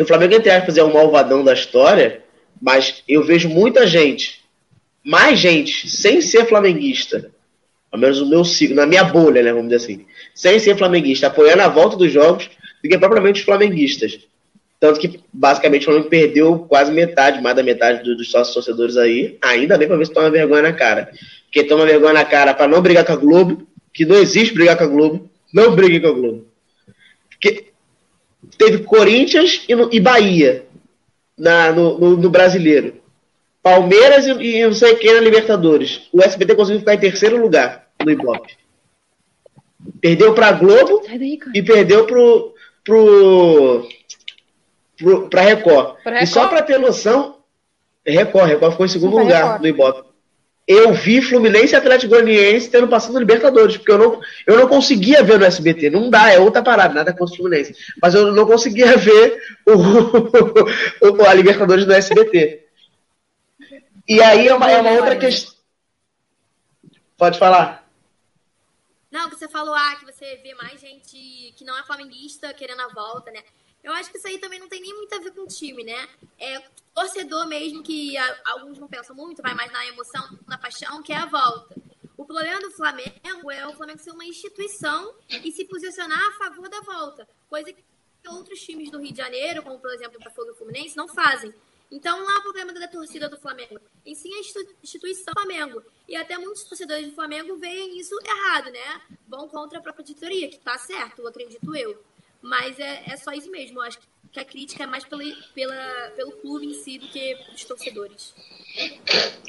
o 0.00 0.06
Flamengo, 0.06 0.34
entre 0.34 0.50
aspas, 0.50 0.78
é 0.78 0.82
um 0.82 0.94
malvadão 0.94 1.44
da 1.44 1.52
história, 1.52 2.22
mas 2.62 3.02
eu 3.06 3.22
vejo 3.22 3.50
muita 3.50 3.86
gente, 3.86 4.40
mais 5.04 5.38
gente, 5.38 5.90
sem 5.90 6.22
ser 6.22 6.46
flamenguista, 6.46 7.30
ao 7.90 7.98
menos 7.98 8.22
no 8.22 8.26
meu 8.26 8.42
ciclo, 8.42 8.74
na 8.74 8.86
minha 8.86 9.04
bolha, 9.04 9.42
né, 9.42 9.52
vamos 9.52 9.68
dizer 9.68 9.84
assim, 9.84 10.06
sem 10.34 10.58
ser 10.58 10.78
flamenguista, 10.78 11.26
apoiando 11.26 11.62
a 11.62 11.68
volta 11.68 11.96
dos 11.96 12.10
jogos 12.10 12.48
do 12.82 12.88
que 12.88 12.98
propriamente 12.98 13.40
os 13.40 13.44
flamenguistas. 13.44 14.18
Tanto 14.82 14.98
que, 14.98 15.20
basicamente, 15.32 15.82
o 15.82 15.84
Flamengo 15.84 16.08
perdeu 16.08 16.58
quase 16.58 16.90
metade, 16.90 17.40
mais 17.40 17.54
da 17.54 17.62
metade 17.62 18.02
dos 18.02 18.30
sócios 18.30 18.52
torcedores 18.52 18.96
aí. 18.96 19.38
Ainda 19.40 19.78
bem 19.78 19.86
para 19.86 19.96
ver 19.96 20.06
se 20.06 20.12
toma 20.12 20.28
vergonha 20.28 20.62
na 20.62 20.72
cara. 20.72 21.12
Porque 21.44 21.62
toma 21.62 21.86
vergonha 21.86 22.14
na 22.14 22.24
cara 22.24 22.52
para 22.52 22.66
não 22.66 22.82
brigar 22.82 23.04
com 23.04 23.12
a 23.12 23.16
Globo, 23.16 23.64
que 23.94 24.04
não 24.04 24.16
existe 24.16 24.52
brigar 24.52 24.76
com 24.76 24.82
a 24.82 24.88
Globo. 24.88 25.30
Não 25.54 25.76
brigue 25.76 26.00
com 26.00 26.08
a 26.08 26.12
Globo. 26.12 26.46
Porque 27.30 27.66
teve 28.58 28.78
Corinthians 28.78 29.62
e, 29.68 29.74
no, 29.76 29.88
e 29.92 30.00
Bahia 30.00 30.64
na, 31.38 31.70
no, 31.70 31.98
no, 31.98 32.16
no, 32.16 32.30
brasileiro. 32.30 32.94
Palmeiras 33.62 34.26
e, 34.26 34.32
e 34.32 34.64
não 34.64 34.72
sei 34.72 34.96
quem 34.96 35.14
na 35.14 35.20
Libertadores. 35.20 36.08
O 36.12 36.20
SBT 36.20 36.56
conseguiu 36.56 36.80
ficar 36.80 36.94
em 36.94 37.00
terceiro 37.00 37.40
lugar 37.40 37.86
no 38.04 38.10
Ibope. 38.10 38.56
Perdeu 40.00 40.34
para 40.34 40.48
a 40.48 40.52
Globo 40.52 41.02
e 41.54 41.62
perdeu 41.62 42.04
pro, 42.04 42.51
pro, 42.84 43.88
pro, 44.96 45.28
pra 45.28 45.42
Record. 45.42 45.96
Record. 45.96 46.22
E 46.22 46.26
só 46.26 46.48
para 46.48 46.62
ter 46.62 46.78
noção, 46.78 47.38
Record, 48.06 48.48
Record 48.48 48.72
ficou 48.72 48.86
em 48.86 48.88
segundo 48.88 49.16
lugar 49.18 49.42
Record. 49.42 49.60
no 49.62 49.68
Ibope. 49.68 50.12
Eu 50.66 50.92
vi 50.92 51.20
Fluminense 51.20 51.74
e 51.74 51.76
Atlético 51.76 52.14
Goianiense 52.14 52.70
tendo 52.70 52.86
passado 52.86 53.18
Libertadores, 53.18 53.76
porque 53.76 53.90
eu 53.90 53.98
não, 53.98 54.20
eu 54.46 54.56
não 54.56 54.68
conseguia 54.68 55.22
ver 55.22 55.38
no 55.38 55.44
SBT. 55.44 55.90
Não 55.90 56.08
dá, 56.08 56.30
é 56.30 56.38
outra 56.38 56.62
parada, 56.62 56.94
nada 56.94 57.12
contra 57.12 57.34
o 57.34 57.36
Fluminense. 57.36 57.74
Mas 58.00 58.14
eu 58.14 58.32
não 58.32 58.46
conseguia 58.46 58.94
ver 58.96 59.40
o, 59.66 61.08
o 61.08 61.26
a 61.26 61.34
Libertadores 61.34 61.84
no 61.84 61.92
SBT. 61.92 62.64
E 64.08 64.22
aí 64.22 64.46
é 64.46 64.54
uma, 64.54 64.70
é 64.70 64.80
uma 64.80 64.92
outra 64.92 65.16
questão. 65.16 65.52
Pode 67.16 67.38
falar. 67.38 67.81
Não, 69.12 69.28
que 69.28 69.36
você 69.36 69.46
falou, 69.46 69.74
ah, 69.74 69.94
que 69.96 70.06
você 70.06 70.36
vê 70.36 70.54
mais 70.54 70.80
gente 70.80 71.52
que 71.54 71.64
não 71.64 71.78
é 71.78 71.82
flamenguista 71.84 72.54
querendo 72.54 72.80
a 72.80 72.88
volta, 72.88 73.30
né? 73.30 73.44
Eu 73.84 73.92
acho 73.92 74.10
que 74.10 74.16
isso 74.16 74.26
aí 74.26 74.38
também 74.38 74.58
não 74.58 74.70
tem 74.70 74.80
nem 74.80 74.94
muito 74.94 75.14
a 75.14 75.18
ver 75.18 75.32
com 75.32 75.42
o 75.42 75.46
time, 75.46 75.84
né? 75.84 76.08
É 76.38 76.60
torcedor 76.94 77.46
mesmo 77.46 77.82
que 77.82 78.16
alguns 78.46 78.78
não 78.78 78.88
pensam 78.88 79.14
muito, 79.14 79.42
vai 79.42 79.52
mais 79.54 79.70
na 79.70 79.86
emoção, 79.86 80.38
na 80.46 80.56
paixão, 80.56 81.02
que 81.02 81.12
é 81.12 81.16
a 81.16 81.26
volta. 81.26 81.76
O 82.16 82.24
problema 82.24 82.60
do 82.60 82.70
Flamengo 82.70 83.50
é 83.50 83.66
o 83.66 83.74
Flamengo 83.74 83.98
ser 83.98 84.12
uma 84.12 84.24
instituição 84.24 85.14
e 85.28 85.52
se 85.52 85.66
posicionar 85.66 86.22
a 86.28 86.32
favor 86.32 86.68
da 86.70 86.80
volta, 86.80 87.28
coisa 87.50 87.70
que 87.70 87.84
outros 88.26 88.60
times 88.60 88.90
do 88.90 88.98
Rio 88.98 89.12
de 89.12 89.18
Janeiro, 89.18 89.62
como 89.62 89.78
por 89.78 89.92
exemplo 89.92 90.16
o 90.16 90.18
Botafogo 90.20 90.48
e 90.48 90.52
o 90.52 90.54
Fluminense, 90.54 90.96
não 90.96 91.08
fazem. 91.08 91.52
Então 91.92 92.18
não 92.18 92.28
há 92.36 92.40
problema 92.40 92.72
da 92.72 92.88
torcida 92.88 93.28
do 93.28 93.36
Flamengo, 93.36 93.78
em 94.04 94.14
sim 94.14 94.32
a 94.34 94.40
instituição 94.82 95.34
do 95.34 95.40
Flamengo. 95.40 95.82
E 96.08 96.16
até 96.16 96.38
muitos 96.38 96.64
torcedores 96.64 97.06
do 97.06 97.14
Flamengo 97.14 97.56
veem 97.56 98.00
isso 98.00 98.18
errado, 98.24 98.72
né? 98.72 99.00
Vão 99.28 99.46
contra 99.46 99.78
a 99.78 99.82
própria 99.82 100.02
diretoria, 100.02 100.48
que 100.48 100.58
tá 100.58 100.78
certo, 100.78 101.26
acredito 101.26 101.76
eu. 101.76 102.02
Mas 102.40 102.78
é, 102.78 103.02
é 103.06 103.16
só 103.18 103.30
isso 103.32 103.50
mesmo. 103.50 103.78
Eu 103.78 103.82
acho 103.82 103.98
que 104.32 104.40
a 104.40 104.44
crítica 104.44 104.84
é 104.84 104.86
mais 104.86 105.04
pela, 105.04 105.22
pela, 105.54 106.12
pelo 106.16 106.32
clube 106.32 106.66
em 106.66 106.74
si 106.74 106.98
do 106.98 107.06
que 107.08 107.36
os 107.54 107.62
torcedores. 107.64 108.34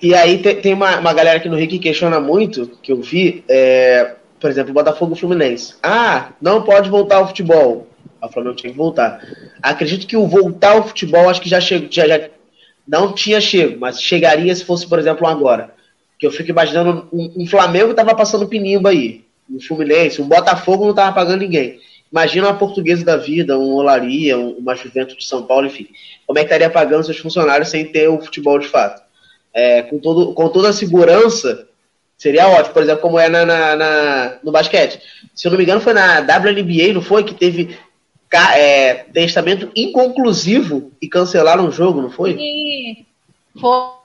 E 0.01 0.13
aí 0.13 0.41
tem, 0.41 0.61
tem 0.61 0.73
uma, 0.73 0.99
uma 0.99 1.13
galera 1.13 1.37
aqui 1.37 1.47
no 1.47 1.57
Rio 1.57 1.69
que 1.69 1.79
questiona 1.79 2.19
muito, 2.19 2.67
que 2.83 2.91
eu 2.91 3.01
vi, 3.01 3.43
é, 3.47 4.17
por 4.37 4.49
exemplo, 4.49 4.71
o 4.71 4.73
Botafogo 4.73 5.15
Fluminense. 5.15 5.75
Ah, 5.81 6.33
não 6.41 6.63
pode 6.63 6.89
voltar 6.89 7.17
ao 7.17 7.27
futebol. 7.27 7.87
O 8.23 8.29
Flamengo 8.29 8.55
tinha 8.55 8.71
que 8.71 8.77
voltar. 8.77 9.21
Acredito 9.61 10.07
que 10.07 10.15
o 10.15 10.27
voltar 10.27 10.71
ao 10.71 10.87
futebol, 10.87 11.29
acho 11.29 11.41
que 11.41 11.49
já 11.49 11.59
chegou, 11.59 11.89
já, 11.91 12.07
já 12.07 12.29
não 12.87 13.13
tinha 13.13 13.41
chego, 13.41 13.79
mas 13.79 14.01
chegaria 14.01 14.53
se 14.55 14.63
fosse, 14.63 14.87
por 14.87 14.99
exemplo, 14.99 15.27
agora. 15.27 15.73
Que 16.17 16.25
eu 16.25 16.31
fico 16.31 16.49
imaginando 16.49 17.07
um, 17.11 17.33
um 17.37 17.47
Flamengo 17.47 17.91
estava 17.91 18.15
passando 18.15 18.47
pinimba 18.47 18.89
aí, 18.89 19.25
um 19.49 19.59
Fluminense, 19.59 20.21
um 20.21 20.27
Botafogo 20.27 20.83
não 20.83 20.91
estava 20.91 21.13
pagando 21.13 21.41
ninguém. 21.41 21.79
Imagina 22.11 22.47
uma 22.47 22.57
portuguesa 22.57 23.03
da 23.03 23.17
vida, 23.17 23.57
um 23.57 23.73
Olaria, 23.73 24.37
uma 24.37 24.75
Juventus 24.75 25.17
de 25.17 25.25
São 25.25 25.47
Paulo, 25.47 25.65
enfim. 25.65 25.87
Como 26.27 26.37
é 26.37 26.43
que 26.43 26.45
estaria 26.45 26.69
pagando 26.69 27.03
seus 27.03 27.17
funcionários 27.17 27.69
sem 27.69 27.85
ter 27.85 28.07
o 28.07 28.21
futebol 28.21 28.59
de 28.59 28.67
fato? 28.67 29.01
É, 29.51 29.81
com, 29.81 29.97
todo, 29.97 30.31
com 30.33 30.47
toda 30.47 30.69
a 30.69 30.73
segurança, 30.73 31.67
seria 32.15 32.47
ótimo. 32.47 32.73
Por 32.73 32.83
exemplo, 32.83 33.01
como 33.01 33.17
é 33.17 33.27
na, 33.29 33.45
na, 33.45 33.75
na, 33.75 34.37
no 34.43 34.51
basquete. 34.51 35.01
Se 35.33 35.47
eu 35.47 35.51
não 35.51 35.57
me 35.57 35.63
engano, 35.63 35.81
foi 35.81 35.93
na 35.93 36.19
WNBA, 36.19 36.93
não 36.93 37.01
foi? 37.01 37.23
Que 37.23 37.33
teve 37.33 37.75
é, 38.37 39.05
testamento 39.05 39.71
inconclusivo 39.75 40.91
e 41.01 41.07
cancelaram 41.07 41.67
o 41.67 41.71
jogo, 41.71 42.01
não 42.01 42.09
foi? 42.09 42.35
Sim. 42.35 43.05
Foi. 43.59 44.03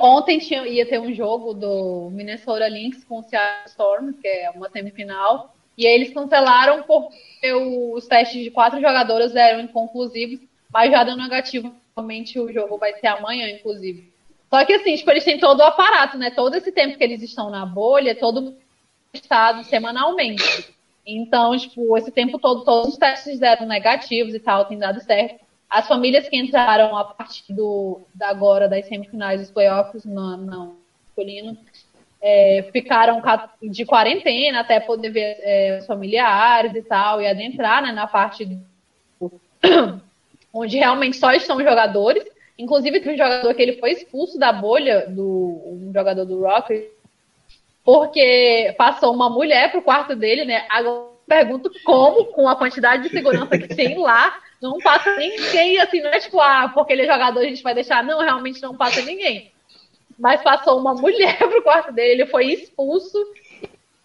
Ontem 0.00 0.38
tinha, 0.38 0.66
ia 0.66 0.84
ter 0.84 1.00
um 1.00 1.14
jogo 1.14 1.54
do 1.54 2.10
Minnesota 2.12 2.68
Lynx 2.68 3.04
com 3.04 3.20
o 3.20 3.22
Seattle 3.22 3.68
Storm, 3.68 4.12
que 4.12 4.28
é 4.28 4.50
uma 4.50 4.68
semifinal, 4.68 5.54
e 5.76 5.86
aí 5.86 5.94
eles 5.94 6.12
cancelaram 6.12 6.82
porque 6.82 7.52
os 7.52 8.06
testes 8.06 8.42
de 8.42 8.50
quatro 8.50 8.80
jogadoras 8.80 9.34
eram 9.34 9.60
inconclusivos, 9.60 10.40
mas 10.72 10.90
já 10.90 11.04
deu 11.04 11.16
negativo. 11.16 11.72
Realmente 11.96 12.38
o 12.38 12.52
jogo 12.52 12.76
vai 12.76 12.94
ser 12.94 13.06
amanhã, 13.06 13.48
inclusive. 13.48 14.12
Só 14.50 14.64
que 14.64 14.72
assim, 14.72 14.96
tipo, 14.96 15.10
eles 15.10 15.24
têm 15.24 15.38
todo 15.38 15.60
o 15.60 15.64
aparato, 15.64 16.18
né? 16.18 16.30
Todo 16.30 16.54
esse 16.54 16.72
tempo 16.72 16.98
que 16.98 17.04
eles 17.04 17.22
estão 17.22 17.50
na 17.50 17.64
bolha, 17.64 18.14
todo 18.14 18.56
testado 19.12 19.64
semanalmente. 19.64 20.74
Então, 21.10 21.56
tipo, 21.56 21.96
esse 21.96 22.10
tempo 22.10 22.38
todo, 22.38 22.64
todos 22.64 22.90
os 22.90 22.98
testes 22.98 23.38
deram 23.38 23.66
negativos 23.66 24.34
e 24.34 24.38
tal, 24.38 24.66
tem 24.66 24.78
dado 24.78 25.00
certo. 25.00 25.42
As 25.68 25.88
famílias 25.88 26.28
que 26.28 26.36
entraram 26.36 26.94
a 26.94 27.04
partir 27.04 27.50
do, 27.50 28.02
da 28.14 28.28
agora 28.28 28.68
das 28.68 28.86
semifinais 28.86 29.40
dos 29.40 29.50
playoffs 29.50 30.04
no, 30.04 30.36
no 30.36 30.76
masculino 31.06 31.56
é, 32.20 32.68
ficaram 32.72 33.22
de 33.62 33.86
quarentena 33.86 34.60
até 34.60 34.80
poder 34.80 35.08
ver 35.08 35.38
é, 35.40 35.78
os 35.78 35.86
familiares 35.86 36.74
e 36.74 36.82
tal, 36.82 37.22
e 37.22 37.26
adentrar 37.26 37.82
né, 37.82 37.90
na 37.90 38.06
parte 38.06 38.44
do, 38.44 39.40
onde 40.52 40.76
realmente 40.76 41.16
só 41.16 41.32
estão 41.32 41.58
jogadores. 41.58 42.22
Inclusive, 42.58 43.00
tem 43.00 43.14
um 43.14 43.16
jogador 43.16 43.54
que 43.54 43.62
ele 43.62 43.78
foi 43.78 43.92
expulso 43.92 44.38
da 44.38 44.52
bolha, 44.52 45.06
do, 45.08 45.62
um 45.64 45.90
jogador 45.94 46.26
do 46.26 46.42
Rockets, 46.42 46.97
porque 47.88 48.74
passou 48.76 49.14
uma 49.14 49.30
mulher 49.30 49.72
pro 49.72 49.80
quarto 49.80 50.14
dele, 50.14 50.44
né? 50.44 50.66
Agora 50.68 51.08
pergunto 51.26 51.70
como, 51.82 52.26
com 52.26 52.46
a 52.46 52.54
quantidade 52.54 53.04
de 53.04 53.08
segurança 53.08 53.56
que 53.56 53.66
tem 53.66 53.96
lá, 53.96 54.34
não 54.60 54.76
passa 54.76 55.16
ninguém, 55.16 55.80
assim, 55.80 56.02
não 56.02 56.10
é 56.10 56.20
tipo, 56.20 56.38
ah, 56.38 56.70
porque 56.74 56.92
ele 56.92 57.04
é 57.04 57.06
jogador, 57.06 57.40
a 57.40 57.44
gente 57.44 57.62
vai 57.62 57.72
deixar. 57.72 58.04
Não, 58.04 58.20
realmente 58.20 58.60
não 58.60 58.76
passa 58.76 59.00
ninguém. 59.00 59.50
Mas 60.18 60.42
passou 60.42 60.78
uma 60.78 60.92
mulher 60.92 61.38
pro 61.48 61.62
quarto 61.62 61.90
dele, 61.90 62.20
ele 62.20 62.26
foi 62.26 62.52
expulso, 62.52 63.16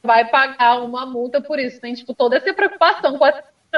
vai 0.01 0.29
pagar 0.29 0.81
uma 0.81 1.05
multa 1.05 1.41
por 1.41 1.59
isso. 1.59 1.81
Tem, 1.81 1.93
tipo, 1.93 2.13
toda 2.13 2.37
essa 2.37 2.53
preocupação 2.53 3.17
com 3.17 3.25
a 3.25 3.33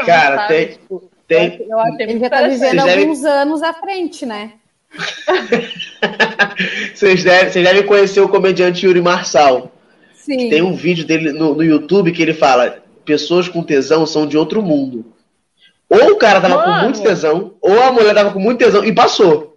Cara, 0.06 0.36
sabe? 0.36 0.54
tem. 0.54 0.68
Tipo, 0.68 1.12
tem... 1.28 1.66
Eu 1.68 1.80
achei 1.80 2.06
ele 2.06 2.20
já 2.20 2.30
tá 2.30 2.48
vivendo 2.48 2.80
alguns 2.80 3.26
anos 3.26 3.64
à 3.64 3.74
frente, 3.74 4.24
né? 4.24 4.54
vocês, 6.94 7.24
devem, 7.24 7.50
vocês 7.50 7.66
devem 7.66 7.88
conhecer 7.88 8.22
o 8.22 8.30
comediante 8.30 8.86
Yuri 8.86 9.02
Marçal. 9.02 9.72
Sim. 10.26 10.50
Tem 10.50 10.62
um 10.62 10.74
vídeo 10.74 11.06
dele 11.06 11.32
no, 11.32 11.54
no 11.56 11.64
YouTube 11.64 12.12
que 12.12 12.22
ele 12.22 12.34
fala: 12.34 12.84
pessoas 13.06 13.48
com 13.48 13.62
tesão 13.64 14.06
são 14.06 14.26
de 14.26 14.38
outro 14.38 14.62
mundo. 14.62 15.14
Ou 15.88 16.14
o 16.14 16.16
cara 16.18 16.42
tava 16.42 16.56
Mano. 16.56 16.74
com 16.74 16.84
muito 16.86 17.02
tesão, 17.04 17.54
ou 17.62 17.82
a 17.84 17.92
mulher 17.92 18.16
tava 18.16 18.32
com 18.32 18.40
muito 18.40 18.58
tesão 18.58 18.84
e 18.84 18.92
passou. 18.94 19.56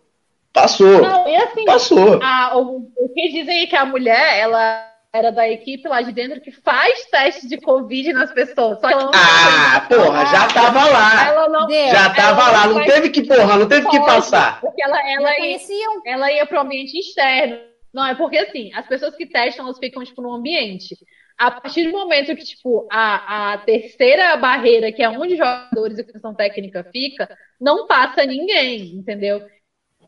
Passou. 0.53 1.01
Não, 1.03 1.29
e 1.29 1.37
assim, 1.37 1.65
Passou. 1.65 2.21
a- 2.23 2.57
o, 2.59 2.89
o 2.97 3.09
que 3.15 3.29
dizem 3.31 3.63
é 3.63 3.67
que 3.67 3.77
a 3.77 3.85
mulher, 3.87 4.39
ela 4.39 4.85
era 5.13 5.31
da 5.33 5.49
equipe 5.49 5.89
lá 5.89 6.03
de 6.03 6.13
dentro 6.13 6.41
que 6.41 6.51
faz 6.51 7.07
teste 7.07 7.49
de 7.49 7.59
Covid 7.59 8.13
nas 8.13 8.31
pessoas. 8.33 8.79
Só 8.81 8.89
que 8.89 8.93
ela 8.93 9.05
não 9.05 9.11
Ah, 9.15 9.81
porra, 9.89 10.27
já 10.27 10.47
tava 10.49 10.85
lá. 10.85 11.27
Ela 11.29 11.49
não. 11.49 11.71
Já 11.71 12.11
tava 12.11 12.43
ela 12.43 12.51
lá. 12.53 12.67
não 12.67 12.85
teve 12.85 13.09
que, 13.09 13.23
porra, 13.23 13.57
não 13.57 13.67
teve 13.67 13.89
que 13.89 14.01
passar. 14.01 14.61
Porque 14.61 14.83
ela, 14.83 14.99
ela, 15.11 15.31
ia, 15.41 15.59
ela 16.07 16.33
ia 16.33 16.45
pro 16.47 16.61
ambiente 16.61 16.99
externo. 16.99 17.57
Não, 17.93 18.07
é 18.07 18.15
porque 18.15 18.39
assim, 18.39 18.73
as 18.75 18.87
pessoas 18.87 19.15
que 19.17 19.27
testam, 19.27 19.65
elas 19.65 19.79
ficam, 19.79 20.05
tipo, 20.05 20.21
no 20.23 20.33
ambiente. 20.35 20.97
A 21.39 21.51
partir 21.53 21.85
do 21.85 21.93
momento 21.93 22.35
que, 22.35 22.45
tipo, 22.45 22.87
a, 22.91 23.53
a 23.55 23.59
terceira 23.59 24.37
barreira, 24.37 24.91
que 24.93 25.03
é 25.03 25.09
onde 25.09 25.35
os 25.35 25.39
jogadores 25.39 25.99
e 25.99 26.05
comissão 26.05 26.35
técnica 26.35 26.85
fica, 26.93 27.29
não 27.61 27.87
passa 27.87 28.25
ninguém, 28.27 28.95
entendeu? 28.97 29.41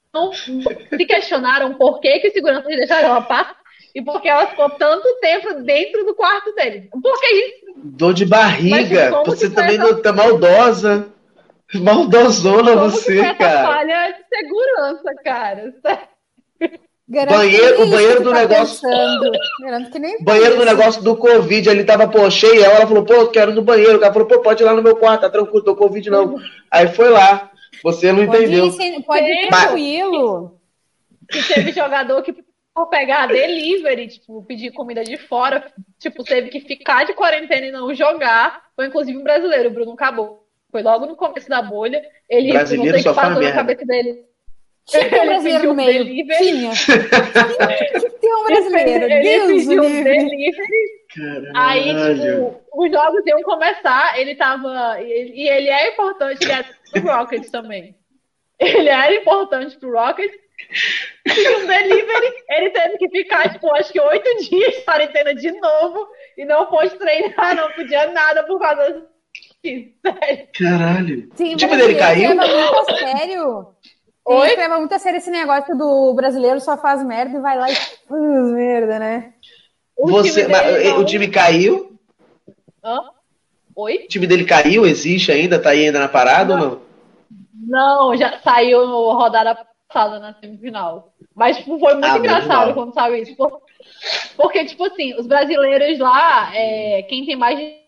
Então, 0.09 0.33
se 0.33 1.07
questionaram 1.07 1.75
por 1.75 2.01
que 2.01 2.19
que 2.19 2.27
os 2.29 2.33
seguranças 2.33 2.67
deixaram 2.67 3.11
ela 3.11 3.23
passar 3.23 3.57
e 3.95 4.03
por 4.03 4.21
que 4.21 4.29
ela 4.29 4.49
ficou 4.49 4.69
tanto 4.71 5.07
tempo 5.21 5.55
dentro 5.63 6.05
do 6.05 6.15
quarto 6.17 6.53
dele. 6.55 6.89
Por 6.91 7.21
que 7.21 7.27
isso? 7.29 7.73
Dor 7.77 8.13
de 8.13 8.27
Mas 8.27 8.41
barriga. 8.41 9.11
como 9.11 9.25
Você 9.27 9.49
que 9.49 9.55
foi 9.55 9.63
também 9.65 9.77
essa- 9.81 9.93
não 9.93 10.03
tá 10.03 10.13
maldosa. 10.13 11.13
Maldosona 11.75 12.73
Como 12.75 12.91
que 12.91 12.97
você, 12.99 13.17
foi 13.19 13.27
essa 13.27 13.35
cara. 13.37 13.63
falha 13.69 14.11
de 14.13 14.37
segurança, 14.37 15.15
cara? 15.25 15.75
Garanto 17.13 17.37
Banheiro- 17.39 17.83
o 17.83 17.87
banheiro 17.89 18.23
do 18.23 18.31
tá 18.31 18.37
negócio- 18.41 18.89
pensando. 18.89 19.31
Garanto 19.63 19.91
que 19.91 19.99
nem 19.99 20.23
Banheiro 20.23 20.57
do 20.57 20.65
negócio 20.65 21.03
do 21.03 21.17
Covid, 21.17 21.69
ele 21.69 21.83
tava, 21.83 22.07
pô, 22.07 22.31
cheio. 22.31 22.63
Ela 22.65 22.87
falou, 22.87 23.05
pô, 23.05 23.27
quero 23.27 23.51
ir 23.51 23.55
no 23.55 23.63
banheiro. 23.63 23.97
O 23.97 24.01
cara 24.01 24.13
falou, 24.13 24.29
pô, 24.29 24.39
pode 24.41 24.63
ir 24.63 24.67
lá 24.67 24.73
no 24.75 24.83
meu 24.83 24.95
quarto, 24.95 25.23
tá 25.23 25.29
tranquilo, 25.31 25.65
tô 25.65 25.75
Covid 25.75 26.09
não. 26.09 26.37
Aí 26.71 26.87
foi 26.89 27.11
lá. 27.11 27.51
Você 27.83 28.13
não 28.13 28.27
Pode 28.27 28.45
entendeu. 28.45 28.67
ir, 28.67 28.73
sem- 28.73 29.03
pode 29.03 29.25
ir 29.27 29.49
tranquilo. 29.49 30.57
que 31.29 31.43
teve 31.43 31.73
jogador 31.73 32.23
que 32.23 32.35
por 32.75 32.87
pegar 32.87 33.27
delivery, 33.27 34.07
tipo, 34.09 34.43
pedir 34.45 34.71
comida 34.73 35.03
de 35.05 35.17
fora, 35.17 35.65
tipo, 35.99 36.23
teve 36.25 36.49
que 36.49 36.61
ficar 36.61 37.05
de 37.05 37.13
quarentena 37.15 37.67
e 37.67 37.73
não 37.73 37.93
jogar. 37.95 38.63
Foi 38.77 38.87
inclusive 38.87 39.19
um 39.19 39.23
brasileiro, 39.25 39.69
o 39.69 39.73
Bruno 39.73 39.97
Cabou. 39.97 40.45
Foi 40.71 40.83
logo 40.83 41.07
no 41.07 41.17
começo 41.17 41.49
da 41.49 41.61
bolha. 41.63 42.01
Ele 42.29 42.53
Brasileiro 42.53 42.97
não 42.97 43.03
sei 43.03 43.11
o 43.11 43.15
que 43.15 43.21
passou 43.21 43.35
na 43.35 43.41
merda. 43.41 43.57
cabeça 43.57 43.85
dele. 43.85 44.30
Tinha 44.91 45.05
que 45.05 45.11
ter 45.11 45.19
um 45.19 45.23
Ele 45.23 45.29
brasileiro 45.31 45.69
no 45.69 45.75
meio. 45.75 46.05
delivery. 46.05 46.39
Tinha. 46.45 46.71
Tinha 46.73 48.01
que 48.01 48.11
ter 48.19 48.35
um 48.35 48.45
brasileiro. 48.45 49.05
Ele 49.05 49.23
Deus 49.23 49.47
pediu 49.65 49.83
o 49.83 49.87
um 49.87 50.03
delivery. 50.05 51.01
Aí, 51.55 51.93
Caralho. 51.95 52.15
tipo, 52.17 52.61
os 52.75 52.91
jogos 52.93 53.27
iam 53.27 53.43
começar, 53.43 54.19
ele 54.19 54.35
tava. 54.37 55.01
E 55.01 55.49
ele 55.49 55.69
é 55.69 55.89
importante, 55.93 56.39
ele 56.45 56.53
é 56.53 57.01
do 57.01 57.07
Rockets 57.07 57.51
também. 57.51 57.95
Ele 58.59 58.89
era 58.89 59.15
importante 59.15 59.77
pro 59.79 59.93
Rockets. 59.93 60.37
E 61.27 61.49
um 61.57 61.67
delivery, 61.67 62.33
ele 62.51 62.71
teve 62.71 62.99
que 62.99 63.09
ficar, 63.09 63.51
tipo, 63.51 63.73
acho 63.75 63.91
que 63.93 63.99
oito 64.01 64.29
dias 64.51 64.75
de 64.75 64.83
quarentena 64.83 65.35
de 65.35 65.51
novo 65.53 66.07
e 66.37 66.45
não 66.45 66.67
pôde 66.67 66.91
treinar, 66.99 67.57
não 67.57 67.71
podia 67.73 68.07
nada 68.13 68.43
por 68.45 68.61
causa 68.61 69.07
disso. 69.65 69.91
Sério. 70.05 70.49
Caralho. 70.59 71.29
Sim, 71.35 71.55
O 71.55 71.57
dele 71.57 71.95
brasileiro 71.95 71.99
caiu? 71.99 72.99
sério. 72.99 73.67
Oi? 74.25 74.57
Leva 74.57 74.79
muito 74.79 74.95
a 74.95 74.99
sério 74.99 75.19
esse 75.19 75.31
negócio 75.31 75.77
do 75.77 76.15
brasileiro 76.15 76.61
só 76.61 76.77
faz 76.77 77.03
merda 77.05 77.39
e 77.39 77.41
vai 77.41 77.59
lá 77.59 77.71
e 77.71 77.75
faz 77.75 78.53
merda, 78.53 78.99
né? 78.99 79.33
O 79.97 80.09
Você, 80.09 80.45
time 80.45 80.55
dele 80.55 80.89
não- 80.91 81.01
o 81.01 81.05
time 81.05 81.29
caiu? 81.29 81.99
Hã? 82.85 83.01
Oi? 83.75 84.05
O 84.05 84.09
time 84.09 84.27
dele 84.27 84.45
caiu? 84.45 84.87
Existe 84.87 85.33
ainda? 85.33 85.59
Tá 85.59 85.71
aí 85.71 85.87
ainda 85.87 85.99
na 86.01 86.09
parada 86.09 86.55
ou 86.55 86.59
não? 86.59 86.81
Não, 87.67 88.17
já 88.17 88.39
saiu 88.41 88.85
rodada 89.13 89.67
passada 89.89 90.19
na 90.19 90.35
semifinal. 90.35 91.13
Mas 91.35 91.57
tipo, 91.59 91.79
foi 91.79 91.95
muito 91.95 92.07
Ah, 92.07 92.19
engraçado 92.19 92.75
quando 92.75 92.95
saiu 92.95 93.17
isso. 93.17 93.37
por- 93.37 93.61
Porque, 94.37 94.65
tipo 94.65 94.85
assim, 94.85 95.15
os 95.19 95.27
brasileiros 95.27 95.99
lá, 95.99 96.55
é, 96.55 97.03
quem 97.03 97.27
tem 97.27 97.37
mais 97.37 97.59
de 97.59 97.81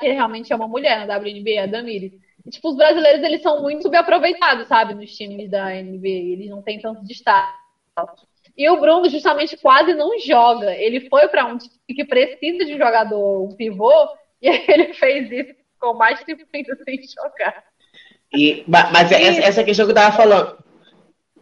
que 0.00 0.08
realmente 0.10 0.52
é 0.52 0.56
uma 0.56 0.66
mulher 0.68 0.98
na 0.98 1.14
WNBA, 1.18 1.64
a 1.64 1.66
Damiri. 1.66 2.18
Tipo, 2.50 2.68
os 2.70 2.76
brasileiros, 2.76 3.22
eles 3.22 3.42
são 3.42 3.62
muito 3.62 3.82
subaproveitados, 3.82 4.68
sabe, 4.68 4.94
nos 4.94 5.14
times 5.16 5.50
da 5.50 5.70
NBA. 5.70 6.08
Eles 6.08 6.50
não 6.50 6.60
têm 6.62 6.78
tanto 6.78 7.02
destaque. 7.04 7.52
E 8.56 8.68
o 8.68 8.78
Bruno, 8.78 9.08
justamente, 9.08 9.56
quase 9.56 9.94
não 9.94 10.18
joga. 10.20 10.74
Ele 10.76 11.08
foi 11.08 11.26
para 11.28 11.46
um 11.46 11.56
time 11.58 11.72
que 11.88 12.04
precisa 12.04 12.64
de 12.64 12.74
um 12.74 12.78
jogador, 12.78 13.42
um 13.44 13.56
pivô, 13.56 13.90
e 14.42 14.48
ele 14.48 14.92
fez 14.94 15.30
isso 15.30 15.54
com 15.80 15.94
mais 15.94 16.22
tempo 16.24 16.42
sem 16.52 16.64
jogar. 16.64 17.64
E, 18.32 18.62
ma- 18.66 18.90
mas 18.92 19.10
é 19.12 19.22
essa, 19.22 19.40
essa 19.40 19.64
questão 19.64 19.86
que 19.86 19.92
eu 19.92 19.96
tava 19.96 20.16
falando. 20.16 20.58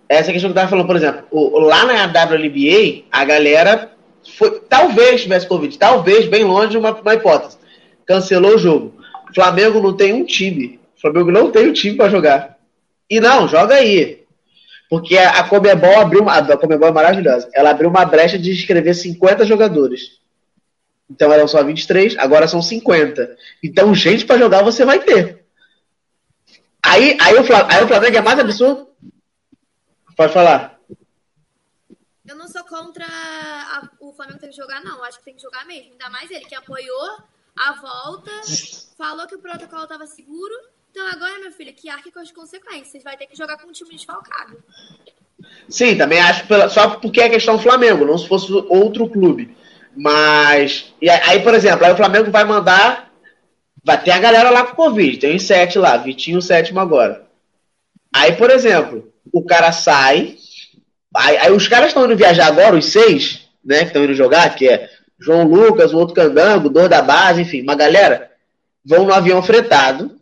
Essa 0.08 0.32
questão 0.32 0.50
que 0.50 0.52
eu 0.52 0.60
tava 0.60 0.68
falando, 0.70 0.86
por 0.86 0.96
exemplo, 0.96 1.26
o- 1.30 1.58
lá 1.58 1.84
na 1.84 2.06
WNBA, 2.06 3.04
a 3.10 3.24
galera 3.24 3.92
foi, 4.36 4.60
talvez 4.60 5.22
tivesse 5.22 5.46
Covid, 5.48 5.76
talvez, 5.78 6.26
bem 6.28 6.44
longe, 6.44 6.76
uma, 6.76 6.92
uma 6.92 7.14
hipótese. 7.14 7.58
Cancelou 8.06 8.54
o 8.54 8.58
jogo. 8.58 8.94
Flamengo 9.34 9.80
não 9.80 9.96
tem 9.96 10.12
um 10.12 10.24
time. 10.24 10.78
Flamengo 11.02 11.30
não 11.30 11.50
tem 11.50 11.68
um 11.68 11.72
time 11.72 11.96
pra 11.96 12.08
jogar. 12.08 12.58
E 13.10 13.20
não, 13.20 13.46
joga 13.46 13.74
aí. 13.74 14.24
Porque 14.88 15.18
a, 15.18 15.46
Comebol 15.48 16.00
abriu 16.00 16.22
uma. 16.22 16.34
A 16.36 16.56
Comebol 16.56 16.88
é 16.88 16.92
maravilhosa. 16.92 17.50
Ela 17.52 17.70
abriu 17.70 17.90
uma 17.90 18.04
brecha 18.04 18.38
de 18.38 18.50
inscrever 18.52 18.94
50 18.94 19.44
jogadores. 19.44 20.20
Então 21.10 21.30
eram 21.32 21.46
só 21.46 21.62
23, 21.62 22.16
agora 22.18 22.48
são 22.48 22.62
50. 22.62 23.36
Então, 23.62 23.94
gente 23.94 24.24
pra 24.24 24.38
jogar 24.38 24.62
você 24.62 24.84
vai 24.84 24.98
ter. 25.00 25.44
Aí, 26.82 27.16
aí, 27.20 27.38
o 27.38 27.44
Flamengo, 27.44 27.70
aí 27.72 27.84
o 27.84 27.88
Flamengo 27.88 28.16
é 28.16 28.20
mais 28.22 28.38
absurdo. 28.38 28.88
Pode 30.16 30.32
falar. 30.32 30.78
Eu 32.26 32.36
não 32.36 32.48
sou 32.48 32.64
contra 32.64 33.04
a- 33.04 33.88
o 34.00 34.12
Flamengo 34.12 34.38
ter 34.38 34.48
que 34.48 34.56
jogar, 34.56 34.82
não. 34.82 35.02
Acho 35.04 35.18
que 35.18 35.24
tem 35.24 35.34
que 35.34 35.42
jogar 35.42 35.66
mesmo. 35.66 35.92
Ainda 35.92 36.08
mais 36.10 36.30
ele 36.30 36.44
que 36.44 36.54
apoiou 36.54 37.18
a 37.56 37.72
volta, 37.74 38.30
falou 38.96 39.26
que 39.26 39.34
o 39.34 39.40
protocolo 39.40 39.82
estava 39.82 40.06
seguro. 40.06 40.54
Então 40.92 41.06
agora, 41.08 41.40
meu 41.40 41.50
filho, 41.50 41.72
que 41.72 41.88
arque 41.88 42.12
com 42.12 42.20
as 42.20 42.30
consequências. 42.30 43.02
Vai 43.02 43.16
ter 43.16 43.26
que 43.26 43.36
jogar 43.36 43.56
com 43.56 43.68
um 43.68 43.72
time 43.72 43.90
desfalcado. 43.90 44.62
Sim, 45.68 45.96
também 45.96 46.20
acho 46.20 46.46
pela- 46.46 46.68
só 46.68 46.90
porque 46.90 47.20
é 47.20 47.30
questão 47.30 47.56
do 47.56 47.62
Flamengo, 47.62 48.04
não 48.04 48.16
se 48.18 48.28
fosse 48.28 48.52
outro 48.68 49.08
clube. 49.08 49.56
Mas. 49.96 50.92
E 51.00 51.08
aí, 51.08 51.40
por 51.42 51.54
exemplo, 51.54 51.84
aí 51.84 51.92
o 51.92 51.96
Flamengo 51.96 52.30
vai 52.30 52.44
mandar. 52.44 53.10
Vai 53.84 54.00
ter 54.00 54.12
a 54.12 54.18
galera 54.20 54.50
lá 54.50 54.64
com 54.64 54.76
Covid, 54.76 55.18
tem 55.18 55.34
os 55.34 55.42
sete 55.42 55.76
lá, 55.76 55.96
Vitinho 55.96 56.40
sétimo 56.40 56.78
agora. 56.78 57.26
Aí, 58.14 58.36
por 58.36 58.48
exemplo, 58.50 59.12
o 59.32 59.44
cara 59.44 59.72
sai. 59.72 60.36
Aí, 61.16 61.36
aí 61.38 61.50
os 61.50 61.66
caras 61.66 61.88
estão 61.88 62.04
indo 62.04 62.16
viajar 62.16 62.46
agora, 62.46 62.76
os 62.76 62.86
seis, 62.92 63.48
né, 63.64 63.80
que 63.80 63.86
estão 63.86 64.04
indo 64.04 64.14
jogar, 64.14 64.54
que 64.54 64.68
é 64.68 64.88
João 65.18 65.44
Lucas, 65.44 65.92
o 65.92 65.98
outro 65.98 66.14
candango, 66.14 66.68
dor 66.70 66.88
da 66.88 67.02
base, 67.02 67.42
enfim, 67.42 67.62
uma 67.62 67.74
galera, 67.74 68.30
vão 68.84 69.04
no 69.04 69.12
avião 69.12 69.42
fretado, 69.42 70.16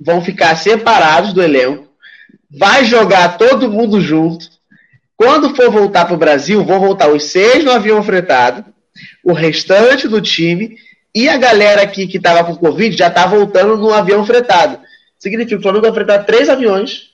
vão 0.00 0.22
ficar 0.22 0.56
separados 0.56 1.32
do 1.32 1.42
elenco, 1.42 1.88
vai 2.50 2.84
jogar 2.84 3.38
todo 3.38 3.70
mundo 3.70 4.00
junto. 4.00 4.50
Quando 5.16 5.54
for 5.54 5.70
voltar 5.70 6.04
para 6.04 6.14
o 6.14 6.18
Brasil, 6.18 6.64
vão 6.64 6.80
voltar 6.80 7.10
os 7.10 7.24
seis 7.24 7.64
no 7.64 7.70
avião 7.70 8.02
fretado, 8.02 8.64
o 9.22 9.32
restante 9.32 10.08
do 10.08 10.20
time 10.20 10.76
e 11.14 11.28
a 11.28 11.36
galera 11.36 11.82
aqui 11.82 12.06
que 12.06 12.16
estava 12.16 12.44
com 12.44 12.56
Covid 12.56 12.96
já 12.96 13.08
está 13.08 13.26
voltando 13.26 13.76
no 13.76 13.92
avião 13.92 14.24
fretado. 14.24 14.80
Significa 15.18 15.50
que 15.50 15.60
o 15.60 15.62
Flamengo 15.62 15.84
vai 15.84 15.94
fretar 15.94 16.24
três 16.24 16.48
aviões. 16.48 17.12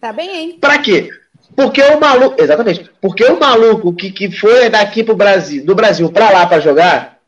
Tá 0.00 0.12
bem, 0.12 0.36
hein? 0.36 0.58
Para 0.60 0.78
quê? 0.78 1.10
Porque 1.56 1.82
o 1.82 1.98
maluco. 1.98 2.40
Exatamente. 2.40 2.90
Porque 3.00 3.24
o 3.24 3.40
maluco 3.40 3.92
que, 3.94 4.12
que 4.12 4.30
foi 4.30 4.68
daqui 4.68 5.02
pro 5.02 5.16
Brasil, 5.16 5.64
do 5.64 5.74
Brasil 5.74 6.12
para 6.12 6.30
lá 6.30 6.46
para 6.46 6.60
jogar, 6.60 7.18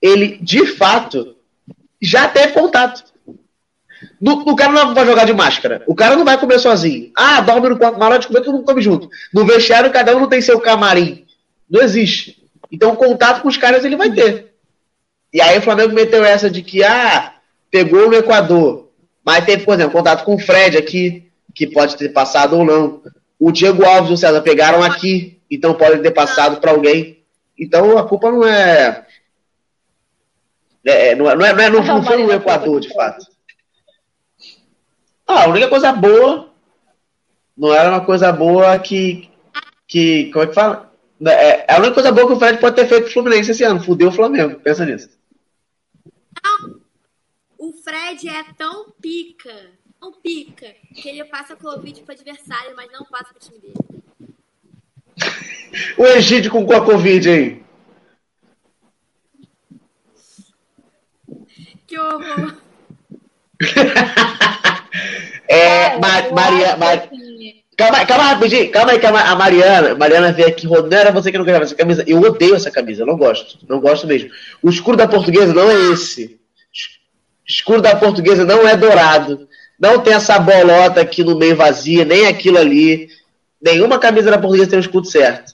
ele 0.00 0.38
de 0.40 0.64
fato 0.64 1.33
já 2.04 2.28
teve 2.28 2.52
contato. 2.52 3.02
No- 4.20 4.42
O 4.48 4.56
cara 4.56 4.72
não 4.72 4.94
vai 4.94 5.06
jogar 5.06 5.24
de 5.24 5.32
máscara. 5.32 5.82
O 5.86 5.94
cara 5.94 6.16
não 6.16 6.24
vai 6.24 6.38
comer 6.38 6.58
sozinho. 6.58 7.10
Ah, 7.16 7.40
dorme 7.40 7.68
no 7.68 7.74
de 7.76 8.26
comer, 8.26 8.40
todo 8.42 8.52
mundo 8.54 8.64
come 8.64 8.82
junto. 8.82 9.08
No 9.32 9.44
vestiário, 9.44 9.92
cada 9.92 10.14
um 10.16 10.20
não 10.20 10.28
tem 10.28 10.40
seu 10.40 10.60
camarim. 10.60 11.24
Não 11.70 11.80
existe. 11.82 12.42
Então, 12.70 12.94
contato 12.96 13.42
com 13.42 13.48
os 13.48 13.56
caras 13.56 13.84
ele 13.84 13.96
vai 13.96 14.10
ter. 14.10 14.52
E 15.32 15.40
aí 15.40 15.58
o 15.58 15.62
Flamengo 15.62 15.94
meteu 15.94 16.24
essa 16.24 16.50
de 16.50 16.62
que, 16.62 16.84
ah, 16.84 17.32
pegou 17.70 18.08
no 18.08 18.14
Equador. 18.14 18.90
Mas 19.24 19.44
teve, 19.44 19.64
por 19.64 19.74
exemplo, 19.74 19.92
contato 19.92 20.24
com 20.24 20.34
o 20.34 20.38
Fred 20.38 20.76
aqui, 20.76 21.28
que 21.54 21.66
pode 21.66 21.96
ter 21.96 22.10
passado 22.10 22.56
ou 22.58 22.64
não. 22.64 23.00
O 23.38 23.50
Diego 23.50 23.84
Alves 23.84 24.10
e 24.10 24.14
o 24.14 24.16
César 24.16 24.40
pegaram 24.42 24.82
aqui, 24.82 25.38
então 25.50 25.74
podem 25.74 26.00
ter 26.02 26.10
passado 26.10 26.60
para 26.60 26.70
alguém. 26.72 27.18
Então 27.58 27.96
a 27.98 28.06
culpa 28.06 28.30
não 28.30 28.44
é. 28.46 29.03
É, 30.86 31.14
não, 31.14 31.30
é, 31.30 31.34
não, 31.36 31.44
é, 31.46 31.52
não, 31.52 31.60
é- 31.62 31.70
não- 31.70 31.82
não 31.84 32.02
foi 32.04 32.22
no 32.22 32.32
Equador, 32.32 32.80
de 32.80 32.92
fato. 32.92 33.26
Ah, 35.26 35.44
a 35.44 35.48
única 35.48 35.68
coisa 35.68 35.92
boa 35.92 36.50
não 37.56 37.72
era 37.72 37.90
uma 37.90 38.04
coisa 38.04 38.30
boa 38.32 38.78
que. 38.78 39.30
que 39.86 40.30
como 40.32 40.44
é 40.44 40.46
que 40.48 40.54
fala? 40.54 40.92
É, 41.26 41.72
a 41.72 41.78
única 41.78 41.94
coisa 41.94 42.12
boa 42.12 42.26
que 42.26 42.32
o 42.34 42.38
Fred 42.38 42.58
pode 42.58 42.76
ter 42.76 42.86
feito 42.86 43.04
pro 43.04 43.12
Fluminense 43.12 43.50
esse 43.52 43.64
ano. 43.64 43.80
Fudeu 43.82 44.08
o 44.08 44.12
Flamengo. 44.12 44.60
Pensa 44.60 44.84
nisso. 44.84 45.08
O 47.58 47.72
Fred 47.72 48.28
é 48.28 48.44
tão 48.58 48.90
pica. 49.00 49.70
pica, 50.22 50.66
que 50.94 51.08
ele 51.08 51.24
passa 51.24 51.56
Covid 51.56 52.02
pro 52.02 52.12
adversário, 52.12 52.74
mas 52.76 52.92
não 52.92 53.04
passa 53.06 53.32
pro 53.32 53.38
time 53.40 53.58
dele. 53.58 53.74
O 55.98 56.04
Egídio 56.06 56.52
com 56.52 56.60
a 56.72 56.84
Covid 56.84 57.28
aí. 57.28 57.63
Que 61.86 61.98
horror. 61.98 62.54
é, 65.48 65.98
Ma 65.98 66.30
Maria, 66.32 66.76
Mar... 66.76 67.08
Calma 67.76 67.98
aí, 67.98 68.06
calma 68.06 68.24
rapidinho, 68.24 68.70
calma 68.70 68.92
aí, 68.92 69.00
calma 69.00 69.20
A 69.20 69.34
Mariana, 69.34 69.96
Mariana 69.96 70.32
veio 70.32 70.46
aqui, 70.48 70.64
não 70.66 70.86
era 70.92 71.10
você 71.10 71.32
que 71.32 71.38
não 71.38 71.44
ganhava 71.44 71.64
essa 71.64 71.74
camisa. 71.74 72.04
Eu 72.06 72.20
odeio 72.20 72.54
essa 72.54 72.70
camisa, 72.70 73.02
eu 73.02 73.06
não 73.06 73.16
gosto, 73.16 73.58
não 73.68 73.80
gosto 73.80 74.06
mesmo. 74.06 74.30
O 74.62 74.70
escuro 74.70 74.96
da 74.96 75.08
portuguesa 75.08 75.52
não 75.52 75.68
é 75.70 75.92
esse. 75.92 76.38
O 77.46 77.50
escuro 77.50 77.82
da 77.82 77.96
portuguesa 77.96 78.44
não 78.44 78.66
é 78.66 78.76
dourado. 78.76 79.48
Não 79.78 79.98
tem 79.98 80.14
essa 80.14 80.38
bolota 80.38 81.00
aqui 81.00 81.24
no 81.24 81.36
meio 81.36 81.56
vazia, 81.56 82.04
nem 82.04 82.26
aquilo 82.26 82.58
ali. 82.58 83.08
Nenhuma 83.60 83.98
camisa 83.98 84.30
da 84.30 84.38
portuguesa 84.38 84.70
tem 84.70 84.78
o 84.78 84.80
escudo 84.80 85.08
certo. 85.08 85.52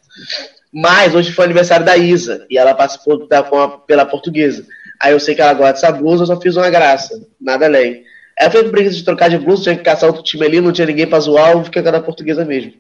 Mas 0.73 1.15
hoje 1.15 1.33
foi 1.33 1.45
o 1.45 1.47
aniversário 1.47 1.87
da 1.87 1.97
Isa 1.97 2.47
e 2.51 2.59
ela 2.59 2.75
participou 2.75 3.27
da, 3.27 3.43
pela 3.87 4.05
portuguesa. 4.05 4.67
Aí 5.01 5.13
eu 5.13 5.21
sei 5.21 5.35
que 5.35 5.41
ela 5.41 5.55
gosta 5.55 5.73
dessa 5.73 5.93
blusa, 5.93 6.23
eu 6.23 6.27
só 6.27 6.41
fiz 6.41 6.57
uma 6.57 6.69
graça, 6.69 7.27
nada 7.41 7.65
além. 7.65 8.05
Ela 8.39 8.51
fez 8.51 8.71
preguiça 8.71 8.97
de 8.97 9.05
trocar 9.05 9.31
de 9.31 9.39
blusa, 9.39 9.63
tinha 9.63 9.77
que 9.77 9.83
caçar 9.83 10.09
outro 10.09 10.23
time 10.23 10.45
ali, 10.45 10.61
não 10.61 10.73
tinha 10.73 10.87
ninguém 10.87 11.07
pra 11.07 11.21
zoar, 11.21 11.53
eu 11.53 11.65
fiquei 11.65 11.83
com 11.83 11.89
a 11.89 11.93
da 11.93 12.03
portuguesa 12.03 12.45
mesmo. 12.45 12.75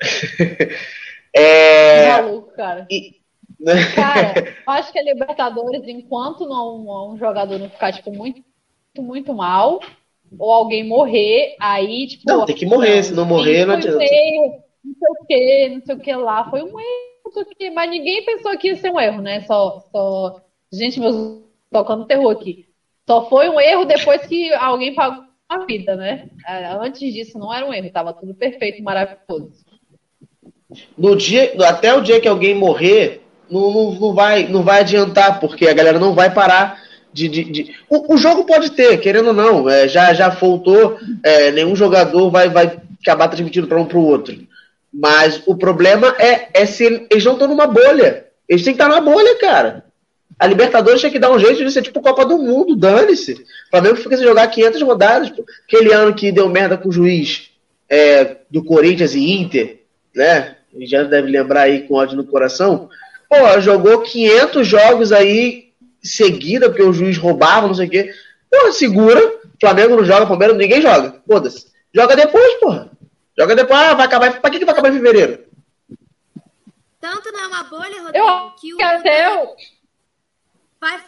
é... 1.32 2.08
Maluco, 2.08 2.52
cara. 2.52 2.86
E... 2.90 3.24
Cara, 3.94 4.34
eu 4.66 4.72
acho 4.72 4.92
que 4.92 4.98
a 4.98 5.02
Libertadores, 5.02 5.82
enquanto 5.86 6.46
não 6.46 7.12
um 7.12 7.18
jogador 7.18 7.58
não 7.58 7.70
ficar, 7.70 7.92
tipo, 7.92 8.12
muito, 8.12 8.42
muito 8.98 9.32
mal, 9.32 9.80
ou 10.38 10.52
alguém 10.52 10.86
morrer, 10.86 11.56
aí, 11.58 12.06
tipo. 12.06 12.24
Não, 12.26 12.44
tem 12.44 12.54
que 12.54 12.66
morrer, 12.66 13.02
se 13.02 13.14
não 13.14 13.24
morrer, 13.24 13.64
não 13.64 13.74
adianta. 13.74 14.02
Erro, 14.02 14.62
não 14.84 14.94
sei 14.94 15.08
o 15.08 15.26
que, 15.26 15.68
não 15.74 15.86
sei 15.86 15.94
o 15.94 15.98
que 15.98 16.14
lá. 16.14 16.50
Foi 16.50 16.62
um 16.62 16.78
erro, 16.78 17.13
mas 17.74 17.90
ninguém 17.90 18.24
pensou 18.24 18.56
que 18.56 18.68
ia 18.68 18.76
ser 18.76 18.90
um 18.90 19.00
erro, 19.00 19.22
né? 19.22 19.40
Só. 19.42 19.84
só... 19.90 20.40
Gente, 20.72 20.98
meus 20.98 21.44
tocando 21.74 22.06
terror 22.06 22.30
aqui. 22.30 22.66
Só 23.06 23.28
foi 23.28 23.48
um 23.48 23.60
erro 23.60 23.84
depois 23.84 24.24
que 24.26 24.52
alguém 24.54 24.94
pagou 24.94 25.24
a 25.48 25.58
vida, 25.66 25.96
né? 25.96 26.28
Antes 26.80 27.12
disso 27.12 27.38
não 27.38 27.52
era 27.52 27.66
um 27.66 27.74
erro, 27.74 27.86
estava 27.86 28.12
tudo 28.12 28.32
perfeito, 28.34 28.82
maravilhoso. 28.82 29.64
No 30.96 31.16
dia, 31.16 31.52
até 31.66 31.92
o 31.94 32.00
dia 32.00 32.20
que 32.20 32.28
alguém 32.28 32.54
morrer, 32.54 33.22
não, 33.50 33.72
não, 33.72 33.92
não, 33.92 34.14
vai, 34.14 34.46
não 34.48 34.62
vai 34.62 34.80
adiantar, 34.80 35.40
porque 35.40 35.66
a 35.66 35.74
galera 35.74 35.98
não 35.98 36.14
vai 36.14 36.32
parar 36.32 36.80
de. 37.12 37.28
de, 37.28 37.44
de... 37.44 37.74
O, 37.88 38.14
o, 38.14 38.16
jogo 38.16 38.44
pode 38.44 38.70
ter, 38.70 38.98
querendo 38.98 39.28
ou 39.28 39.34
não, 39.34 39.68
é, 39.68 39.86
já, 39.86 40.14
já 40.14 40.30
faltou, 40.30 40.98
é, 41.22 41.50
nenhum 41.50 41.76
jogador 41.76 42.30
vai, 42.30 42.48
vai 42.48 42.80
acabar 43.02 43.28
transmitindo 43.28 43.66
para 43.66 43.80
um 43.80 43.84
para 43.84 43.98
o 43.98 44.06
outro. 44.06 44.34
Mas 44.94 45.42
o 45.44 45.56
problema 45.56 46.14
é, 46.18 46.48
é 46.54 46.66
se 46.66 46.84
eles 47.10 47.24
não 47.24 47.32
estão 47.32 47.48
numa 47.48 47.66
bolha. 47.66 48.26
Eles 48.48 48.62
têm 48.62 48.74
que 48.74 48.80
estar 48.80 48.88
na 48.88 49.00
bolha, 49.00 49.36
cara. 49.38 49.84
A 50.38 50.46
Libertadores 50.46 51.00
tinha 51.00 51.10
que 51.10 51.18
dar 51.18 51.32
um 51.32 51.38
jeito 51.38 51.64
de 51.64 51.70
ser 51.70 51.82
tipo 51.82 52.00
Copa 52.00 52.24
do 52.24 52.38
Mundo, 52.38 52.76
dane-se. 52.76 53.32
O 53.32 53.70
Flamengo 53.70 53.96
fica 53.96 54.16
sem 54.16 54.26
jogar 54.26 54.46
500 54.46 54.82
rodadas. 54.82 55.32
Aquele 55.66 55.92
ano 55.92 56.14
que 56.14 56.30
deu 56.30 56.48
merda 56.48 56.76
com 56.76 56.88
o 56.88 56.92
juiz 56.92 57.50
é, 57.88 58.36
do 58.50 58.62
Corinthians 58.64 59.14
e 59.14 59.32
Inter, 59.32 59.80
né? 60.14 60.56
Já 60.82 61.04
deve 61.04 61.30
lembrar 61.30 61.62
aí 61.62 61.82
com 61.82 61.94
ódio 61.94 62.16
no 62.16 62.24
coração. 62.24 62.88
Pô, 63.28 63.60
jogou 63.60 64.02
500 64.02 64.66
jogos 64.66 65.12
aí 65.12 65.70
seguida, 66.02 66.68
porque 66.68 66.82
o 66.82 66.92
juiz 66.92 67.16
roubava, 67.16 67.66
não 67.66 67.74
sei 67.74 67.86
o 67.86 67.90
quê. 67.90 68.10
Pô, 68.50 68.72
segura. 68.72 69.20
Flamengo 69.60 69.96
não 69.96 70.04
joga, 70.04 70.26
Palmeiras 70.26 70.56
ninguém 70.56 70.82
joga. 70.82 71.16
Foda-se. 71.26 71.66
Joga 71.94 72.16
depois, 72.16 72.54
porra. 72.54 72.90
Joga 73.38 73.56
depois. 73.56 73.80
Ah, 73.80 73.94
vai 73.94 74.06
acabar. 74.06 74.40
Pra 74.40 74.50
que, 74.50 74.58
que 74.58 74.64
vai 74.64 74.72
acabar 74.72 74.90
em 74.90 74.94
fevereiro? 74.94 75.44
Tanto 77.00 77.32
não 77.32 77.40
é 77.40 77.46
uma 77.46 77.64
bolha, 77.64 78.02
Rodrigo, 78.02 78.26
eu, 78.26 78.50
que 78.52 78.74
o. 78.74 78.82
Até 78.82 79.26
eu 79.26 79.54
vai 80.84 81.00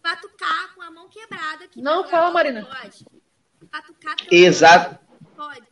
patucar 0.00 0.74
com 0.76 0.82
a 0.82 0.90
mão 0.92 1.08
quebrada. 1.08 1.66
Que 1.68 1.82
não, 1.82 2.04
fala, 2.04 2.30
Marina. 2.30 2.64
Pode. 2.64 3.04
Patucar 3.70 4.14
Exato. 4.30 4.96
Pode. 5.36 5.64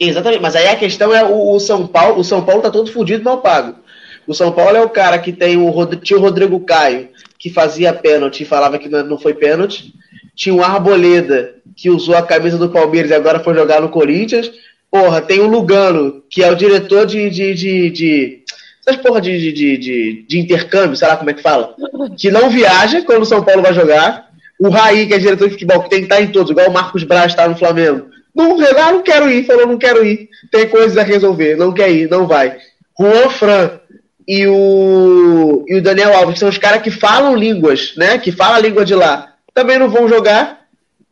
Exatamente, 0.00 0.40
mas 0.40 0.56
aí 0.56 0.68
a 0.68 0.76
questão 0.76 1.14
é 1.14 1.22
o, 1.22 1.52
o, 1.52 1.60
São 1.60 1.86
Paulo. 1.86 2.18
O 2.18 2.24
São 2.24 2.42
Paulo 2.42 2.62
tá 2.62 2.70
todo 2.70 2.90
fudido 2.90 3.22
mal 3.22 3.42
pago. 3.42 3.78
O 4.26 4.32
São 4.32 4.50
Paulo 4.52 4.76
é 4.76 4.80
o 4.80 4.88
cara 4.88 5.18
que 5.18 5.32
tem 5.32 5.58
o 5.58 5.96
tinha 5.96 6.18
o 6.18 6.22
Rodrigo 6.22 6.60
Caio, 6.60 7.10
que 7.38 7.50
fazia 7.50 7.92
pênalti 7.92 8.42
e 8.42 8.46
falava 8.46 8.78
que 8.78 8.88
não 8.88 9.18
foi 9.18 9.34
pênalti. 9.34 9.92
Tinha 10.34 10.54
o 10.54 10.62
Arboleda, 10.62 11.56
que 11.76 11.90
usou 11.90 12.16
a 12.16 12.22
camisa 12.22 12.56
do 12.56 12.70
Palmeiras 12.70 13.10
e 13.10 13.14
agora 13.14 13.40
foi 13.40 13.54
jogar 13.54 13.82
no 13.82 13.90
Corinthians. 13.90 14.50
Porra, 14.90 15.20
tem 15.20 15.40
o 15.40 15.46
Lugano, 15.46 16.22
que 16.30 16.42
é 16.42 16.50
o 16.50 16.56
diretor 16.56 17.06
de, 17.06 17.28
de, 17.28 17.54
de, 17.54 17.90
de 17.90 18.42
essas 18.86 19.02
porra 19.02 19.20
de, 19.20 19.38
de, 19.38 19.76
de, 19.76 20.26
de, 20.26 20.38
intercâmbio, 20.38 20.96
sei 20.96 21.06
lá 21.06 21.16
como 21.16 21.28
é 21.28 21.34
que 21.34 21.42
fala, 21.42 21.74
que 22.16 22.30
não 22.30 22.48
viaja 22.48 23.02
quando 23.02 23.22
o 23.22 23.26
São 23.26 23.42
Paulo 23.42 23.62
vai 23.62 23.74
jogar. 23.74 24.28
O 24.58 24.70
Raí, 24.70 25.06
que 25.06 25.14
é 25.14 25.18
diretor 25.18 25.46
de 25.46 25.52
futebol, 25.52 25.82
que 25.82 25.90
tem 25.90 26.00
que 26.00 26.06
estar 26.06 26.20
em 26.20 26.32
todos, 26.32 26.50
igual 26.50 26.68
o 26.68 26.72
Marcos 26.72 27.04
Braz 27.04 27.30
está 27.30 27.46
no 27.46 27.56
Flamengo. 27.56 28.08
Não, 28.34 28.56
ah, 28.60 28.92
não 28.92 29.02
quero 29.02 29.30
ir, 29.30 29.44
falou, 29.44 29.66
não 29.66 29.78
quero 29.78 30.04
ir. 30.04 30.28
Tem 30.50 30.68
coisas 30.68 30.96
a 30.96 31.02
resolver, 31.02 31.56
não 31.56 31.72
quer 31.72 31.90
ir, 31.90 32.08
não 32.08 32.26
vai. 32.26 32.56
Juan 32.98 33.30
Fran 33.30 33.78
e 34.26 34.46
o, 34.46 35.64
e 35.68 35.76
o 35.76 35.82
Daniel 35.82 36.14
Alves, 36.14 36.34
que 36.34 36.40
são 36.40 36.48
os 36.48 36.58
caras 36.58 36.82
que 36.82 36.90
falam 36.90 37.36
línguas, 37.36 37.94
né? 37.96 38.18
Que 38.18 38.32
falam 38.32 38.56
a 38.56 38.60
língua 38.60 38.84
de 38.84 38.94
lá, 38.94 39.34
também 39.54 39.78
não 39.78 39.88
vão 39.88 40.08
jogar. 40.08 40.66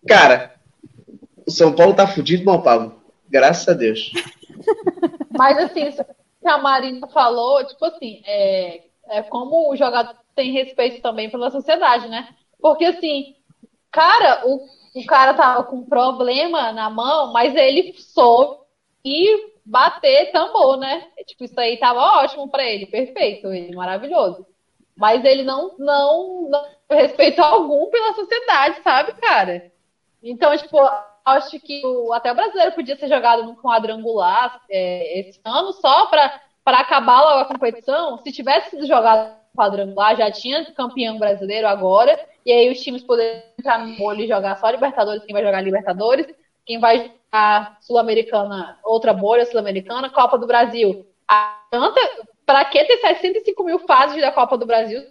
Cara, 0.08 0.52
o 1.46 1.50
São 1.50 1.72
Paulo 1.72 1.94
tá 1.94 2.06
fudido 2.06 2.44
mal 2.44 2.62
pago. 2.62 2.95
Graças 3.28 3.68
a 3.68 3.74
Deus. 3.74 4.12
Mas 5.36 5.58
assim, 5.58 5.90
que 6.40 6.48
a 6.48 6.58
Marina 6.58 7.06
falou, 7.08 7.64
tipo 7.66 7.84
assim, 7.84 8.22
é, 8.24 8.84
é 9.08 9.22
como 9.22 9.70
o 9.70 9.76
jogador 9.76 10.16
tem 10.34 10.52
respeito 10.52 11.02
também 11.02 11.30
pela 11.30 11.50
sociedade, 11.50 12.08
né? 12.08 12.28
Porque 12.60 12.84
assim, 12.84 13.34
cara, 13.90 14.42
o, 14.46 14.66
o 14.94 15.06
cara 15.06 15.34
tava 15.34 15.64
com 15.64 15.84
problema 15.84 16.72
na 16.72 16.88
mão, 16.88 17.32
mas 17.32 17.54
ele 17.54 17.94
soube 17.98 18.60
e 19.04 19.52
bater 19.64 20.30
tambor, 20.30 20.76
né? 20.76 21.08
Tipo, 21.26 21.44
isso 21.44 21.58
aí 21.58 21.76
tava 21.78 22.00
ótimo 22.22 22.48
para 22.48 22.64
ele, 22.64 22.86
perfeito, 22.86 23.48
ele 23.48 23.74
maravilhoso. 23.74 24.46
Mas 24.96 25.24
ele 25.24 25.42
não, 25.42 25.74
não, 25.78 26.48
não 26.48 26.64
respeito 26.90 27.40
algum 27.40 27.90
pela 27.90 28.14
sociedade, 28.14 28.82
sabe, 28.82 29.12
cara? 29.14 29.70
Então, 30.22 30.56
tipo, 30.56 30.78
acho 31.26 31.58
que 31.58 31.84
o, 31.84 32.12
até 32.12 32.30
o 32.30 32.34
brasileiro 32.34 32.72
podia 32.72 32.96
ser 32.96 33.08
jogado 33.08 33.42
no 33.42 33.56
quadrangular 33.56 34.60
é, 34.70 35.18
esse 35.18 35.40
ano 35.44 35.72
só 35.72 36.06
para 36.06 36.40
acabar 36.64 37.20
logo 37.20 37.40
a 37.40 37.44
competição. 37.44 38.18
Se 38.18 38.30
tivesse 38.30 38.70
sido 38.70 38.86
jogado 38.86 39.34
quadrangular, 39.56 40.16
já 40.16 40.30
tinha 40.30 40.64
campeão 40.72 41.18
brasileiro 41.18 41.66
agora, 41.66 42.18
e 42.44 42.52
aí 42.52 42.70
os 42.70 42.80
times 42.80 43.02
poderiam 43.02 43.42
entrar 43.58 43.78
no 43.78 43.88
molho 43.98 44.20
e 44.20 44.28
jogar 44.28 44.56
só 44.56 44.70
Libertadores, 44.70 45.24
quem 45.24 45.32
vai 45.32 45.42
jogar 45.42 45.60
Libertadores, 45.62 46.26
quem 46.64 46.78
vai 46.78 47.10
jogar 47.10 47.78
Sul-Americana, 47.80 48.78
outra 48.84 49.12
bolha 49.12 49.46
Sul-Americana, 49.46 50.10
Copa 50.10 50.38
do 50.38 50.46
Brasil. 50.46 51.06
Adianta, 51.26 52.00
para 52.44 52.64
que 52.66 52.84
ter 52.84 52.98
65 52.98 53.64
mil 53.64 53.78
fases 53.80 54.20
da 54.20 54.30
Copa 54.30 54.56
do 54.56 54.66
Brasil? 54.66 55.02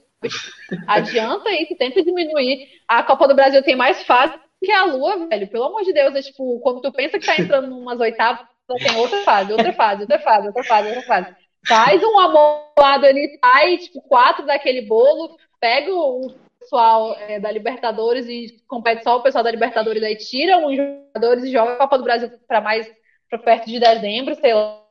Adianta 0.88 1.52
isso, 1.52 1.76
tenta 1.76 2.04
diminuir. 2.04 2.68
A 2.88 3.04
Copa 3.04 3.28
do 3.28 3.36
Brasil 3.36 3.62
tem 3.64 3.76
mais 3.76 4.04
fases 4.04 4.40
que 4.66 4.72
a 4.72 4.84
Lua, 4.86 5.28
velho, 5.28 5.48
pelo 5.48 5.66
amor 5.66 5.84
de 5.84 5.94
Deus, 5.94 6.16
é 6.16 6.22
tipo, 6.22 6.60
quando 6.60 6.82
tu 6.82 6.92
pensa 6.92 7.20
que 7.20 7.26
tá 7.26 7.40
entrando 7.40 7.78
umas 7.78 8.00
oitavas, 8.00 8.46
tem 8.80 8.96
outra 8.98 9.22
fase, 9.24 9.52
outra 9.52 9.74
fase, 9.74 10.02
outra 10.02 10.20
fase, 10.20 10.48
outra 10.48 10.64
fase, 10.64 10.88
outra 10.88 11.04
fase. 11.04 11.36
Faz 11.68 12.04
um 12.04 12.20
amontoado 12.20 13.06
ali, 13.06 13.40
sai, 13.44 13.78
tipo, 13.78 14.02
quatro 14.02 14.46
daquele 14.46 14.82
bolo, 14.82 15.38
pega 15.60 15.94
o 15.94 16.34
pessoal 16.60 17.16
é, 17.20 17.40
da 17.40 17.52
Libertadores 17.52 18.28
e 18.28 18.62
compete 18.68 19.04
só 19.04 19.18
o 19.18 19.22
pessoal 19.22 19.44
da 19.44 19.52
Libertadores, 19.52 20.04
aí 20.04 20.16
tira 20.16 20.58
uns 20.58 20.76
jogadores 20.76 21.44
e 21.44 21.52
joga 21.52 21.74
a 21.74 21.78
Copa 21.78 21.98
do 21.98 22.04
Brasil 22.04 22.32
para 22.48 22.62
mais 22.62 22.92
para 23.30 23.40
perto 23.40 23.68
de 23.68 23.80
dezembro, 23.80 24.36
sei 24.36 24.54
lá. 24.54 24.82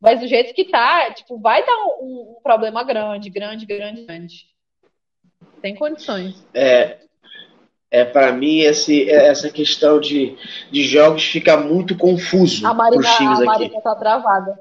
Mas 0.00 0.20
do 0.20 0.26
jeito 0.26 0.54
que 0.54 0.64
tá, 0.64 1.12
tipo, 1.12 1.38
vai 1.38 1.64
dar 1.64 1.76
um, 2.00 2.36
um 2.36 2.40
problema 2.42 2.84
grande, 2.84 3.30
grande, 3.30 3.66
grande, 3.66 4.04
grande. 4.04 4.46
Tem 5.60 5.74
condições. 5.74 6.46
É, 6.54 6.98
é, 7.96 8.04
para 8.04 8.30
mim, 8.30 8.60
esse, 8.60 9.08
essa 9.08 9.48
questão 9.48 9.98
de, 9.98 10.36
de 10.70 10.84
jogos 10.84 11.24
fica 11.24 11.56
muito 11.56 11.96
confuso 11.96 12.62
times. 13.16 13.40
A 13.40 13.44
Marina 13.44 13.80
tá 13.80 13.94
travada. 13.94 14.58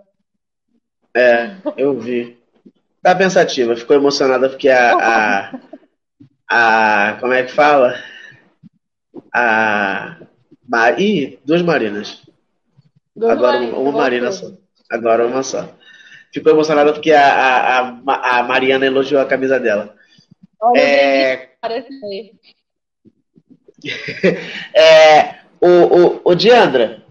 É, 1.13 1.51
eu 1.75 1.99
vi. 1.99 2.39
Tá 3.03 3.13
pensativa, 3.13 3.75
ficou 3.75 3.97
emocionada 3.97 4.47
porque 4.47 4.69
a, 4.69 5.51
a, 6.49 7.09
a 7.09 7.17
como 7.19 7.33
é 7.33 7.43
que 7.43 7.51
fala? 7.51 7.95
A, 9.33 10.15
a 10.73 10.91
ih, 10.93 11.37
duas 11.43 11.61
Marinas. 11.61 12.23
Duas 13.13 13.33
Agora 13.33 13.59
Marinas, 13.59 13.77
uma 13.77 13.91
Marina 13.91 14.31
só. 14.31 14.51
Agora 14.89 15.27
uma 15.27 15.43
só. 15.43 15.69
Ficou 16.33 16.53
emocionada 16.53 16.93
porque 16.93 17.11
a, 17.11 17.33
a, 17.33 17.89
a, 18.07 18.39
a 18.39 18.43
Mariana 18.43 18.85
elogiou 18.85 19.21
a 19.21 19.25
camisa 19.25 19.59
dela. 19.59 19.93
Olha, 20.61 20.79
é... 20.79 21.49
parece 21.59 21.89
é, 24.73 25.35
o, 25.61 25.67
o, 25.67 26.21
o 26.25 26.35
Diandra. 26.35 27.03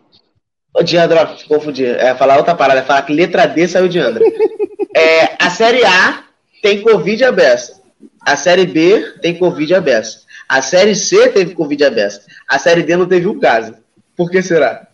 O 0.74 0.82
Diandra, 0.82 1.36
confundi. 1.48 1.86
É, 1.86 2.14
falar 2.14 2.36
outra 2.36 2.54
parada, 2.54 2.82
falar 2.82 3.02
que 3.02 3.12
letra 3.12 3.46
D 3.46 3.66
saiu 3.68 3.88
Diandra. 3.88 4.24
É, 4.96 5.34
a 5.44 5.50
série 5.50 5.84
A 5.84 6.22
tem 6.62 6.80
Covid 6.80 7.24
abessa. 7.24 7.82
A 8.24 8.36
série 8.36 8.64
B 8.64 9.02
tem 9.20 9.36
Covid 9.36 9.74
abessa. 9.74 10.20
A 10.48 10.62
série 10.62 10.94
C 10.94 11.30
teve 11.30 11.52
Covid 11.52 11.84
abessa. 11.84 12.24
A 12.46 12.60
série 12.60 12.84
D 12.84 12.96
não 12.96 13.08
teve 13.08 13.26
um 13.26 13.40
caso. 13.40 13.74
Por 14.16 14.30
que 14.30 14.40
será? 14.40 14.86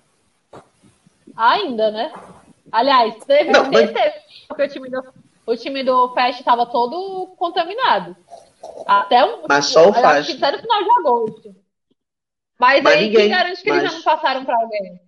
Ainda, 1.36 1.90
né? 1.90 2.10
Aliás, 2.72 3.14
teve, 3.26 3.50
Não, 3.50 3.70
mas- 3.70 3.90
teve 3.90 4.14
porque 4.48 4.62
o 4.62 4.68
time 4.68 4.88
do, 4.88 5.04
o 5.46 5.56
time 5.56 5.84
do 5.84 6.14
Fest 6.14 6.40
estava 6.40 6.64
todo 6.64 7.26
contaminado. 7.36 8.16
Até 8.86 9.24
um, 9.24 9.42
Mas 9.48 9.66
só 9.66 9.90
o 9.90 9.94
eu 9.96 10.06
acho 10.06 10.36
que 10.36 10.44
até 10.44 10.56
no 10.56 10.62
final 10.62 10.82
de 10.84 10.90
agosto. 10.90 11.56
Mas, 12.58 12.82
Mas 12.82 12.94
aí 12.94 13.04
ninguém, 13.06 13.20
quem 13.22 13.30
garante 13.30 13.62
que 13.62 13.70
eles 13.70 13.82
mas- 13.82 13.90
já 13.92 13.96
não 13.98 14.04
passaram 14.04 14.44
para 14.44 14.56
alguém? 14.56 15.00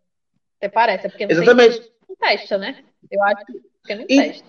Você 0.59 0.69
parece, 0.69 1.07
é 1.07 1.11
porque 1.11 1.27
não 1.27 1.33
Exatamente. 1.33 1.81
tem 1.81 1.91
não 2.09 2.17
testa, 2.17 2.59
né? 2.59 2.85
Eu 3.11 3.23
acho 3.25 3.45
que 3.85 3.95
não 3.95 4.05
E- 4.09 4.17
testa. 4.23 4.45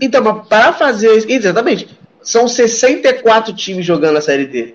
Então, 0.00 0.44
para 0.44 0.72
fazer 0.72 1.16
isso. 1.16 1.30
Exatamente. 1.30 1.88
São 2.22 2.46
64 2.48 3.54
times 3.54 3.86
jogando 3.86 4.18
a 4.18 4.20
série 4.20 4.46
D. 4.46 4.74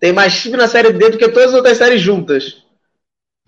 Tem 0.00 0.12
mais 0.12 0.40
time 0.40 0.56
na 0.56 0.66
série 0.66 0.92
D 0.92 1.10
do 1.10 1.18
que 1.18 1.28
todas 1.28 1.50
as 1.50 1.54
outras 1.54 1.78
séries 1.78 2.00
juntas. 2.00 2.62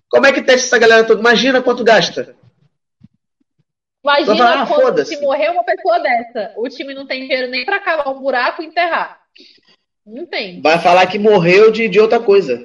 Como 0.09 0.25
é 0.27 0.33
que 0.33 0.43
testa 0.43 0.67
essa 0.67 0.79
galera 0.79 1.05
toda? 1.05 1.21
Imagina 1.21 1.63
quanto 1.63 1.83
gasta. 1.83 2.37
Imagina 4.07 4.37
falar, 4.37 4.63
ah, 4.63 4.67
quando 4.67 4.81
foda-se. 4.83 5.17
se 5.17 5.21
morrer 5.21 5.51
uma 5.51 5.65
pessoa 5.65 5.99
dessa, 5.99 6.53
o 6.57 6.69
time 6.69 6.95
não 6.95 7.07
tem 7.07 7.23
dinheiro 7.23 7.51
nem 7.51 7.65
para 7.65 7.81
cavar 7.81 8.09
um 8.09 8.21
buraco 8.21 8.63
e 8.63 8.67
enterrar. 8.67 9.21
Não 10.07 10.25
tem. 10.25 10.61
Vai 10.61 10.79
falar 10.79 11.07
que 11.07 11.19
morreu 11.19 11.71
de, 11.73 11.89
de 11.89 11.99
outra 11.99 12.21
coisa. 12.21 12.65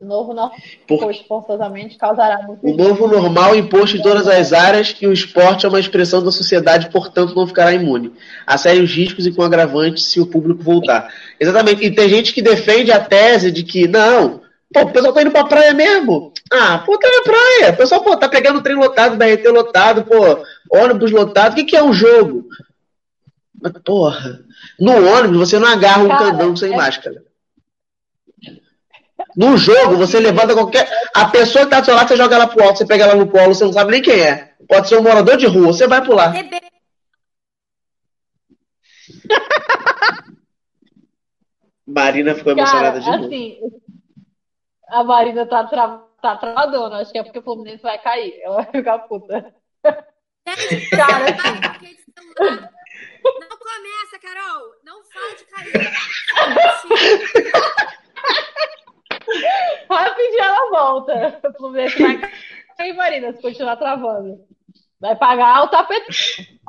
O 0.00 0.04
novo 0.04 0.32
não 0.32 0.48
Por- 0.86 1.12
forçosamente 1.26 1.98
causará 1.98 2.40
muito 2.46 2.64
O 2.64 2.76
novo 2.76 3.08
normal 3.08 3.56
imposto 3.56 3.96
em 3.96 4.02
todas 4.02 4.28
as 4.28 4.52
áreas 4.52 4.94
e 5.00 5.08
o 5.08 5.12
esporte 5.12 5.66
é 5.66 5.68
uma 5.68 5.80
expressão 5.80 6.22
da 6.22 6.30
sociedade, 6.30 6.88
portanto 6.90 7.34
não 7.34 7.48
ficará 7.48 7.72
imune. 7.74 8.12
A 8.46 8.56
sérios 8.56 8.92
riscos 8.94 9.26
e 9.26 9.32
com 9.32 9.42
agravante 9.42 10.00
se 10.00 10.20
o 10.20 10.26
público 10.26 10.62
voltar. 10.62 11.12
Exatamente. 11.40 11.84
E 11.84 11.90
tem 11.92 12.08
gente 12.08 12.32
que 12.32 12.40
defende 12.40 12.92
a 12.92 13.00
tese 13.00 13.50
de 13.50 13.64
que, 13.64 13.88
não, 13.88 14.40
pô, 14.72 14.82
o 14.82 14.92
pessoal 14.92 15.12
tá 15.12 15.22
indo 15.22 15.32
pra 15.32 15.44
praia 15.44 15.74
mesmo. 15.74 16.32
Ah, 16.52 16.78
pô, 16.78 16.98
tá 16.98 17.08
na 17.10 17.22
praia. 17.22 17.72
O 17.72 17.76
pessoal, 17.76 18.02
pô, 18.02 18.16
tá 18.16 18.28
pegando 18.28 18.62
trem 18.62 18.76
lotado, 18.76 19.16
BRT 19.16 19.48
lotado, 19.48 20.04
pô, 20.04 20.44
ônibus 20.72 21.10
lotado. 21.10 21.52
O 21.52 21.54
que, 21.56 21.64
que 21.64 21.76
é 21.76 21.82
um 21.82 21.92
jogo? 21.92 22.46
Mas, 23.60 23.72
porra, 23.84 24.40
no 24.78 24.92
ônibus 24.92 25.38
você 25.50 25.58
não 25.58 25.68
agarra 25.68 26.02
um 26.04 26.08
Cara, 26.08 26.30
candango 26.30 26.56
sem 26.56 26.72
é- 26.72 26.76
máscara. 26.76 27.22
No 29.36 29.56
jogo, 29.56 29.96
você 29.96 30.18
levanta 30.18 30.54
qualquer. 30.54 30.88
A 31.14 31.26
pessoa 31.26 31.64
que 31.64 31.70
tá 31.70 31.80
do 31.80 31.84
seu 31.84 31.94
lado, 31.94 32.08
você 32.08 32.16
joga 32.16 32.34
ela 32.34 32.46
pro 32.46 32.62
alto, 32.64 32.78
você 32.78 32.86
pega 32.86 33.04
ela 33.04 33.14
no 33.14 33.28
colo, 33.28 33.54
você 33.54 33.64
não 33.64 33.72
sabe 33.72 33.90
nem 33.92 34.02
quem 34.02 34.20
é. 34.20 34.52
Pode 34.68 34.88
ser 34.88 34.96
um 34.98 35.02
morador 35.02 35.36
de 35.36 35.46
rua, 35.46 35.66
você 35.68 35.86
vai 35.86 36.04
pular. 36.04 36.32
Bebê. 36.32 36.60
Marina 41.86 42.34
ficou 42.34 42.54
Cara, 42.54 42.68
emocionada 42.68 43.00
de 43.00 43.10
novo. 43.10 43.24
assim, 43.26 43.58
a 44.88 45.04
Marina 45.04 45.46
tá, 45.46 45.64
tra 45.64 46.07
tá 46.20 46.36
travadona. 46.36 46.98
Acho 46.98 47.12
que 47.12 47.18
é 47.18 47.22
porque 47.22 47.38
o 47.38 47.42
Fluminense 47.42 47.82
vai 47.82 47.98
cair. 47.98 48.40
Ela 48.42 48.56
vai 48.56 48.66
ficar 48.66 48.98
puta. 49.00 49.54
Cara, 49.82 51.24
assim. 51.24 51.96
Não 53.24 53.58
começa, 53.58 54.18
Carol. 54.20 54.74
Não 54.84 55.02
fala 55.04 55.34
de 55.36 55.44
cair. 55.44 55.72
Rapidinho 59.90 60.42
ela 60.42 60.70
volta. 60.70 61.40
O 61.44 61.52
Fluminense 61.54 62.02
vai 62.02 62.20
cair, 62.76 62.92
Marina, 62.94 63.32
se 63.32 63.42
continuar 63.42 63.76
travando. 63.76 64.46
Vai 65.00 65.14
pagar 65.16 65.64
o 65.64 65.68
tapete. 65.68 66.60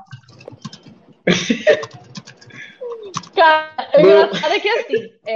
Cara, 3.39 3.89
o 3.95 4.01
engraçado 4.01 4.53
é 4.53 4.59
que 4.59 4.67
assim, 4.69 5.13
é, 5.25 5.35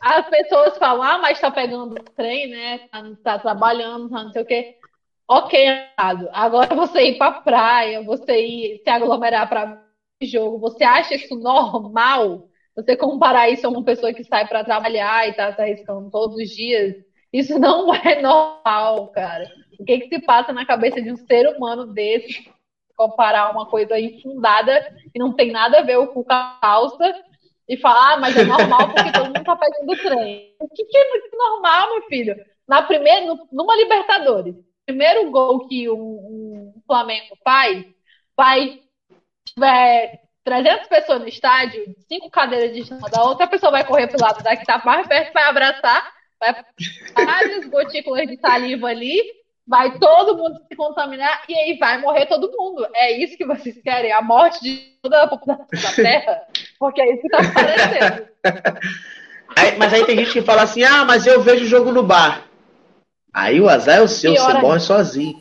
as 0.00 0.26
pessoas 0.30 0.78
falam, 0.78 1.02
ah, 1.02 1.18
mas 1.18 1.38
tá 1.38 1.50
pegando 1.50 1.94
trem, 2.16 2.48
né? 2.48 2.78
Tá, 2.88 3.02
tá 3.22 3.38
trabalhando, 3.38 4.08
tá 4.08 4.24
não 4.24 4.32
sei 4.32 4.42
o 4.42 4.46
quê. 4.46 4.76
Ok, 5.28 5.60
errado. 5.60 6.30
Agora 6.32 6.74
você 6.74 7.10
ir 7.10 7.18
pra 7.18 7.30
praia, 7.30 8.02
você 8.02 8.40
ir 8.40 8.80
se 8.82 8.88
aglomerar 8.88 9.46
pra 9.50 9.84
jogo, 10.22 10.58
você 10.58 10.82
acha 10.82 11.14
isso 11.14 11.36
normal? 11.36 12.48
Você 12.74 12.96
comparar 12.96 13.50
isso 13.50 13.66
a 13.66 13.70
uma 13.70 13.84
pessoa 13.84 14.14
que 14.14 14.24
sai 14.24 14.48
pra 14.48 14.64
trabalhar 14.64 15.28
e 15.28 15.34
tá 15.34 15.52
se 15.52 15.60
arriscando 15.60 16.10
todos 16.10 16.36
os 16.36 16.48
dias? 16.48 16.94
Isso 17.30 17.58
não 17.58 17.92
é 17.94 18.22
normal, 18.22 19.08
cara. 19.08 19.46
O 19.78 19.84
que 19.84 19.98
que 19.98 20.08
se 20.08 20.22
passa 20.22 20.54
na 20.54 20.64
cabeça 20.64 21.02
de 21.02 21.12
um 21.12 21.16
ser 21.16 21.46
humano 21.54 21.84
desse 21.92 22.50
comparar 22.96 23.50
uma 23.50 23.66
coisa 23.66 23.98
infundada 23.98 24.80
que 25.12 25.18
não 25.18 25.34
tem 25.34 25.50
nada 25.50 25.80
a 25.80 25.82
ver 25.82 26.06
com 26.08 26.24
calça 26.24 27.14
e 27.72 27.76
falar, 27.78 28.12
ah, 28.12 28.16
mas 28.18 28.36
é 28.36 28.44
normal 28.44 28.92
porque 28.92 29.12
todo 29.12 29.28
mundo 29.28 29.44
tá 29.44 29.56
pegando 29.56 29.96
trem. 29.96 30.54
O 30.60 30.68
que, 30.68 30.84
que 30.84 30.98
é 30.98 31.04
normal, 31.34 31.88
meu 31.88 32.02
filho? 32.02 32.36
Na 32.68 32.82
primeira, 32.82 33.34
numa 33.50 33.74
Libertadores, 33.76 34.54
primeiro 34.84 35.30
gol 35.30 35.66
que 35.66 35.88
um, 35.88 35.96
um 35.96 36.82
Flamengo 36.86 37.34
faz, 37.42 37.82
vai 38.36 38.80
tiver 39.46 40.20
300 40.44 40.86
pessoas 40.86 41.20
no 41.22 41.28
estádio, 41.28 41.96
cinco 42.06 42.30
cadeiras 42.30 42.76
de 42.76 42.84
cima 42.84 43.08
da 43.08 43.22
outra, 43.24 43.46
a 43.46 43.48
pessoa 43.48 43.72
vai 43.72 43.84
correr 43.84 44.06
pro 44.06 44.22
lado 44.22 44.42
da 44.42 44.54
que 44.54 44.66
tá 44.66 44.82
mais 44.84 45.06
perto, 45.06 45.32
vai 45.32 45.44
abraçar, 45.44 46.12
vai 46.38 46.54
várias 47.14 47.64
gotículas 47.70 48.28
de 48.28 48.36
saliva 48.36 48.88
ali, 48.88 49.18
vai 49.66 49.98
todo 49.98 50.36
mundo 50.36 50.60
se 50.68 50.76
contaminar 50.76 51.42
e 51.48 51.54
aí 51.54 51.78
vai 51.78 51.96
morrer 52.02 52.26
todo 52.26 52.52
mundo. 52.54 52.86
É 52.94 53.12
isso 53.12 53.38
que 53.38 53.46
vocês 53.46 53.80
querem? 53.80 54.12
A 54.12 54.20
morte 54.20 54.60
de 54.62 54.98
toda 55.00 55.22
a 55.22 55.28
população 55.28 55.66
da 55.72 55.92
Terra? 55.94 56.46
Porque 56.82 57.00
é 57.00 57.12
isso 57.12 57.22
que 57.22 57.28
tá 57.28 57.38
aparecendo. 57.38 58.26
Aí- 59.54 59.76
mas 59.78 59.92
aí 59.92 60.04
tem 60.04 60.16
gente 60.16 60.32
que 60.32 60.42
fala 60.42 60.62
assim: 60.62 60.82
ah, 60.82 61.04
mas 61.04 61.24
eu 61.26 61.40
vejo 61.42 61.64
o 61.64 61.68
jogo 61.68 61.92
no 61.92 62.02
bar. 62.02 62.42
Aí 63.32 63.60
o 63.60 63.68
azar 63.68 63.98
é 63.98 64.00
o 64.00 64.08
seu, 64.08 64.32
Pior 64.32 64.50
você 64.52 64.58
morre 64.58 64.80
sozinho. 64.80 65.36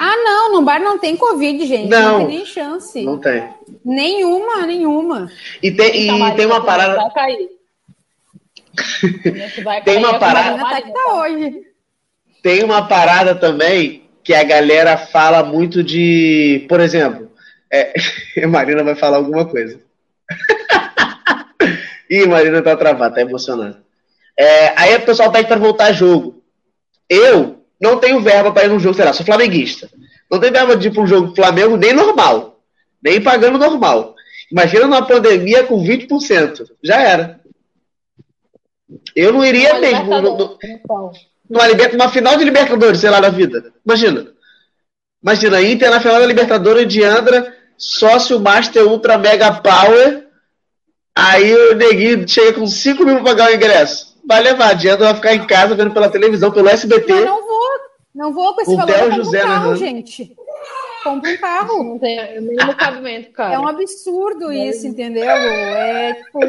Ah, 0.00 0.16
não, 0.16 0.52
no 0.54 0.62
bar 0.62 0.80
não 0.80 0.98
tem 0.98 1.16
Covid, 1.16 1.64
gente. 1.64 1.88
Não. 1.88 2.18
Não, 2.20 2.26
tem 2.26 2.36
nem 2.38 2.46
chance. 2.46 3.02
Não 3.04 3.18
tem. 3.18 3.48
Nenhuma, 3.84 4.66
nenhuma. 4.66 5.30
E 5.62 5.70
tem, 5.70 5.94
e 5.94 6.08
Então, 6.08 6.34
tem 6.34 6.46
uma 6.46 6.64
parada. 6.64 6.96
Vai 6.96 7.10
cair. 7.12 7.48
Vai 9.62 9.82
Tem 9.82 9.94
cair, 9.94 9.98
uma 9.98 10.08
é 10.08 10.10
como 10.12 10.20
parada- 10.20 10.58
tá 10.58 10.82
que 10.82 10.92
tá 10.92 11.14
hoje. 11.14 11.62
Tem 12.42 12.64
uma 12.64 12.88
parada 12.88 13.34
também 13.34 14.08
que 14.24 14.34
a 14.34 14.42
galera 14.42 14.96
fala 14.98 15.44
muito 15.44 15.84
de. 15.84 16.66
Por 16.68 16.80
exemplo, 16.80 17.30
é, 17.70 17.92
a 18.42 18.46
Marina 18.48 18.82
vai 18.82 18.94
falar 18.96 19.18
alguma 19.18 19.44
coisa. 19.44 19.85
Ih, 22.10 22.26
Marina 22.26 22.62
tá 22.62 22.76
travada, 22.76 23.14
tá 23.16 23.20
emocionada. 23.20 23.82
É, 24.38 24.72
aí 24.80 24.94
o 24.96 25.02
pessoal 25.02 25.32
pede 25.32 25.48
pra 25.48 25.56
voltar 25.56 25.92
jogo. 25.92 26.42
Eu 27.08 27.64
não 27.80 27.98
tenho 27.98 28.20
verba 28.20 28.52
pra 28.52 28.64
ir 28.64 28.68
num 28.68 28.78
jogo, 28.78 28.94
sei 28.94 29.04
lá, 29.04 29.12
sou 29.12 29.24
flamenguista. 29.26 29.88
Não 30.30 30.38
tenho 30.38 30.52
verba 30.52 30.76
de 30.76 30.88
ir 30.88 30.92
pra 30.92 31.02
um 31.02 31.06
jogo 31.06 31.34
Flamengo 31.34 31.76
nem 31.76 31.92
normal. 31.92 32.60
Nem 33.02 33.20
pagando 33.20 33.58
normal. 33.58 34.14
Imagina 34.50 34.84
numa 34.86 35.06
pandemia 35.06 35.64
com 35.64 35.82
20%. 35.82 36.70
Já 36.82 37.00
era. 37.00 37.40
Eu 39.14 39.32
não 39.32 39.44
iria 39.44 39.72
Uma 39.72 39.80
mesmo. 39.80 40.04
no- 40.04 40.36
no- 40.38 40.58
então. 40.62 41.12
numa, 41.48 41.68
numa 41.92 42.08
final 42.08 42.36
de 42.36 42.44
Libertadores, 42.44 43.00
sei 43.00 43.10
lá, 43.10 43.20
da 43.20 43.28
vida. 43.30 43.72
Imagina. 43.84 44.26
Imagina, 45.22 45.62
Inter 45.62 45.90
na 45.90 46.00
final 46.00 46.20
da 46.20 46.26
Libertadores 46.26 46.86
de 46.86 47.02
Andra, 47.02 47.55
sócio 47.76 48.40
Master 48.40 48.86
Ultra 48.86 49.18
Mega 49.18 49.52
Power. 49.52 50.26
Aí 51.14 51.54
o 51.54 51.74
neguinho 51.74 52.28
chega 52.28 52.52
com 52.54 52.66
5 52.66 53.04
mil 53.04 53.16
pra 53.16 53.24
pagar 53.24 53.50
o 53.50 53.54
ingresso. 53.54 54.16
Vai 54.26 54.42
levar, 54.42 54.74
Andra 54.74 54.96
vai 54.96 55.14
ficar 55.14 55.34
em 55.34 55.46
casa 55.46 55.74
vendo 55.74 55.92
pela 55.92 56.10
televisão, 56.10 56.50
pelo 56.50 56.68
SBT. 56.68 57.12
Eu 57.12 57.24
não 57.26 57.46
vou. 57.46 57.66
Não 58.14 58.32
vou 58.32 58.54
com 58.54 58.60
esse 58.62 58.70
O 58.72 58.76
valor. 58.76 58.94
Compro 58.94 59.14
José 59.16 59.38
um 59.38 59.42
carro, 59.42 59.54
narrando. 59.54 59.76
gente. 59.76 60.36
Compra 61.04 61.30
um 61.30 61.36
carro. 61.36 61.84
Não 61.84 61.98
tem 61.98 62.38
o 62.38 62.42
mínimo 62.42 62.74
cabimento, 62.74 63.30
cara. 63.30 63.54
É 63.54 63.58
um 63.58 63.68
absurdo 63.68 64.50
isso, 64.52 64.86
entendeu? 64.86 65.28
É 65.30 66.14
tipo, 66.14 66.40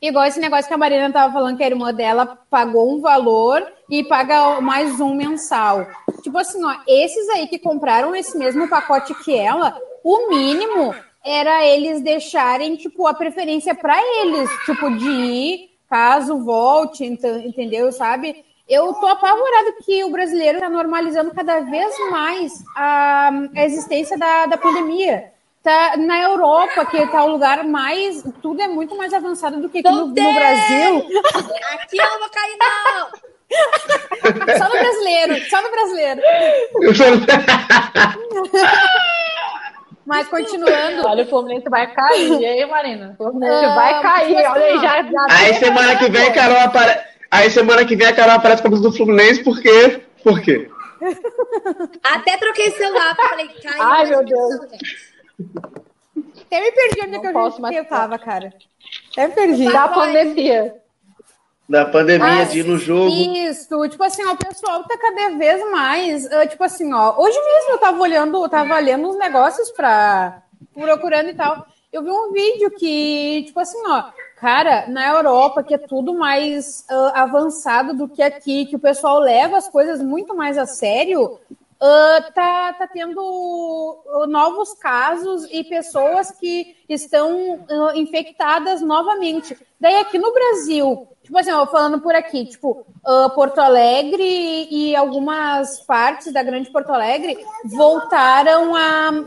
igual 0.00 0.26
esse 0.26 0.38
negócio 0.38 0.68
que 0.68 0.74
a 0.74 0.78
Marina 0.78 1.10
tava 1.10 1.32
falando 1.32 1.56
que 1.56 1.64
a 1.64 1.66
irmã 1.66 1.92
dela 1.92 2.38
pagou 2.48 2.94
um 2.94 3.00
valor 3.00 3.66
e 3.90 4.04
paga 4.04 4.60
mais 4.60 5.00
um 5.00 5.14
mensal. 5.14 5.86
Tipo 6.22 6.38
assim, 6.38 6.62
ó, 6.64 6.76
esses 6.86 7.28
aí 7.30 7.48
que 7.48 7.58
compraram 7.58 8.14
esse 8.14 8.38
mesmo 8.38 8.68
pacote 8.68 9.14
que 9.24 9.36
ela, 9.36 9.76
o 10.04 10.28
mínimo 10.28 10.94
era 11.24 11.64
eles 11.64 12.02
deixarem, 12.02 12.76
tipo, 12.76 13.06
a 13.06 13.14
preferência 13.14 13.74
para 13.74 13.96
eles, 14.20 14.48
tipo, 14.66 14.90
de 14.98 15.08
ir 15.10 15.70
caso 15.88 16.44
volte, 16.44 17.04
ent- 17.04 17.24
entendeu? 17.44 17.90
Sabe? 17.90 18.44
Eu 18.68 18.92
tô 18.94 19.06
apavorada 19.06 19.72
que 19.84 20.04
o 20.04 20.10
brasileiro 20.10 20.58
tá 20.60 20.68
normalizando 20.68 21.32
cada 21.34 21.60
vez 21.60 21.94
mais 22.10 22.52
a, 22.76 23.30
a 23.56 23.64
existência 23.64 24.16
da, 24.18 24.46
da 24.46 24.56
pandemia. 24.56 25.32
tá 25.62 25.96
na 25.96 26.20
Europa, 26.22 26.84
que 26.86 27.06
tá 27.08 27.24
o 27.24 27.30
lugar 27.32 27.64
mais. 27.64 28.22
Tudo 28.42 28.60
é 28.62 28.68
muito 28.68 28.96
mais 28.96 29.12
avançado 29.14 29.60
do 29.60 29.68
que 29.68 29.78
aqui 29.78 29.88
no, 29.90 30.06
no 30.08 30.14
Brasil. 30.14 31.06
Aqui 31.74 31.96
eu 31.98 32.08
não 32.10 32.18
vou 32.20 32.28
cair, 32.30 32.56
não! 32.58 33.08
só 34.58 34.64
no 34.64 34.70
brasileiro, 34.80 35.36
só 35.50 35.62
no 35.62 35.70
brasileiro. 35.70 36.20
Mas 40.06 40.28
continuando. 40.28 41.06
Olha, 41.06 41.24
o 41.24 41.26
Fluminense 41.26 41.68
vai 41.68 41.92
cair, 41.92 42.40
e 42.40 42.46
aí, 42.46 42.66
Marina? 42.66 43.16
O 43.18 43.24
Fluminense 43.24 43.66
uh, 43.66 43.74
vai 43.74 44.02
cair, 44.02 44.36
olha 44.36 44.64
aí, 44.64 44.78
já, 44.78 45.02
já. 45.02 45.26
Aí 45.30 45.54
semana 45.54 45.96
que 45.96 46.10
vem 46.10 46.28
a 46.28 46.32
Carol 46.32 46.58
aparece. 46.58 47.04
Aí 47.30 47.50
semana 47.50 47.84
que 47.84 47.96
vem 47.96 48.06
a 48.06 48.14
Carol 48.14 48.34
aparece 48.34 48.62
com 48.62 48.68
a 48.68 48.78
do 48.78 48.92
Fluminense, 48.92 49.42
por 49.42 49.60
quê? 49.60 50.02
Por 50.22 50.40
quê? 50.40 50.70
Até 52.02 52.36
troquei 52.36 52.70
celular, 52.72 53.16
falei, 53.16 53.48
caiu. 53.62 53.82
Ai, 53.82 54.06
meu 54.06 54.24
Deus. 54.24 54.54
Eu 56.50 56.60
me 56.60 56.72
perdi 56.72 57.00
onde 57.02 57.16
é 57.16 57.18
que 57.20 57.26
eu, 57.26 57.50
gente, 57.50 57.74
eu 57.74 57.84
tava, 57.86 58.18
cara. 58.18 58.52
Eu 59.16 59.28
me 59.28 59.34
perdi. 59.34 59.72
Da 59.72 59.88
pandemia. 59.88 60.83
Da 61.66 61.86
pandemia, 61.86 62.42
ah, 62.42 62.44
de 62.44 62.60
ir 62.60 62.66
no 62.66 62.76
jogo. 62.76 63.10
Isso, 63.10 63.88
tipo 63.88 64.02
assim, 64.04 64.22
ó, 64.26 64.32
o 64.32 64.36
pessoal 64.36 64.84
tá 64.84 64.98
cada 64.98 65.36
vez 65.38 65.70
mais. 65.70 66.26
Uh, 66.26 66.46
tipo 66.48 66.62
assim, 66.62 66.92
ó, 66.92 67.18
hoje 67.18 67.38
mesmo 67.38 67.70
eu 67.70 67.78
tava 67.78 67.98
olhando, 68.00 68.42
eu 68.42 68.48
tava 68.48 68.78
lendo 68.78 69.08
uns 69.08 69.16
negócios 69.16 69.70
pra. 69.70 70.42
procurando 70.74 71.30
e 71.30 71.34
tal. 71.34 71.66
Eu 71.90 72.02
vi 72.02 72.10
um 72.10 72.32
vídeo 72.32 72.70
que, 72.72 73.44
tipo 73.46 73.60
assim, 73.60 73.78
ó, 73.86 74.04
cara, 74.36 74.86
na 74.88 75.08
Europa, 75.08 75.62
que 75.62 75.74
é 75.74 75.78
tudo 75.78 76.12
mais 76.12 76.84
uh, 76.90 77.12
avançado 77.14 77.94
do 77.94 78.08
que 78.08 78.22
aqui, 78.22 78.66
que 78.66 78.76
o 78.76 78.80
pessoal 78.80 79.18
leva 79.18 79.56
as 79.56 79.68
coisas 79.68 80.02
muito 80.02 80.36
mais 80.36 80.58
a 80.58 80.66
sério, 80.66 81.38
uh, 81.80 82.32
tá, 82.32 82.72
tá 82.72 82.86
tendo 82.86 83.20
uh, 83.20 84.26
novos 84.26 84.74
casos 84.74 85.46
e 85.50 85.64
pessoas 85.64 86.30
que 86.32 86.76
estão 86.88 87.54
uh, 87.54 87.96
infectadas 87.96 88.80
novamente. 88.80 89.56
Daí 89.80 89.96
aqui 89.96 90.18
no 90.18 90.32
Brasil, 90.32 91.08
tipo 91.22 91.38
assim, 91.38 91.50
ó, 91.50 91.66
falando 91.66 92.00
por 92.00 92.14
aqui, 92.14 92.46
tipo, 92.46 92.86
Porto 93.34 93.58
Alegre 93.58 94.66
e 94.70 94.96
algumas 94.96 95.80
partes 95.80 96.32
da 96.32 96.42
grande 96.42 96.70
Porto 96.70 96.90
Alegre 96.90 97.36
voltaram 97.66 98.72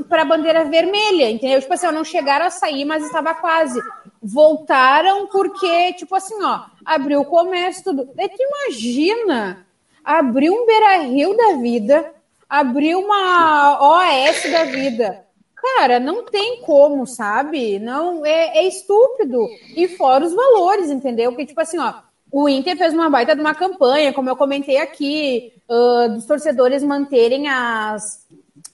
para 0.10 0.24
a 0.24 0.26
bandeira 0.26 0.66
vermelha, 0.66 1.30
entendeu? 1.30 1.62
Tipo 1.62 1.76
assim, 1.76 1.92
não 1.92 2.04
chegaram 2.04 2.48
a 2.48 2.50
sair, 2.50 2.86
mas 2.86 3.06
estava 3.06 3.36
quase. 3.36 3.80
Voltaram 4.20 5.28
porque, 5.28 5.94
tipo 5.94 6.16
assim, 6.16 6.42
ó, 6.42 6.62
abriu 6.84 7.22
o 7.22 7.26
comércio, 7.26 7.84
tudo. 7.84 8.10
Daí 8.16 8.30
tu 8.30 8.42
imagina 8.42 9.68
abrir 10.04 10.50
um 10.50 10.66
Beira 10.66 10.98
Rio 11.04 11.36
da 11.36 11.58
vida, 11.58 12.14
abrir 12.50 12.96
uma 12.96 13.80
OAS 13.82 14.52
da 14.52 14.64
vida. 14.66 15.26
Cara, 15.56 16.00
não 16.00 16.24
tem 16.24 16.62
como, 16.62 17.06
sabe? 17.06 17.80
Não 17.80 18.26
é, 18.26 18.60
é 18.60 18.68
estúpido. 18.68 19.48
E 19.76 19.88
fora 19.88 20.26
os 20.26 20.34
valores, 20.34 20.90
entendeu? 20.90 21.32
Porque, 21.32 21.48
tipo 21.48 21.60
assim, 21.60 21.78
ó, 21.80 21.94
o 22.32 22.48
Inter 22.48 22.78
fez 22.78 22.94
uma 22.94 23.10
baita 23.10 23.36
de 23.36 23.42
uma 23.42 23.56
campanha, 23.56 24.14
como 24.14 24.30
eu 24.30 24.36
comentei 24.36 24.78
aqui, 24.78 25.54
uh, 25.70 26.14
dos 26.14 26.26
torcedores 26.26 26.84
manterem 26.84 27.48
as, 27.48 28.26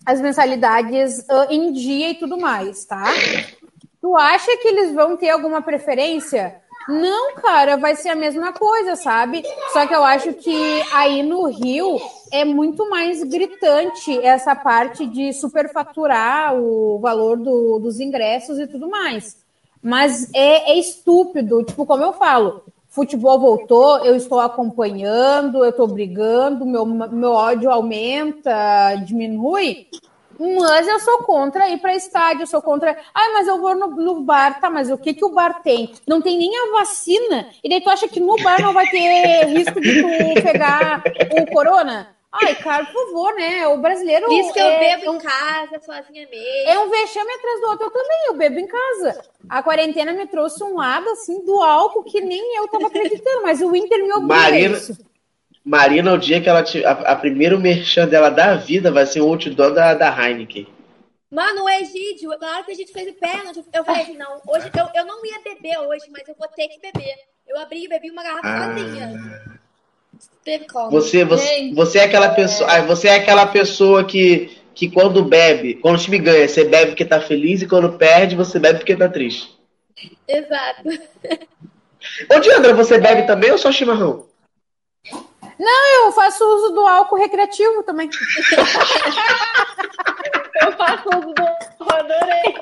as 0.06 0.20
mensalidades 0.20 1.20
uh, 1.20 1.48
em 1.50 1.72
dia 1.72 2.12
e 2.12 2.16
tudo 2.16 2.38
mais, 2.38 2.86
tá? 2.86 3.06
Tu 4.02 4.18
acha 4.18 4.58
que 4.58 4.68
eles 4.68 4.94
vão 4.94 5.16
ter 5.16 5.30
alguma 5.30 5.62
preferência? 5.62 6.62
Não, 6.90 7.36
cara, 7.36 7.78
vai 7.78 7.96
ser 7.96 8.10
a 8.10 8.16
mesma 8.16 8.52
coisa, 8.52 8.96
sabe? 8.96 9.44
Só 9.72 9.88
que 9.88 9.96
eu 9.96 10.04
acho 10.04 10.34
que 10.34 10.84
aí 10.92 11.24
no 11.24 11.46
Rio 11.46 11.98
é 12.34 12.44
muito 12.44 12.90
mais 12.90 13.24
gritante 13.24 14.18
essa 14.26 14.56
parte 14.56 15.06
de 15.06 15.32
superfaturar 15.32 16.56
o 16.56 16.98
valor 17.00 17.38
do, 17.38 17.78
dos 17.78 18.00
ingressos 18.00 18.58
e 18.58 18.66
tudo 18.66 18.90
mais. 18.90 19.38
Mas 19.80 20.34
é, 20.34 20.72
é 20.72 20.80
estúpido, 20.80 21.64
tipo, 21.64 21.86
como 21.86 22.02
eu 22.02 22.14
falo, 22.14 22.64
futebol 22.90 23.40
voltou, 23.40 24.04
eu 24.04 24.16
estou 24.16 24.40
acompanhando, 24.40 25.64
eu 25.64 25.70
estou 25.70 25.88
brigando, 25.88 26.66
meu, 26.66 26.86
meu 26.86 27.34
ódio 27.34 27.70
aumenta, 27.70 28.96
diminui, 29.06 29.86
mas 30.40 30.88
eu 30.88 31.00
sou 31.02 31.20
contra 31.20 31.70
ir 31.70 31.78
para 31.80 31.96
estádio, 31.96 32.44
eu 32.44 32.48
sou 32.48 32.64
contra. 32.64 32.98
Ah, 33.14 33.32
mas 33.34 33.48
eu 33.48 33.62
vou 33.62 33.76
no, 33.76 33.88
no, 33.90 34.22
bar, 34.22 34.60
tá? 34.60 34.72
Mas 34.72 34.90
o 34.90 34.98
que, 34.98 35.14
que 35.14 35.24
o 35.24 35.34
bar 35.34 35.62
tem? 35.62 35.94
Não 36.08 36.20
tem 36.20 36.38
nem 36.38 36.52
a 36.58 36.80
vacina. 36.80 37.48
E 37.64 37.70
daí 37.70 37.80
tu 37.80 37.90
acha 37.92 38.08
que 38.08 38.20
no 38.20 38.36
bar 38.42 38.60
não 38.60 38.74
vai 38.74 38.88
ter 38.88 39.46
risco 39.46 39.80
de 39.80 40.02
tu 40.02 40.42
pegar 40.42 41.04
o 41.40 41.54
corona? 41.54 42.10
Ai, 42.34 42.56
cara, 42.56 42.84
por 42.86 42.94
favor, 42.94 43.36
né? 43.36 43.68
O 43.68 43.78
brasileiro. 43.78 44.32
Isso 44.34 44.52
que 44.52 44.60
eu 44.60 44.66
é, 44.66 44.98
bebo 44.98 45.14
em 45.14 45.20
casa, 45.20 45.80
sozinha 45.80 46.28
mesmo. 46.28 46.68
É 46.68 46.80
um 46.80 46.90
vexame 46.90 47.32
atrás 47.32 47.62
do 47.62 47.68
outro. 47.68 47.86
Eu 47.86 47.92
também, 47.92 48.26
eu 48.28 48.34
bebo 48.34 48.60
em 48.60 48.68
casa. 48.68 49.24
A 49.48 49.62
quarentena 49.62 50.14
me 50.14 50.26
trouxe 50.26 50.64
um 50.64 50.76
lado, 50.76 51.08
assim, 51.12 51.46
do 51.46 51.62
álcool 51.62 52.04
que 52.04 52.20
nem 52.20 52.58
eu 52.58 52.68
tava 52.68 52.88
acreditando, 52.88 53.44
mas 53.44 53.62
o 53.62 53.76
Inter 53.76 54.00
me 54.00 54.12
obriga 54.12 54.26
Marina, 54.26 54.78
isso. 54.78 54.98
Marina, 55.64 56.14
o 56.14 56.18
dia 56.18 56.42
que 56.42 56.50
ela 56.50 56.64
a, 56.86 56.92
a 57.12 57.16
primeira 57.16 57.58
merchan 57.58 58.08
dela 58.08 58.30
da 58.30 58.56
vida 58.56 58.92
vai 58.92 59.06
ser 59.06 59.22
o 59.22 59.28
outdoor 59.28 59.72
da, 59.72 59.94
da 59.94 60.10
Heineken. 60.10 60.68
Mano, 61.30 61.64
o 61.64 61.70
Egídio, 61.70 62.30
na 62.40 62.52
hora 62.52 62.64
que 62.64 62.72
a 62.72 62.76
gente 62.76 62.92
fez 62.92 63.10
o 63.10 63.14
pênalti, 63.14 63.64
eu 63.74 63.84
falei 63.84 64.04
assim, 64.04 64.18
não, 64.18 64.42
hoje 64.48 64.70
eu, 64.78 64.88
eu 64.94 65.06
não 65.06 65.26
ia 65.26 65.40
beber 65.42 65.80
hoje, 65.80 66.06
mas 66.12 66.28
eu 66.28 66.36
vou 66.38 66.48
ter 66.48 66.68
que 66.68 66.80
beber. 66.80 67.16
Eu 67.48 67.60
abri 67.60 67.86
e 67.86 67.88
bebi 67.88 68.12
uma 68.12 68.24
garrafa 68.24 68.48
ah. 68.48 68.76
sozinha. 68.76 69.43
Teve 70.44 70.66
como. 70.68 70.92
Você, 70.92 71.24
você, 71.24 71.72
você 71.74 72.00
é 72.00 72.04
aquela 72.04 72.30
pessoa, 72.30 72.70
ah, 72.70 72.82
você 72.82 73.08
é 73.08 73.16
aquela 73.16 73.46
pessoa 73.46 74.04
que, 74.04 74.58
que 74.76 74.92
quando 74.92 75.24
bebe, 75.24 75.76
quando 75.76 75.96
o 75.96 76.00
time 76.00 76.20
ganha, 76.20 76.48
você 76.48 76.66
bebe 76.66 76.92
porque 76.92 77.06
tá 77.06 77.22
feliz 77.22 77.62
e 77.62 77.68
quando 77.68 77.98
perde, 77.98 78.36
você 78.36 78.60
bebe 78.60 78.80
porque 78.80 78.96
tá 78.96 79.08
triste. 79.08 79.58
Exato. 80.28 80.90
Ô, 82.30 82.40
Diandra, 82.40 82.74
você 82.74 82.98
bebe 82.98 83.24
também 83.24 83.52
ou 83.52 83.58
só 83.58 83.72
chimarrão? 83.72 84.28
Não, 85.58 86.06
eu 86.06 86.12
faço 86.12 86.44
uso 86.44 86.74
do 86.74 86.86
álcool 86.86 87.16
recreativo 87.16 87.84
também. 87.84 88.10
eu 90.62 90.72
faço 90.74 91.08
uso 91.10 91.34
do 91.34 91.44
adorei. 91.94 92.56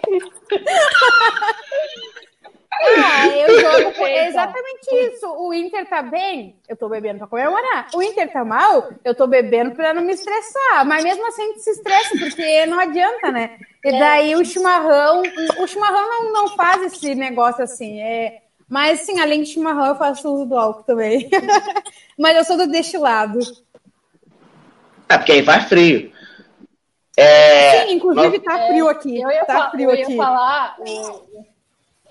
Ah, 2.74 3.28
eu 3.28 3.60
jogo 3.60 3.94
com... 3.94 4.08
exatamente 4.08 4.96
isso. 4.96 5.28
O 5.28 5.54
Inter 5.54 5.86
tá 5.88 6.02
bem, 6.02 6.56
eu 6.68 6.76
tô 6.76 6.88
bebendo 6.88 7.20
pra 7.20 7.28
comemorar. 7.28 7.88
O 7.94 8.02
Inter 8.02 8.32
tá 8.32 8.46
mal, 8.46 8.90
eu 9.04 9.14
tô 9.14 9.28
bebendo 9.28 9.72
pra 9.72 9.94
não 9.94 10.02
me 10.02 10.14
estressar. 10.14 10.86
Mas 10.86 11.04
mesmo 11.04 11.28
assim 11.28 11.44
a 11.44 11.46
gente 11.48 11.62
se 11.62 11.72
estressa, 11.72 12.18
porque 12.18 12.66
não 12.66 12.80
adianta, 12.80 13.32
né? 13.32 13.58
E 13.84 13.90
é. 13.90 14.00
daí 14.00 14.36
o 14.36 14.46
chimarrão, 14.46 15.22
o 15.60 15.68
chimarrão 15.68 16.08
não, 16.08 16.34
não 16.34 16.48
faz 16.56 16.82
esse 16.84 17.14
negócio 17.14 17.64
assim. 17.64 18.00
É, 18.02 18.42
mas, 18.72 19.02
sim, 19.02 19.20
além 19.20 19.44
de 19.44 19.50
chimarrão, 19.50 19.88
eu 19.88 19.96
faço 19.96 20.34
uso 20.34 20.46
do 20.46 20.58
álcool 20.58 20.84
também. 20.84 21.30
Mas 22.18 22.38
eu 22.38 22.46
sou 22.46 22.56
do 22.56 22.68
destilado. 22.68 23.38
É, 25.10 25.18
porque 25.18 25.34
aí 25.34 25.42
vai 25.42 25.60
frio. 25.68 26.10
É... 27.18 27.86
Sim, 27.86 27.96
inclusive 27.96 28.40
tá 28.40 28.68
frio 28.68 28.88
aqui. 28.88 29.22
Eu 29.22 29.30
ia, 29.30 29.44
tá 29.44 29.70
frio 29.72 29.92
eu 29.92 29.96
ia 29.98 30.06
aqui. 30.06 30.16
falar. 30.16 30.78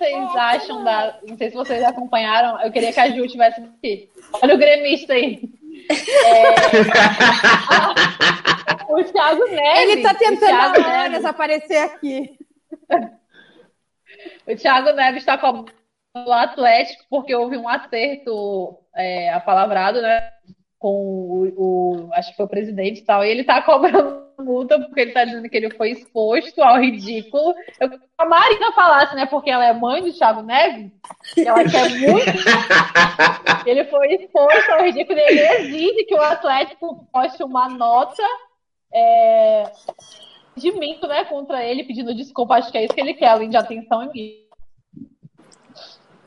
Vocês 0.00 0.34
acham 0.34 0.82
da. 0.82 1.18
Não 1.28 1.36
sei 1.36 1.50
se 1.50 1.56
vocês 1.56 1.82
acompanharam. 1.84 2.58
Eu 2.62 2.72
queria 2.72 2.90
que 2.90 3.00
a 3.00 3.10
Ju 3.10 3.28
tivesse 3.28 3.60
aqui. 3.60 4.08
Olha 4.40 4.54
o 4.54 4.58
gremista 4.58 5.12
aí. 5.12 5.42
É... 6.24 6.54
o 8.90 9.04
Thiago 9.04 9.44
Neves. 9.44 9.92
Ele 9.92 10.02
tá 10.02 10.14
tentando 10.14 10.80
horas 10.80 11.22
aparecer 11.26 11.82
aqui. 11.82 12.38
O 14.46 14.56
Thiago 14.56 14.92
Neves 14.92 15.18
está 15.18 15.36
com 15.36 15.66
o 16.14 16.32
Atlético, 16.32 17.04
porque 17.10 17.34
houve 17.34 17.58
um 17.58 17.68
acerto 17.68 18.78
é, 18.96 19.28
apalavrado, 19.34 20.00
né? 20.00 20.32
Com 20.80 20.88
o, 20.88 21.52
o, 21.56 22.10
acho 22.14 22.30
que 22.30 22.36
foi 22.38 22.46
o 22.46 22.48
presidente 22.48 23.00
e 23.00 23.04
tal, 23.04 23.22
e 23.22 23.28
ele 23.28 23.44
tá 23.44 23.62
cobrando 23.62 24.28
multa 24.40 24.80
porque 24.80 25.00
ele 25.00 25.12
tá 25.12 25.24
dizendo 25.24 25.48
que 25.48 25.56
ele 25.56 25.70
foi 25.70 25.90
exposto 25.90 26.62
ao 26.62 26.80
ridículo. 26.80 27.54
Eu 27.78 27.90
a 28.16 28.24
Marina 28.24 28.72
falasse, 28.72 29.14
né? 29.14 29.26
Porque 29.26 29.50
ela 29.50 29.66
é 29.66 29.72
mãe 29.74 30.02
do 30.02 30.12
Thiago 30.12 30.42
Neves, 30.42 30.90
ela 31.36 31.62
quer 31.64 31.90
muito. 31.90 32.24
ele 33.66 33.84
foi 33.84 34.14
exposto 34.14 34.70
ao 34.70 34.82
ridículo 34.82 35.18
e 35.18 35.22
ele 35.22 35.40
exige 35.40 36.04
que 36.04 36.14
o 36.14 36.22
Atlético 36.22 37.06
poste 37.12 37.42
uma 37.44 37.68
nota 37.68 38.22
é, 38.92 39.70
de 40.56 40.72
minto, 40.72 41.06
né, 41.06 41.24
contra 41.26 41.62
ele, 41.62 41.84
pedindo 41.84 42.14
desculpa. 42.14 42.54
Acho 42.54 42.72
que 42.72 42.78
é 42.78 42.84
isso 42.84 42.94
que 42.94 43.00
ele 43.00 43.14
quer, 43.14 43.28
além 43.28 43.50
de 43.50 43.56
atenção 43.56 44.10
e 44.14 44.48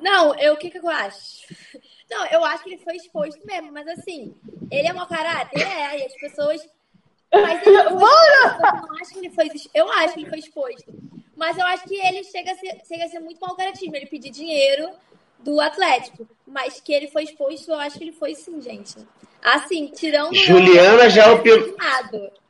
não, 0.04 0.36
eu, 0.36 0.54
o 0.54 0.58
que, 0.58 0.70
que 0.70 0.78
eu 0.78 0.90
acho? 0.90 1.48
Não, 2.14 2.28
eu 2.28 2.46
acho 2.46 2.64
que 2.64 2.70
ele 2.70 2.82
foi 2.84 2.96
exposto 2.96 3.40
mesmo, 3.44 3.72
mas 3.72 3.88
assim, 3.88 4.36
ele 4.70 4.88
é 4.88 4.94
mau 4.94 5.08
caráter? 5.08 5.60
É, 5.60 6.00
e 6.00 6.06
as 6.06 6.14
pessoas. 6.14 6.62
Mas 7.32 7.66
ele 7.66 7.84
não, 7.84 8.00
não 8.00 8.98
acho 9.02 9.14
que 9.14 9.20
ele 9.20 9.32
foi. 9.32 9.50
Eu 9.74 9.92
acho 9.92 10.14
que 10.14 10.20
ele 10.20 10.30
foi 10.30 10.40
exposto. 10.40 10.94
Mas 11.36 11.58
eu 11.58 11.66
acho 11.66 11.84
que 11.86 11.96
ele 11.96 12.24
chega 12.24 12.52
a 12.52 12.56
ser, 12.56 12.78
chega 12.88 13.06
a 13.06 13.10
ser 13.10 13.20
muito 13.20 13.42
mau 13.42 13.56
caratismo. 13.56 13.96
Ele 13.96 14.06
pedir 14.06 14.30
dinheiro 14.30 14.90
do 15.40 15.60
Atlético. 15.60 16.28
Mas 16.46 16.80
que 16.80 16.94
ele 16.94 17.08
foi 17.08 17.24
exposto, 17.24 17.72
eu 17.72 17.80
acho 17.80 17.98
que 17.98 18.04
ele 18.04 18.12
foi 18.12 18.36
sim, 18.36 18.62
gente. 18.62 18.96
Assim, 19.42 19.88
tirando. 19.88 20.36
Juliana 20.36 21.10
já 21.10 21.34
opina. 21.34 21.66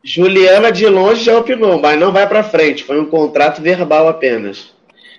Juliana 0.03 0.71
de 0.73 0.85
longe 0.87 1.23
já 1.23 1.37
opinou, 1.37 1.79
mas 1.79 1.97
não 1.97 2.11
vai 2.11 2.27
para 2.27 2.43
frente. 2.43 2.83
Foi 2.83 2.99
um 2.99 3.09
contrato 3.09 3.61
verbal 3.61 4.09
apenas. 4.09 4.73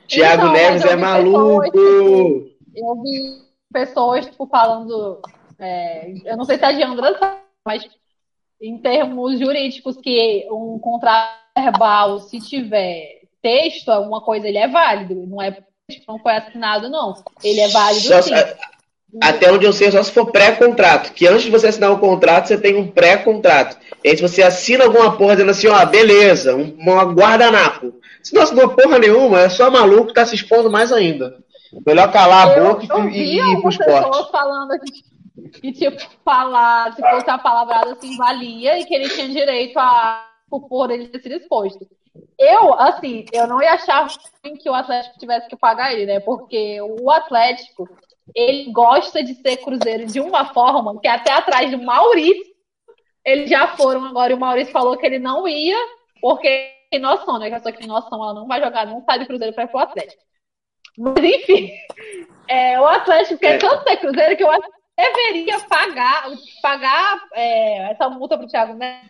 Tiago 0.07 0.43
então, 0.43 0.53
Neves 0.53 0.85
é 0.85 0.95
maluco. 0.95 2.51
Eu 2.77 3.03
vi 3.03 3.45
pessoas 3.75 4.27
tipo, 4.27 4.47
falando. 4.47 5.21
É, 5.59 6.13
eu 6.25 6.37
não 6.37 6.45
sei 6.45 6.57
se 6.57 6.65
a 6.65 6.73
Diandra 6.73 7.19
sabe, 7.19 7.41
mas 7.67 7.87
em 8.63 8.79
termos 8.79 9.39
jurídicos, 9.39 9.97
que 9.97 10.47
um 10.51 10.79
contrato 10.79 11.35
verbal, 11.59 12.21
se 12.21 12.41
tiver 12.41 13.23
texto, 13.43 13.91
alguma 13.91 14.21
coisa, 14.23 14.49
ele 14.49 14.59
é 14.59 14.69
válido. 14.69 15.15
Não 15.27 15.43
é 15.43 15.59
não 16.09 16.19
foi 16.19 16.33
assinado, 16.33 16.89
não. 16.89 17.15
Ele 17.43 17.61
é 17.61 17.69
válido 17.69 18.07
só, 18.07 18.23
sim. 18.23 18.33
Até 19.21 19.53
onde 19.53 19.65
eu 19.65 19.73
sei, 19.73 19.93
só 19.93 20.03
se 20.03 20.11
for 20.11 20.31
pré-contrato. 20.33 21.13
Que 21.13 21.27
antes 21.27 21.45
de 21.45 21.51
você 21.51 21.69
assinar 21.69 21.91
o 21.91 21.95
um 21.95 22.01
contrato, 22.01 22.49
você 22.49 22.59
tem 22.59 22.75
um 22.75 22.89
pré-contrato. 22.89 23.77
E 24.03 24.09
aí, 24.09 24.17
se 24.17 24.23
você 24.23 24.43
assina 24.43 24.85
alguma 24.85 25.17
porra 25.17 25.37
dizendo 25.37 25.51
assim, 25.51 25.69
ó, 25.69 25.85
beleza, 25.85 26.57
um, 26.57 26.75
uma 26.79 27.05
guardanapo. 27.05 28.01
Se 28.23 28.35
não 28.35 28.43
assinou 28.43 28.71
porra 28.71 28.99
nenhuma, 28.99 29.43
é 29.43 29.49
só 29.49 29.71
maluco 29.71 30.09
que 30.09 30.15
tá 30.15 30.25
se 30.25 30.35
expondo 30.35 30.71
mais 30.71 30.91
ainda. 30.91 31.37
Melhor 31.87 32.13
calar 32.13 32.49
a 32.49 32.61
boca 32.61 32.87
eu, 32.89 33.09
e, 33.11 33.39
eu 33.39 33.47
e 33.47 33.53
ir 33.53 33.61
pro 33.61 33.71
esporte. 33.71 34.31
falando 34.31 34.81
que, 35.61 35.73
tipo, 35.73 36.01
falar, 36.25 36.93
se 36.95 37.01
fosse 37.01 37.31
a 37.31 37.39
palavra 37.39 37.93
assim, 37.93 38.17
valia 38.17 38.79
e 38.79 38.85
que 38.85 38.95
ele 38.95 39.09
tinha 39.09 39.29
direito 39.29 39.79
a 39.79 40.31
por 40.69 40.91
ele 40.91 41.09
ter 41.09 41.21
sido 41.21 41.35
exposto. 41.35 41.87
Eu, 42.39 42.75
assim, 42.75 43.25
eu 43.33 43.47
não 43.47 43.61
ia 43.61 43.73
achar 43.73 44.09
que 44.61 44.71
o 44.71 44.75
Atlético 44.75 45.19
tivesse 45.19 45.49
que 45.49 45.57
pagar 45.57 45.93
ele, 45.93 46.07
né? 46.07 46.21
Porque 46.21 46.81
o 46.81 47.11
Atlético, 47.11 47.89
ele 48.35 48.71
gosta 48.71 49.23
de 49.23 49.35
ser 49.35 49.57
cruzeiro 49.59 50.07
de 50.07 50.21
uma 50.21 50.53
forma 50.53 51.01
que 51.01 51.09
até 51.09 51.33
atrás 51.33 51.71
do 51.71 51.83
Maurício, 51.83 52.55
eles 53.25 53.51
já 53.51 53.77
foram 53.77 54.05
agora 54.05 54.33
e 54.33 54.37
o 54.37 54.39
Maurício 54.39 54.73
falou 54.73 54.97
que 54.97 55.07
ele 55.07 55.19
não 55.19 55.49
ia, 55.49 55.77
porque 56.21 56.73
tem 56.91 57.01
noção, 57.01 57.39
né? 57.39 57.49
Que 57.49 57.55
a 57.55 57.57
pessoa 57.57 57.73
que 57.73 57.79
tem 57.79 57.89
noção, 57.89 58.23
ela 58.23 58.35
não 58.35 58.47
vai 58.47 58.63
jogar, 58.63 58.87
não 58.87 59.03
sai 59.05 59.19
do 59.19 59.27
cruzeiro 59.27 59.55
para 59.55 59.65
ir 59.65 59.69
pro 59.69 59.81
Atlético. 59.81 60.23
Mas, 60.99 61.25
enfim, 61.25 61.71
é, 62.49 62.81
o 62.81 62.87
Atlético 62.87 63.41
quer 63.41 63.55
é. 63.55 63.59
tanto 63.59 63.83
ser 63.85 63.97
cruzeiro 63.97 64.37
que 64.37 64.45
eu 64.45 64.51
acho 64.51 64.63
que 64.63 64.73
deveria 64.97 65.61
pagar, 65.61 66.31
pagar 66.63 67.21
é, 67.33 67.91
essa 67.91 68.09
multa 68.09 68.39
pro 68.39 68.47
Thiago 68.47 68.75
né? 68.75 69.03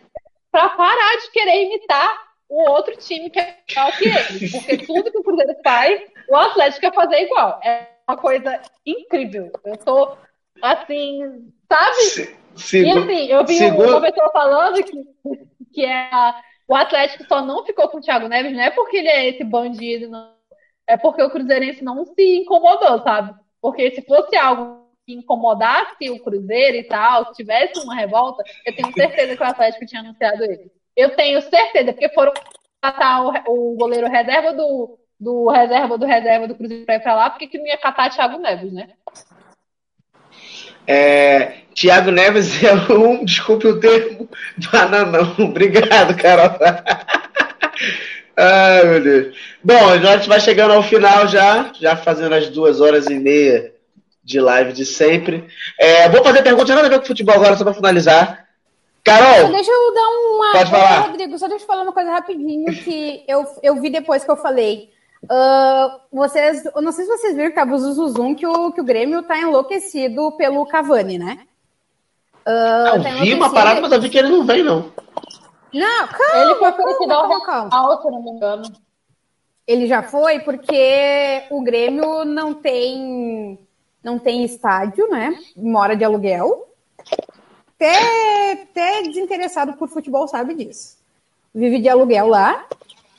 para 0.51 0.69
parar 0.69 1.17
de 1.17 1.31
querer 1.31 1.65
imitar 1.65 2.25
o 2.47 2.69
outro 2.69 2.95
time 2.95 3.29
que 3.29 3.39
é 3.39 3.57
igual 3.69 3.91
que 3.91 4.07
ele. 4.07 4.49
Porque 4.51 4.77
tudo 4.77 5.11
que 5.11 5.17
o 5.17 5.23
Cruzeiro 5.23 5.55
faz, 5.63 6.01
o 6.29 6.35
Atlético 6.35 6.81
quer 6.81 6.93
fazer 6.93 7.23
igual. 7.23 7.59
É 7.63 7.87
uma 8.07 8.17
coisa 8.17 8.61
incrível. 8.85 9.51
Eu 9.65 9.77
tô 9.77 10.15
assim, 10.61 11.51
sabe? 11.71 12.37
e 12.73 12.89
assim, 12.89 13.27
eu 13.27 13.45
vi 13.45 13.57
segundo... 13.57 13.89
uma 13.89 14.01
pessoa 14.01 14.31
falando 14.31 14.81
que, 14.81 15.03
que 15.73 15.83
é 15.83 16.09
a, 16.09 16.41
o 16.67 16.75
Atlético 16.75 17.25
só 17.27 17.41
não 17.41 17.65
ficou 17.65 17.89
com 17.89 17.97
o 17.97 18.01
Thiago 18.01 18.29
Neves, 18.29 18.53
não 18.53 18.61
é 18.61 18.71
porque 18.71 18.97
ele 18.97 19.09
é 19.09 19.29
esse 19.29 19.43
bandido, 19.43 20.09
não. 20.09 20.34
É 20.87 20.95
porque 20.97 21.21
o 21.21 21.29
Cruzeirense 21.29 21.83
não 21.83 22.05
se 22.05 22.37
incomodou, 22.37 23.01
sabe? 23.01 23.33
Porque 23.61 23.91
se 23.91 24.01
fosse 24.03 24.35
algo 24.35 24.85
que 25.05 25.13
incomodasse 25.13 26.09
o 26.09 26.19
Cruzeiro 26.23 26.77
e 26.77 26.83
tal, 26.83 27.25
se 27.25 27.33
tivesse 27.33 27.79
uma 27.79 27.95
revolta, 27.95 28.43
eu 28.65 28.75
tenho 28.75 28.91
certeza 28.93 29.35
que 29.35 29.43
o 29.43 29.45
Atlético 29.45 29.85
tinha 29.85 30.01
anunciado 30.01 30.43
ele. 30.43 30.71
Eu 30.95 31.15
tenho 31.15 31.41
certeza, 31.41 31.91
porque 31.91 32.09
foram 32.09 32.33
catar 32.81 33.23
o, 33.47 33.73
o 33.73 33.75
goleiro 33.75 34.07
reserva 34.07 34.53
do, 34.53 34.97
do 35.19 35.49
reserva 35.49 35.97
do 35.97 36.05
reserva 36.05 36.47
do 36.47 36.55
Cruzeiro 36.55 36.85
para 36.85 36.95
ir 36.95 37.01
para 37.01 37.15
lá, 37.15 37.29
porque 37.29 37.47
que 37.47 37.57
não 37.57 37.67
ia 37.67 37.77
catar 37.77 38.09
Thiago 38.09 38.37
Neves, 38.37 38.71
né? 38.71 38.89
É, 40.87 41.61
Thiago 41.73 42.11
Neves 42.11 42.63
é 42.63 42.73
um, 42.93 43.25
desculpe 43.25 43.67
o 43.67 43.79
termo, 43.79 44.29
bananão. 44.71 45.33
Obrigado, 45.39 46.15
Carol. 46.15 46.57
Ai, 48.37 48.83
meu 48.85 49.01
Deus. 49.01 49.35
Bom, 49.63 49.89
a 49.89 49.97
gente 49.97 50.27
vai 50.27 50.39
chegando 50.39 50.73
ao 50.73 50.83
final 50.83 51.27
já, 51.27 51.71
já 51.79 51.95
fazendo 51.95 52.35
as 52.35 52.49
duas 52.49 52.81
horas 52.81 53.07
e 53.07 53.15
meia 53.15 53.73
de 54.23 54.39
live 54.39 54.73
de 54.73 54.85
sempre. 54.85 55.47
É, 55.79 56.09
vou 56.09 56.23
fazer 56.23 56.41
pergunta 56.41 56.73
nada 56.75 56.87
a 56.87 56.89
ver 56.89 56.99
com 56.99 57.05
futebol 57.05 57.35
agora, 57.35 57.55
só 57.55 57.63
para 57.63 57.73
finalizar. 57.73 58.45
Carol! 59.03 59.51
deixa 59.51 59.71
eu 59.71 59.93
dar 59.93 60.07
uma. 60.07 60.51
Pode 60.51 60.71
falar. 60.71 60.99
Rodrigo, 61.01 61.37
só 61.37 61.47
deixa 61.47 61.63
eu 61.63 61.67
falar 61.67 61.83
uma 61.83 61.93
coisa 61.93 62.11
rapidinho 62.11 62.73
que 62.73 63.23
eu, 63.27 63.45
eu 63.61 63.79
vi 63.79 63.91
depois 63.91 64.23
que 64.23 64.31
eu 64.31 64.35
falei. 64.35 64.89
Uh, 65.25 65.99
vocês, 66.11 66.65
eu 66.65 66.81
não 66.81 66.91
sei 66.91 67.05
se 67.05 67.11
vocês 67.11 67.35
viram 67.35 67.49
que 67.49 67.55
tava 67.55 67.73
o 67.73 67.77
Zuzum, 67.77 68.33
que 68.35 68.45
o, 68.45 68.71
que 68.71 68.81
o 68.81 68.83
Grêmio 68.83 69.23
tá 69.23 69.37
enlouquecido 69.37 70.31
pelo 70.37 70.65
Cavani, 70.65 71.17
né? 71.19 71.39
Uh, 72.47 72.97
não, 72.97 73.03
tá 73.03 73.09
vi 73.21 73.33
uma 73.33 73.51
parada, 73.51 73.81
mas 73.81 73.91
eu 73.91 74.01
vi 74.01 74.09
que 74.09 74.17
ele 74.17 74.29
não 74.29 74.43
vem, 74.43 74.63
não. 74.63 74.91
Não, 75.75 76.07
calma, 76.07 76.45
Ele 76.45 76.55
foi 76.55 76.69
oferecido 76.69 77.11
ao 77.11 77.27
Real, 77.27 78.01
se 78.01 78.09
não 78.09 78.23
me 78.23 78.31
engano. 78.31 78.63
Ele 79.67 79.87
já 79.87 80.01
foi, 80.01 80.39
porque 80.39 81.43
o 81.49 81.61
Grêmio 81.61 82.23
não 82.23 82.53
tem 82.53 83.59
não 84.01 84.17
tem 84.17 84.45
estádio, 84.45 85.09
né? 85.09 85.37
Mora 85.57 85.95
de 85.95 86.05
aluguel. 86.05 86.67
Até, 87.75 88.53
até 88.53 89.01
desinteressado 89.01 89.73
por 89.73 89.89
futebol 89.89 90.27
sabe 90.27 90.53
disso. 90.53 90.97
Vive 91.53 91.79
de 91.79 91.89
aluguel 91.89 92.27
lá. 92.27 92.65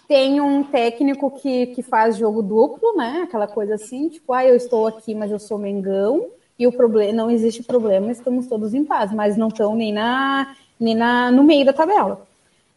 Tem 0.09 0.41
um 0.41 0.63
técnico 0.63 1.33
que, 1.33 1.67
que 1.67 1.83
faz 1.83 2.17
jogo 2.17 2.41
duplo, 2.41 2.97
né? 2.97 3.23
Aquela 3.25 3.49
coisa 3.49 3.75
assim, 3.75 4.09
tipo, 4.09 4.33
ah, 4.33 4.47
eu 4.47 4.57
estou 4.57 4.87
aqui, 4.87 5.15
mas 5.15 5.31
eu 5.31 5.39
sou 5.39 5.59
Mengão. 5.59 6.29
E 6.59 6.67
o 6.67 6.73
problema 6.73 7.13
não 7.13 7.31
existe 7.31 7.63
problema, 7.63 8.11
estamos 8.11 8.47
todos 8.47 8.73
em 8.73 8.85
paz, 8.85 9.13
mas 9.13 9.37
não 9.37 9.49
estão 9.49 9.75
nem 9.75 9.93
na 9.93 10.57
nem 10.79 10.95
na, 10.95 11.31
no 11.31 11.43
meio 11.43 11.67
da 11.67 11.73
tabela. 11.73 12.27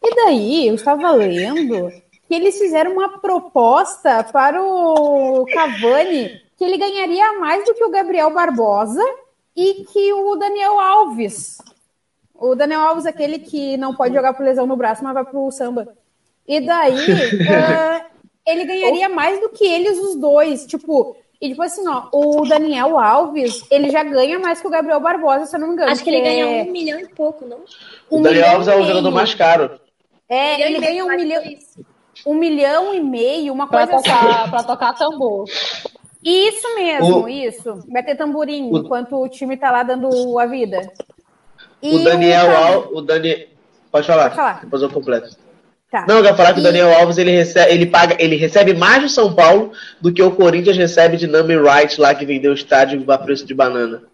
E 0.02 0.14
daí 0.14 0.68
eu 0.68 0.74
estava 0.74 1.10
lendo 1.12 1.90
que 2.26 2.34
eles 2.34 2.58
fizeram 2.58 2.92
uma 2.92 3.18
proposta 3.20 4.24
para 4.24 4.62
o 4.62 5.44
Cavani 5.46 6.40
que 6.60 6.64
ele 6.64 6.76
ganharia 6.76 7.38
mais 7.40 7.64
do 7.64 7.72
que 7.72 7.82
o 7.82 7.90
Gabriel 7.90 8.30
Barbosa 8.34 9.02
e 9.56 9.82
que 9.84 10.12
o 10.12 10.36
Daniel 10.36 10.78
Alves. 10.78 11.56
O 12.34 12.54
Daniel 12.54 12.80
Alves, 12.80 13.06
aquele 13.06 13.38
que 13.38 13.78
não 13.78 13.94
pode 13.94 14.14
jogar 14.14 14.34
por 14.34 14.44
lesão 14.44 14.66
no 14.66 14.76
braço, 14.76 15.02
mas 15.02 15.14
vai 15.14 15.24
pro 15.24 15.50
samba. 15.50 15.88
E 16.46 16.60
daí, 16.60 16.94
uh, 16.94 18.04
ele 18.46 18.66
ganharia 18.66 19.08
mais 19.08 19.40
do 19.40 19.48
que 19.48 19.64
eles 19.64 19.98
os 19.98 20.16
dois. 20.16 20.66
Tipo, 20.66 21.16
e 21.40 21.48
tipo 21.48 21.62
assim, 21.62 21.88
ó, 21.88 22.08
o 22.12 22.46
Daniel 22.46 22.98
Alves, 22.98 23.64
ele 23.70 23.88
já 23.88 24.04
ganha 24.04 24.38
mais 24.38 24.60
que 24.60 24.66
o 24.66 24.70
Gabriel 24.70 25.00
Barbosa, 25.00 25.46
se 25.46 25.56
eu 25.56 25.60
não 25.60 25.68
me 25.68 25.72
engano. 25.72 25.90
Acho 25.90 26.04
que 26.04 26.10
ele 26.10 26.20
ganha 26.20 26.44
é... 26.44 26.62
um 26.62 26.70
milhão 26.70 27.00
e 27.00 27.08
pouco, 27.08 27.46
não? 27.46 27.60
Um 28.10 28.20
o 28.20 28.22
Daniel 28.22 28.50
Alves 28.50 28.68
é 28.68 28.76
o 28.76 28.84
jogador 28.84 29.10
mais 29.10 29.34
caro. 29.34 29.80
É, 30.30 30.54
ele, 30.54 30.76
ele 30.76 30.86
ganha 30.86 31.04
um 31.04 31.16
milhão, 31.16 31.42
um 32.24 32.34
milhão 32.34 32.94
e 32.94 33.00
meio, 33.00 33.52
uma 33.52 33.66
pra 33.66 33.88
coisa 33.88 34.00
tocar, 34.00 34.40
assim. 34.42 34.50
Pra 34.50 34.62
tocar 34.62 34.94
tambor. 34.94 35.44
Isso 36.22 36.74
mesmo, 36.76 37.24
o... 37.24 37.28
isso. 37.28 37.84
Vai 37.90 38.04
ter 38.04 38.14
tamborim 38.14 38.70
o... 38.70 38.78
enquanto 38.78 39.16
o 39.16 39.28
time 39.28 39.56
tá 39.56 39.72
lá 39.72 39.82
dando 39.82 40.38
a 40.38 40.46
vida. 40.46 40.88
E 41.82 41.96
o 41.96 42.04
Daniel 42.04 42.46
o... 42.46 42.56
Alves. 42.56 42.90
O 42.92 43.00
Dani... 43.00 43.48
Pode 43.90 44.06
falar. 44.06 44.24
Pode 44.24 44.36
falar. 44.36 44.60
Depois 44.62 44.82
eu 44.82 44.90
completo. 44.90 45.36
Tá. 45.90 46.04
Não, 46.06 46.18
eu 46.18 46.22
quero 46.22 46.36
falar 46.36 46.52
que 46.52 46.60
e... 46.60 46.62
o 46.62 46.64
Daniel 46.64 46.96
Alves 46.96 47.18
ele 47.18 47.32
recebe, 47.32 47.72
ele 47.72 47.86
paga, 47.86 48.16
ele 48.20 48.36
recebe 48.36 48.74
mais 48.74 49.02
de 49.02 49.08
São 49.08 49.34
Paulo 49.34 49.72
do 50.00 50.12
que 50.12 50.22
o 50.22 50.30
Corinthians 50.30 50.76
recebe 50.76 51.16
de 51.16 51.26
Nami 51.26 51.56
Wright 51.56 52.00
lá 52.00 52.14
que 52.14 52.24
vendeu 52.24 52.52
o 52.52 52.54
estádio 52.54 53.04
a 53.10 53.18
preço 53.18 53.44
de 53.44 53.54
banana. 53.54 54.04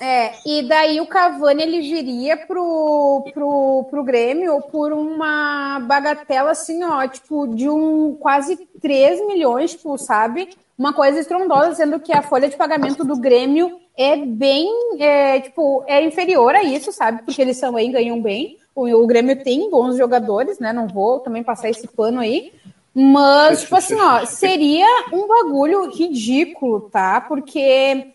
É, 0.00 0.32
e 0.44 0.62
daí 0.62 1.00
o 1.00 1.06
Cavani 1.06 1.62
ele 1.62 1.80
viria 1.80 2.36
pro, 2.36 3.24
pro, 3.32 3.86
pro 3.90 4.04
Grêmio 4.04 4.60
por 4.70 4.92
uma 4.92 5.80
bagatela 5.80 6.50
assim, 6.50 6.82
ó, 6.84 7.06
tipo, 7.06 7.46
de 7.48 7.68
um 7.68 8.14
quase 8.14 8.56
3 8.80 9.26
milhões, 9.26 9.72
tipo, 9.72 9.96
sabe? 9.96 10.50
Uma 10.78 10.92
coisa 10.92 11.20
estrondosa, 11.20 11.74
sendo 11.74 12.00
que 12.00 12.12
a 12.12 12.22
folha 12.22 12.48
de 12.48 12.56
pagamento 12.56 13.02
do 13.02 13.16
Grêmio 13.16 13.80
é 13.96 14.16
bem, 14.16 14.68
é, 15.00 15.40
tipo, 15.40 15.82
é 15.86 16.04
inferior 16.04 16.54
a 16.54 16.62
isso, 16.62 16.92
sabe? 16.92 17.22
Porque 17.22 17.40
eles 17.40 17.58
também 17.58 17.90
ganham 17.90 18.20
bem. 18.20 18.58
O, 18.74 18.86
o 18.86 19.06
Grêmio 19.06 19.42
tem 19.42 19.70
bons 19.70 19.96
jogadores, 19.96 20.58
né? 20.58 20.72
Não 20.72 20.86
vou 20.86 21.20
também 21.20 21.42
passar 21.42 21.70
esse 21.70 21.88
pano 21.88 22.20
aí. 22.20 22.52
Mas, 22.94 23.62
tipo 23.62 23.76
assim, 23.76 23.94
ó, 24.00 24.24
seria 24.24 24.86
um 25.12 25.26
bagulho 25.26 25.90
ridículo, 25.90 26.88
tá? 26.90 27.20
Porque 27.20 28.12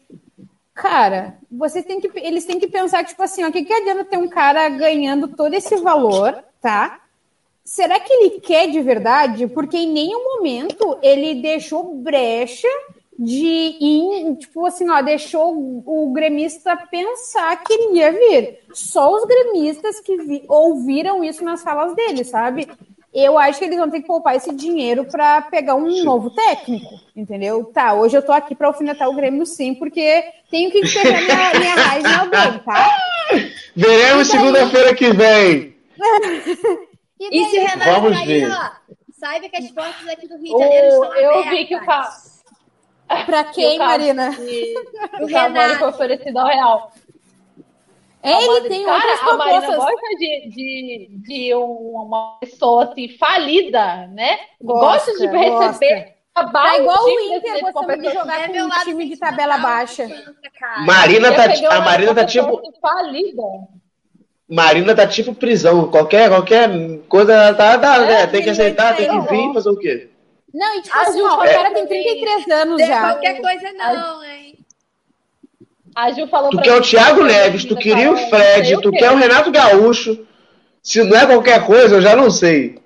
Cara, 0.74 1.38
você 1.52 1.84
tem 1.84 2.00
que, 2.00 2.10
eles 2.16 2.46
têm 2.46 2.60
que 2.60 2.68
pensar, 2.68 3.04
tipo 3.04 3.22
assim, 3.22 3.44
o 3.44 3.52
que, 3.52 3.64
que 3.64 3.74
adianta 3.74 4.06
ter 4.06 4.18
um 4.18 4.30
cara 4.30 4.68
ganhando 4.70 5.28
todo 5.28 5.54
esse 5.54 5.76
valor, 5.78 6.44
tá? 6.62 7.02
Será 7.64 8.00
que 8.00 8.12
ele 8.12 8.40
quer 8.40 8.68
de 8.70 8.82
verdade? 8.82 9.48
Porque 9.48 9.78
em 9.78 9.92
nenhum 9.92 10.24
momento 10.24 10.98
ele 11.02 11.36
deixou 11.36 11.96
brecha 11.96 12.68
de 13.20 13.46
ir, 13.80 14.38
tipo 14.38 14.66
assim, 14.66 14.90
ó, 14.90 15.02
deixou 15.02 15.54
o 15.86 16.12
gremista 16.12 16.76
pensar 16.90 17.56
que 17.64 17.72
ele 17.72 17.98
ia 18.00 18.12
vir. 18.12 18.60
Só 18.74 19.14
os 19.14 19.26
gremistas 19.26 20.00
que 20.00 20.18
vi, 20.18 20.44
ouviram 20.48 21.24
isso 21.24 21.44
nas 21.44 21.62
falas 21.62 21.96
dele, 21.96 22.24
sabe? 22.24 22.68
Eu 23.14 23.38
acho 23.38 23.60
que 23.60 23.66
eles 23.66 23.78
vão 23.78 23.90
ter 23.90 24.02
que 24.02 24.08
poupar 24.08 24.36
esse 24.36 24.54
dinheiro 24.56 25.06
para 25.06 25.42
pegar 25.42 25.76
um 25.76 25.92
sim. 25.92 26.04
novo 26.04 26.30
técnico, 26.30 27.00
entendeu? 27.16 27.66
Tá, 27.66 27.94
hoje 27.94 28.18
eu 28.18 28.22
tô 28.22 28.32
aqui 28.32 28.56
para 28.56 28.68
alfinetar 28.68 29.10
o 29.10 29.16
Grêmio 29.16 29.46
sim, 29.46 29.74
porque 29.74 30.24
tenho 30.50 30.72
que 30.72 30.82
despejar 30.82 31.22
minha, 31.22 31.60
minha 31.60 31.76
raiz 31.76 32.06
em 32.06 32.16
alguém, 32.16 32.60
tá? 32.60 32.90
Veremos 33.76 34.28
segunda-feira 34.28 34.96
que 34.96 35.12
vem. 35.12 35.76
e, 37.20 37.42
e 37.42 37.50
se 37.50 37.60
o 37.60 37.68
Renato 37.68 38.02
Vamos 38.02 38.18
cair, 38.18 38.48
ver. 38.48 38.52
ó, 38.52 38.72
saiba 39.12 39.50
que 39.50 39.58
as 39.58 39.72
portas 39.72 40.08
aqui 40.08 40.28
do 40.28 40.38
Rio 40.38 40.58
de 40.58 40.64
Janeiro 40.64 40.88
estão 40.88 41.04
abertas. 41.04 41.36
Eu 41.36 41.50
vi 41.50 41.66
que 41.66 41.76
o 41.76 41.86
carro... 41.86 42.32
Pra 43.26 43.44
quem, 43.52 43.78
Marina? 43.78 44.32
O 45.22 45.28
Cavani 45.30 45.76
foi 45.76 45.90
oferecido 45.90 46.38
ao 46.38 46.48
Real. 46.48 46.92
Ele 48.24 48.70
tem 48.70 48.86
cara, 48.86 48.96
outras 48.98 49.20
propostas. 49.20 49.54
A 49.54 49.62
Marina 49.62 49.78
gosta 49.78 50.18
de, 50.18 50.50
de, 50.50 51.08
de 51.28 51.56
uma 51.56 52.38
pessoa 52.40 52.84
assim, 52.84 53.10
falida, 53.18 54.08
né? 54.08 54.40
Gosta, 54.62 55.12
gosta 55.12 55.28
de 55.28 55.38
receber 55.38 56.22
Tá 56.34 56.78
igual 56.78 57.04
o 57.04 57.20
Inter 57.36 57.60
gostando 57.62 58.02
de 58.02 58.14
jogar 58.14 58.48
com 58.48 58.58
um 58.58 58.70
time 58.84 59.10
de 59.10 59.18
tabela 59.18 59.58
baixa. 59.58 60.08
Marina 60.86 61.34
tá, 61.34 61.44
a 61.76 61.82
Marina 61.82 62.16
tá 62.16 62.26
tipo. 62.26 62.62
Falida. 62.82 63.44
Marina 64.50 64.96
tá 64.96 65.06
tipo 65.06 65.36
prisão. 65.36 65.92
Qualquer, 65.92 66.30
qualquer 66.30 66.70
coisa 67.10 67.54
tá, 67.54 67.78
tá 67.78 67.96
é, 67.98 68.08
né? 68.08 68.28
tem 68.28 68.44
que 68.44 68.50
aceitar, 68.50 68.96
tem 68.96 69.10
que 69.10 69.30
vir, 69.30 69.54
fazer 69.54 69.70
o 69.70 69.78
quê? 69.78 70.10
Não, 70.54 70.78
e 70.78 70.82
tipo 70.82 70.98
assim, 70.98 71.22
ó, 71.22 71.36
o 71.36 71.40
cara 71.40 71.72
tem 71.72 71.88
33 71.88 72.50
anos 72.50 72.82
já. 72.82 73.12
Qualquer 73.12 73.42
coisa 73.42 73.74
não, 73.74 74.24
hein? 74.24 74.31
A 75.96 76.12
Ju 76.12 76.28
falou 76.28 76.50
tu 76.50 76.62
quer 76.62 76.76
o 76.76 76.82
Thiago 76.82 77.24
Neves, 77.24 77.66
tu 77.66 77.76
queria 77.76 78.12
o 78.12 78.18
Fred, 78.18 78.82
tu 78.82 78.92
quer 78.92 79.12
o 79.12 79.18
Renato 79.18 79.52
Gaúcho. 79.52 80.26
Se 80.82 81.04
não 81.04 81.16
é 81.16 81.26
qualquer 81.26 81.66
coisa, 81.66 81.96
eu 81.96 82.02
já 82.02 82.16
não 82.16 82.32
sei. 82.32 82.80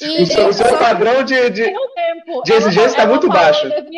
E 0.00 0.22
o 0.22 0.26
seu, 0.26 0.48
o 0.48 0.52
seu 0.52 0.78
padrão 0.78 1.22
de, 1.22 1.50
de, 1.50 1.72
de 2.44 2.52
exigência 2.52 2.86
está 2.88 3.06
muito 3.06 3.28
baixo. 3.28 3.66
Em 3.66 3.70
2008, 3.70 3.90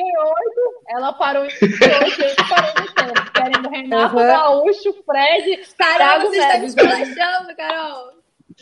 ela 0.89 1.13
parou 1.13 1.45
em 1.45 1.49
2008 1.49 2.21
e 2.21 2.49
parou 2.49 2.73
no 2.81 2.95
tempo. 2.95 3.33
Querendo 3.33 3.69
Renato 3.71 4.17
uhum. 4.17 4.27
Gaúcho, 4.27 4.95
Fred, 5.07 5.61
Carol, 5.79 6.27
você 6.27 6.39
está 6.39 6.59
me 6.59 6.67
esculachando, 6.67 7.57
Carol. 7.57 8.18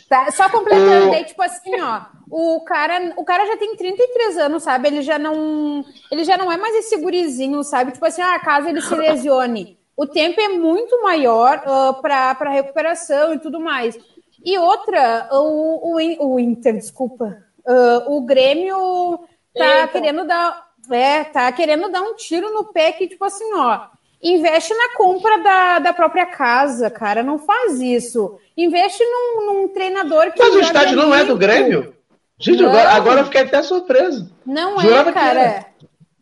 Tá, 0.09 0.31
só 0.31 0.49
completando, 0.49 1.11
daí, 1.11 1.25
tipo 1.25 1.41
assim, 1.41 1.81
ó, 1.81 2.01
o 2.29 2.61
cara, 2.61 3.13
o 3.17 3.25
cara 3.25 3.45
já 3.45 3.57
tem 3.57 3.75
33 3.75 4.37
anos, 4.37 4.63
sabe? 4.63 4.87
Ele 4.87 5.01
já 5.01 5.19
não, 5.19 5.83
ele 6.09 6.23
já 6.23 6.37
não 6.37 6.49
é 6.49 6.55
mais 6.55 6.75
esse 6.75 6.95
gurizinho, 6.97 7.61
sabe? 7.61 7.91
Tipo 7.91 8.05
assim, 8.05 8.21
ah, 8.21 8.39
caso 8.39 8.69
ele 8.69 8.81
se 8.81 8.93
lesione, 8.95 9.77
o 9.97 10.05
tempo 10.05 10.39
é 10.39 10.47
muito 10.47 11.01
maior 11.01 11.61
uh, 11.65 12.01
para 12.01 12.49
recuperação 12.51 13.33
e 13.33 13.39
tudo 13.39 13.59
mais. 13.59 13.99
E 14.45 14.57
outra, 14.57 15.27
o, 15.31 15.97
o, 15.97 16.33
o 16.33 16.39
Inter, 16.39 16.75
desculpa, 16.75 17.43
uh, 17.65 18.15
o 18.15 18.21
Grêmio 18.21 19.19
tá 19.57 19.81
Eita. 19.81 19.87
querendo 19.89 20.23
dar, 20.25 20.67
é, 20.89 21.23
tá 21.25 21.51
querendo 21.51 21.89
dar 21.89 22.01
um 22.01 22.15
tiro 22.15 22.53
no 22.53 22.65
pé 22.65 22.93
que, 22.93 23.07
tipo 23.07 23.25
assim, 23.25 23.51
ó, 23.55 23.87
investe 24.21 24.73
na 24.73 24.95
compra 24.95 25.39
da, 25.39 25.79
da 25.79 25.93
própria 25.93 26.25
casa, 26.25 26.89
cara, 26.89 27.23
não 27.23 27.37
faz 27.37 27.79
isso. 27.79 28.39
Investe 28.55 29.03
num, 29.03 29.45
num 29.45 29.67
treinador 29.69 30.31
que. 30.31 30.39
Mas 30.39 30.55
o 30.55 30.59
estádio 30.59 30.95
não 30.95 31.13
é 31.13 31.23
do 31.23 31.37
Grêmio? 31.37 31.95
Gente, 32.39 32.61
não. 32.61 32.69
agora, 32.69 32.89
agora 32.91 33.19
eu 33.21 33.25
fiquei 33.25 33.41
até 33.41 33.63
surpreso. 33.63 34.31
Não 34.45 34.79
Jurava 34.79 35.09
é, 35.09 35.13
cara. 35.13 35.65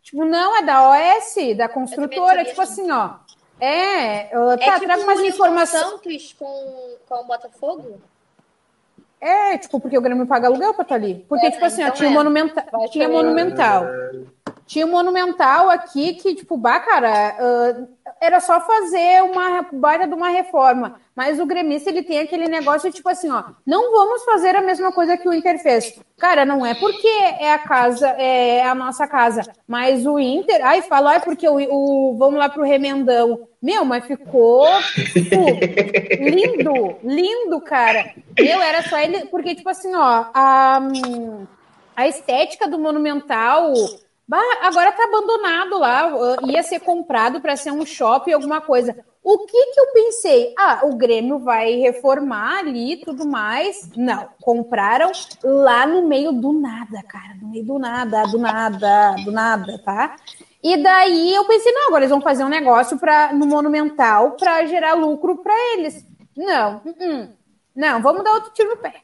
Tipo, 0.02 0.24
não, 0.24 0.56
é 0.56 0.62
da 0.62 0.90
OS, 0.90 1.56
da 1.56 1.68
construtora, 1.68 2.44
tipo 2.44 2.60
assim, 2.60 2.90
ó. 2.90 3.14
É, 3.58 4.24
tá, 4.24 4.52
é 4.52 4.56
tipo 4.56 4.84
traga 4.86 5.02
umas 5.02 5.20
informações. 5.20 5.82
Santos 5.82 6.36
com, 6.38 6.96
com 7.08 7.14
o 7.14 7.24
Botafogo? 7.24 8.00
É, 9.20 9.56
tipo, 9.58 9.80
porque 9.80 9.96
o 9.96 10.00
Grêmio 10.00 10.26
paga 10.26 10.46
aluguel 10.46 10.74
pra 10.74 10.82
estar 10.82 10.94
tá 10.98 11.04
ali. 11.04 11.24
Porque, 11.28 11.46
é, 11.46 11.50
tipo 11.50 11.64
assim, 11.64 11.82
ó, 11.82 11.86
então 11.86 11.96
tinha, 11.96 12.10
é. 12.10 12.12
Monumental, 12.12 12.90
tinha 12.90 13.08
Monumental. 13.08 13.84
Tinha 14.66 14.84
um 14.84 14.90
Monumental 14.90 15.70
aqui 15.70 16.14
que, 16.14 16.34
tipo, 16.34 16.56
bah, 16.56 16.80
cara, 16.80 17.36
uh, 17.38 17.88
era 18.20 18.40
só 18.40 18.60
fazer 18.60 19.22
uma 19.22 19.66
baita 19.72 20.08
de 20.08 20.14
uma 20.14 20.28
reforma. 20.28 21.00
Mas 21.14 21.38
o 21.38 21.46
gremista, 21.46 21.88
ele 21.88 22.02
tem 22.02 22.18
aquele 22.18 22.48
negócio, 22.48 22.92
tipo 22.92 23.08
assim, 23.08 23.30
ó, 23.30 23.44
não 23.64 23.92
vamos 23.92 24.24
fazer 24.24 24.56
a 24.56 24.60
mesma 24.60 24.92
coisa 24.92 25.16
que 25.16 25.28
o 25.28 25.32
Inter 25.32 25.62
fez. 25.62 25.98
Cara, 26.18 26.44
não 26.44 26.66
é 26.66 26.74
porque 26.74 27.06
é 27.06 27.52
a 27.52 27.58
casa, 27.58 28.08
é 28.08 28.64
a 28.64 28.74
nossa 28.74 29.06
casa, 29.06 29.42
mas 29.68 30.04
o 30.04 30.18
Inter, 30.18 30.60
ai, 30.62 30.82
fala, 30.82 31.14
é 31.14 31.20
porque 31.20 31.48
o, 31.48 31.56
o, 31.56 32.16
vamos 32.18 32.38
lá 32.38 32.48
pro 32.48 32.64
remendão. 32.64 33.46
Meu, 33.62 33.84
mas 33.84 34.04
ficou 34.04 34.66
tipo, 35.12 35.36
lindo, 36.20 36.96
lindo, 37.04 37.60
cara. 37.60 38.12
Meu, 38.38 38.60
era 38.60 38.82
só 38.82 38.98
ele, 38.98 39.26
porque, 39.26 39.54
tipo 39.54 39.68
assim, 39.68 39.94
ó, 39.94 40.26
a, 40.34 40.80
a 41.94 42.08
estética 42.08 42.68
do 42.68 42.78
Monumental 42.78 43.72
Bah, 44.28 44.42
agora 44.62 44.90
tá 44.90 45.04
abandonado 45.04 45.78
lá, 45.78 46.10
ia 46.48 46.62
ser 46.62 46.80
comprado 46.80 47.40
para 47.40 47.56
ser 47.56 47.70
um 47.70 47.86
shopping, 47.86 48.32
alguma 48.32 48.60
coisa. 48.60 48.96
O 49.22 49.46
que 49.46 49.66
que 49.72 49.80
eu 49.80 49.92
pensei? 49.92 50.54
Ah, 50.58 50.80
o 50.84 50.96
Grêmio 50.96 51.38
vai 51.38 51.74
reformar 51.76 52.58
ali 52.58 52.92
e 52.92 53.04
tudo 53.04 53.26
mais. 53.26 53.90
Não, 53.96 54.28
compraram 54.40 55.12
lá 55.44 55.86
no 55.86 56.06
meio 56.06 56.32
do 56.32 56.52
nada, 56.52 57.02
cara, 57.08 57.34
no 57.40 57.48
meio 57.48 57.64
do 57.64 57.78
nada, 57.78 58.24
do 58.24 58.38
nada, 58.38 59.16
do 59.24 59.30
nada, 59.30 59.80
tá? 59.84 60.16
E 60.62 60.76
daí 60.76 61.32
eu 61.32 61.44
pensei, 61.44 61.72
não, 61.72 61.88
agora 61.88 62.02
eles 62.02 62.10
vão 62.10 62.20
fazer 62.20 62.44
um 62.44 62.48
negócio 62.48 62.98
pra, 62.98 63.32
no 63.32 63.46
Monumental 63.46 64.32
para 64.32 64.66
gerar 64.66 64.94
lucro 64.94 65.38
para 65.38 65.54
eles. 65.74 66.04
Não, 66.36 66.82
uh 66.84 66.92
-uh. 66.92 67.28
não, 67.74 68.02
vamos 68.02 68.24
dar 68.24 68.32
outro 68.32 68.52
tiro 68.52 68.70
no 68.70 68.76
pé. 68.76 68.94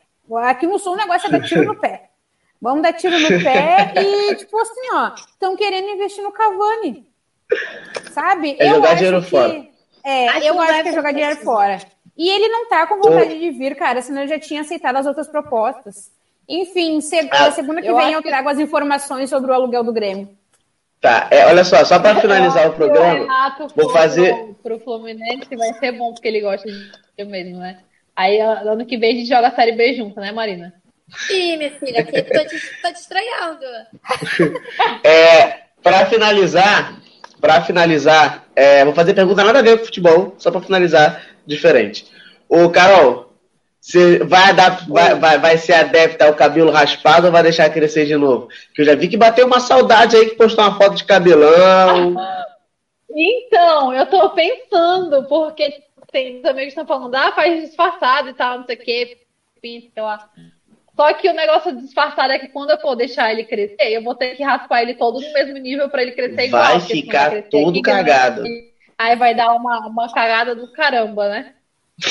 Aqui 0.44 0.66
no 0.66 0.78
Sul 0.78 0.94
o 0.94 0.96
negócio 0.96 1.28
é 1.28 1.30
dar 1.30 1.46
tiro 1.46 1.64
no 1.64 1.78
pé. 1.78 2.10
Vamos 2.62 2.80
dar 2.80 2.92
tiro 2.92 3.18
no 3.18 3.28
pé 3.42 3.92
e, 4.00 4.36
tipo 4.36 4.56
assim, 4.56 4.92
ó, 4.92 5.12
estão 5.16 5.56
querendo 5.56 5.90
investir 5.90 6.22
no 6.22 6.30
Cavani. 6.30 7.04
Sabe? 8.12 8.56
É 8.56 8.70
eu 8.70 8.76
jogar 8.76 8.94
dinheiro 8.94 9.20
que, 9.20 9.28
fora. 9.28 9.66
É, 10.04 10.28
acho 10.28 10.46
eu 10.46 10.60
acho 10.60 10.82
que 10.84 10.88
é 10.88 10.92
jogar 10.92 11.12
dinheiro 11.12 11.36
fora. 11.40 11.78
E 12.16 12.30
ele 12.30 12.48
não 12.48 12.68
tá 12.68 12.86
com 12.86 13.00
vontade 13.00 13.36
de 13.36 13.50
vir, 13.50 13.74
cara, 13.74 14.00
senão 14.00 14.20
ele 14.20 14.28
já 14.28 14.38
tinha 14.38 14.60
aceitado 14.60 14.96
as 14.96 15.06
outras 15.06 15.26
propostas. 15.26 16.12
Enfim, 16.48 17.00
seg 17.00 17.28
ah, 17.32 17.50
segunda 17.50 17.82
que 17.82 17.88
eu 17.88 17.96
vem 17.96 18.12
eu 18.12 18.22
trago 18.22 18.48
as 18.48 18.58
informações 18.60 19.28
sobre 19.28 19.50
o 19.50 19.54
aluguel 19.54 19.82
do 19.82 19.92
Grêmio. 19.92 20.28
Tá, 21.00 21.26
é, 21.32 21.46
olha 21.46 21.64
só, 21.64 21.84
só 21.84 21.98
para 21.98 22.20
finalizar 22.20 22.68
o 22.68 22.74
programa, 22.74 23.26
o 23.58 23.68
vou 23.74 23.90
fazer. 23.90 24.32
Pro, 24.34 24.54
pro 24.62 24.80
Fluminense 24.80 25.56
vai 25.56 25.72
ser 25.74 25.92
bom, 25.92 26.12
porque 26.12 26.28
ele 26.28 26.40
gosta 26.40 26.68
de 26.68 27.24
mesmo, 27.24 27.58
né? 27.58 27.80
Aí 28.14 28.38
ano 28.40 28.86
que 28.86 28.96
vem 28.96 29.10
a 29.10 29.18
gente 29.18 29.28
joga 29.28 29.48
a 29.48 29.54
Série 29.54 29.72
B 29.72 29.94
junto, 29.94 30.20
né, 30.20 30.30
Marina? 30.30 30.72
Ih, 31.30 31.56
minha 31.56 31.70
filha, 31.78 32.00
aqui 32.00 32.22
tô 32.22 32.44
te, 32.46 32.82
tô 32.82 32.92
te 32.92 33.00
estranhando. 33.00 33.64
é, 35.04 35.62
para 35.82 36.06
finalizar, 36.06 36.96
para 37.40 37.60
finalizar, 37.62 38.46
é, 38.54 38.84
vou 38.84 38.94
fazer 38.94 39.14
pergunta 39.14 39.44
nada 39.44 39.58
a 39.58 39.62
ver 39.62 39.78
com 39.78 39.84
futebol, 39.84 40.34
só 40.38 40.50
para 40.50 40.60
finalizar 40.60 41.22
diferente. 41.46 42.06
Ô, 42.48 42.70
Carol, 42.70 43.32
você 43.80 44.18
vai, 44.18 44.54
dar, 44.54 44.86
vai, 44.88 45.14
vai, 45.16 45.38
vai 45.38 45.58
ser 45.58 45.74
adepta 45.74 46.26
ao 46.26 46.34
cabelo 46.34 46.70
raspado 46.70 47.26
ou 47.26 47.32
vai 47.32 47.42
deixar 47.42 47.68
crescer 47.68 48.06
de 48.06 48.16
novo? 48.16 48.48
Que 48.74 48.82
eu 48.82 48.86
já 48.86 48.94
vi 48.94 49.08
que 49.08 49.16
bateu 49.16 49.44
uma 49.44 49.58
saudade 49.58 50.16
aí 50.16 50.30
que 50.30 50.36
postou 50.36 50.64
uma 50.64 50.78
foto 50.78 50.94
de 50.94 51.04
cabelão. 51.04 52.14
Então, 53.10 53.92
eu 53.92 54.06
tô 54.06 54.30
pensando, 54.30 55.24
porque 55.24 55.82
tem 56.12 56.40
amigos 56.46 56.74
que 56.74 56.80
estão 56.80 56.86
falando, 56.86 57.14
ah, 57.14 57.32
faz 57.32 57.60
disfarçado 57.60 58.28
e 58.28 58.34
tal, 58.34 58.58
não 58.58 58.66
sei 58.66 58.76
o 58.76 58.78
quê, 58.78 59.18
pinta 59.60 60.02
lá. 60.02 60.30
Só 60.94 61.12
que 61.14 61.28
o 61.28 61.32
negócio 61.32 61.74
disfarçado 61.76 62.32
é 62.32 62.38
que 62.38 62.48
quando 62.48 62.70
eu 62.70 62.80
for 62.80 62.94
deixar 62.94 63.32
ele 63.32 63.44
crescer, 63.44 63.92
eu 63.92 64.02
vou 64.02 64.14
ter 64.14 64.36
que 64.36 64.42
raspar 64.42 64.82
ele 64.82 64.94
todo 64.94 65.20
no 65.20 65.32
mesmo 65.32 65.56
nível 65.58 65.88
para 65.88 66.02
ele 66.02 66.12
crescer 66.12 66.46
igual. 66.46 66.62
Vai 66.62 66.80
ficar 66.80 67.30
crescer, 67.30 67.48
todo 67.48 67.80
cagado. 67.80 68.44
Aí 68.98 69.16
vai 69.16 69.34
dar 69.34 69.54
uma, 69.54 69.86
uma 69.86 70.12
cagada 70.12 70.54
do 70.54 70.70
caramba, 70.72 71.28
né? 71.28 71.52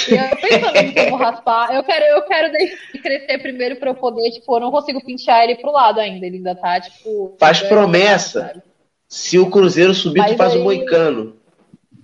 E 0.10 0.14
eu 0.14 0.38
pensando 0.38 1.10
vou 1.10 1.20
raspar, 1.20 1.74
eu 1.76 1.84
quero, 1.84 2.06
eu 2.06 2.22
quero 2.24 2.52
deixar 2.52 2.78
ele 2.94 3.02
crescer 3.02 3.38
primeiro 3.40 3.76
para 3.76 3.92
eu 3.92 3.96
poder, 3.96 4.32
tipo, 4.32 4.56
eu 4.56 4.60
não 4.60 4.72
consigo 4.72 5.04
pinchar 5.04 5.44
ele 5.44 5.56
pro 5.56 5.72
lado 5.72 6.00
ainda, 6.00 6.26
ele 6.26 6.38
ainda 6.38 6.56
tá, 6.56 6.80
tipo. 6.80 7.36
Faz 7.40 7.62
promessa. 7.62 8.64
Se 9.08 9.38
o 9.38 9.50
Cruzeiro 9.50 9.94
subir, 9.94 10.26
tu 10.26 10.38
faz 10.38 10.54
aí... 10.54 10.60
o 10.60 10.64
moicano. 10.64 11.36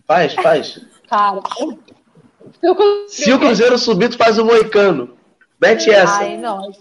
Faz, 0.06 0.34
faz. 0.34 0.86
Cara. 1.10 1.42
Se 3.08 3.32
o 3.32 3.40
Cruzeiro 3.40 3.78
subir, 3.78 4.10
tu 4.10 4.18
faz 4.18 4.38
o 4.38 4.46
moicano. 4.46 5.17
Mete 5.62 5.90
essa. 5.90 6.20
Ai, 6.20 6.38
não. 6.38 6.72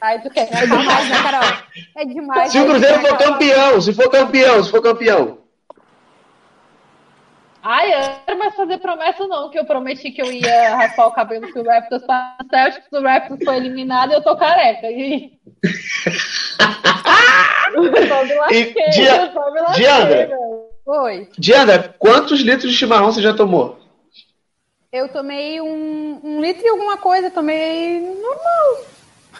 Ai, 0.00 0.20
tu 0.22 0.30
quer 0.30 0.48
é 0.50 0.66
demais, 0.66 1.08
né, 1.08 1.22
Carol? 1.22 1.58
É 1.96 2.04
demais. 2.04 2.52
Se 2.52 2.58
o 2.58 2.66
Cruzeiro 2.66 3.00
for 3.00 3.18
campeão, 3.18 3.80
se 3.80 3.92
for 3.92 4.10
campeão, 4.10 4.64
se 4.64 4.70
for 4.70 4.82
campeão. 4.82 5.38
Ai, 7.62 7.92
eu 7.92 8.00
não 8.00 8.14
quero 8.24 8.38
mais 8.38 8.54
fazer 8.54 8.78
promessa, 8.78 9.26
não, 9.26 9.50
que 9.50 9.58
eu 9.58 9.66
prometi 9.66 10.10
que 10.10 10.22
eu 10.22 10.32
ia 10.32 10.74
raspar 10.76 11.08
o 11.08 11.12
cabelo 11.12 11.46
se 11.52 11.58
o 11.58 11.62
Raptors 11.62 12.02
o 12.02 12.06
Celtics, 12.50 12.88
o 12.90 13.02
Raptors 13.02 13.44
foi 13.44 13.56
eliminado 13.56 14.12
e 14.12 14.14
eu 14.14 14.22
tô 14.22 14.34
careca. 14.36 14.86
E... 14.90 15.38
Dia... 18.92 19.32
Diandra, 19.76 20.30
Oi. 20.86 21.28
Diandra, 21.38 21.94
quantos 21.98 22.40
litros 22.40 22.72
de 22.72 22.76
chimarrão 22.76 23.12
você 23.12 23.22
já 23.22 23.34
tomou? 23.34 23.78
Eu 24.92 25.08
tomei 25.08 25.60
um, 25.60 26.20
um 26.22 26.40
litro 26.40 26.64
e 26.64 26.68
alguma 26.68 26.96
coisa, 26.96 27.30
tomei 27.30 28.00
normal. 28.00 28.84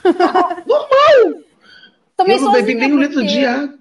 normal! 0.65 1.43
tomei 2.17 2.37
eu 2.37 2.41
não 2.41 2.53
bebi 2.53 2.75
nem 2.75 2.93
um 2.93 3.01
litro 3.01 3.27
de 3.27 3.45
água. 3.45 3.77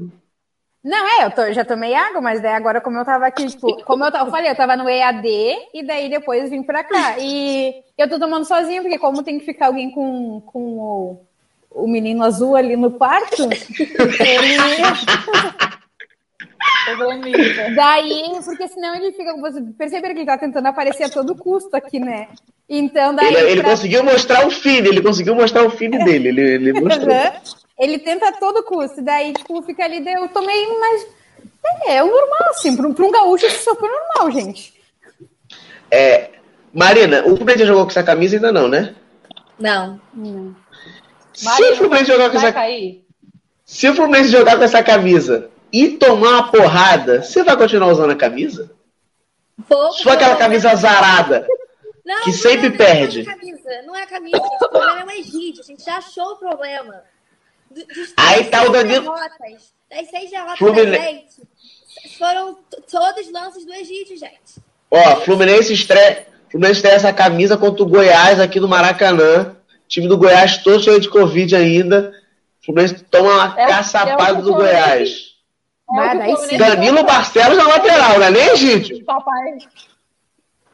Não, 0.83 1.07
é, 1.07 1.25
eu 1.25 1.31
tô, 1.31 1.51
já 1.53 1.63
tomei 1.63 1.93
água, 1.93 2.21
mas 2.21 2.41
daí 2.41 2.53
agora, 2.53 2.81
como 2.81 2.97
eu 2.97 3.05
tava 3.05 3.27
aqui, 3.27 3.45
tipo, 3.45 3.83
como 3.83 4.03
eu, 4.03 4.09
eu 4.09 4.31
falei, 4.31 4.49
eu 4.49 4.55
tava 4.55 4.75
no 4.77 4.89
EAD 4.89 5.27
e 5.73 5.83
daí 5.85 6.09
depois 6.09 6.49
vim 6.49 6.63
pra 6.63 6.83
cá. 6.83 7.19
E 7.19 7.83
eu 7.97 8.09
tô 8.09 8.17
tomando 8.17 8.45
sozinha, 8.45 8.81
porque 8.81 8.97
como 8.97 9.21
tem 9.21 9.37
que 9.37 9.45
ficar 9.45 9.67
alguém 9.67 9.91
com, 9.91 10.41
com 10.41 10.59
o, 10.79 11.21
o 11.69 11.87
menino 11.87 12.23
azul 12.23 12.55
ali 12.55 12.75
no 12.75 12.91
quarto, 12.91 13.43
ele. 14.19 14.57
Daí, 17.75 18.39
porque 18.43 18.67
senão 18.67 18.95
ele 18.95 19.11
fica. 19.11 19.35
Você 19.37 19.61
perceberam 19.77 20.13
que 20.13 20.21
ele 20.21 20.27
tá 20.27 20.37
tentando 20.37 20.67
aparecer 20.67 21.03
a 21.03 21.09
todo 21.09 21.35
custo 21.35 21.75
aqui, 21.75 21.99
né? 21.99 22.27
Então, 22.67 23.15
daí. 23.15 23.33
Ele, 23.33 23.51
ele 23.51 23.61
pra... 23.61 23.71
conseguiu 23.71 24.03
mostrar 24.03 24.45
o 24.45 24.51
filho, 24.51 24.87
ele 24.87 25.01
conseguiu 25.01 25.35
mostrar 25.35 25.65
o 25.65 25.69
filho 25.69 26.03
dele, 26.03 26.29
ele, 26.29 26.41
ele 26.41 26.81
mostrou. 26.81 27.15
Ele 27.77 27.97
tenta 27.97 28.27
a 28.27 28.33
todo 28.33 28.63
custo, 28.63 29.01
daí, 29.01 29.31
tipo, 29.33 29.61
fica 29.61 29.85
ali, 29.85 30.03
eu 30.05 30.27
tomei, 30.27 30.67
mas 30.79 31.07
é, 31.85 31.95
é 31.95 32.03
o 32.03 32.07
normal, 32.07 32.49
assim, 32.49 32.75
para 32.75 32.87
um, 32.87 32.89
um 32.91 33.11
gaúcho 33.11 33.45
isso 33.45 33.63
super 33.63 33.89
normal, 33.89 34.31
gente. 34.31 34.73
É, 35.89 36.29
Marina, 36.73 37.23
o 37.25 37.35
Fluminense 37.35 37.65
jogou 37.65 37.83
com 37.85 37.91
essa 37.91 38.03
camisa 38.03 38.35
ainda 38.35 38.51
não, 38.51 38.67
né? 38.67 38.95
Não. 39.57 39.99
não. 40.13 40.55
Se 41.33 41.45
Marina, 41.45 41.71
o 41.71 41.75
Fluminense 41.75 42.11
jogar 42.11 42.29
com 42.29 42.37
essa 42.37 42.51
cair. 42.51 43.05
Se 43.65 43.87
o 43.87 43.95
Fluminense 43.95 44.29
jogar 44.29 44.57
com 44.57 44.63
essa 44.63 44.83
camisa 44.83 45.48
e 45.71 45.89
tomar 45.97 46.29
uma 46.29 46.51
porrada, 46.51 47.21
você 47.21 47.43
vai 47.43 47.55
continuar 47.57 47.91
usando 47.91 48.11
a 48.11 48.15
camisa? 48.15 48.71
Vou, 49.57 49.91
Só 49.91 50.11
aquela 50.11 50.35
camisa 50.35 50.71
azarada. 50.71 51.47
Não, 52.05 52.23
que 52.23 52.31
sempre 52.31 52.67
é, 52.67 52.71
perde. 52.71 53.23
Não 53.23 53.31
é 53.31 53.33
a 53.33 53.37
camisa, 53.37 53.81
não 53.85 53.95
é 53.95 54.03
a 54.03 54.07
camisa, 54.07 54.37
gente. 54.37 54.65
O 54.65 54.69
problema 54.69 55.01
é 55.01 55.05
o 55.05 55.11
Egídio. 55.11 55.61
A 55.61 55.65
gente 55.65 55.83
já 55.83 55.97
achou 55.97 56.31
o 56.31 56.35
problema. 56.37 57.03
Aí 58.17 58.45
tá 58.45 58.63
o 58.63 58.69
Danilo. 58.69 59.03
Derrotas, 59.03 59.73
das 59.89 60.09
seis 60.09 60.31
derrotas 60.31 60.57
Fluminense. 60.57 60.91
da 60.91 61.03
gente, 61.03 62.17
foram 62.17 62.57
todos 62.89 63.31
lances 63.31 63.65
do 63.65 63.73
Egito, 63.73 64.17
gente. 64.17 64.59
Ó, 64.89 65.17
Fluminense 65.17 65.73
estreia, 65.73 66.25
Fluminense 66.49 66.77
estreia 66.77 66.95
essa 66.95 67.13
camisa 67.13 67.57
contra 67.57 67.83
o 67.83 67.87
Goiás 67.87 68.39
aqui 68.39 68.59
no 68.59 68.67
Maracanã. 68.67 69.55
time 69.87 70.07
do 70.07 70.17
Goiás 70.17 70.57
todo 70.57 70.83
cheio 70.83 70.99
de 70.99 71.09
Covid 71.09 71.55
ainda. 71.55 72.13
Fluminense 72.65 73.03
toma 73.03 73.33
uma 73.33 73.61
é, 73.61 73.67
caçapada 73.67 74.39
é 74.39 74.41
do 74.41 74.53
Goiás. 74.53 75.28
É 75.91 76.57
Danilo 76.57 77.03
Barcelos 77.03 77.57
na 77.57 77.67
lateral, 77.67 78.19
né? 78.19 78.29
Nem 78.29 78.47
Egídio. 78.49 79.03
Papai. 79.05 79.57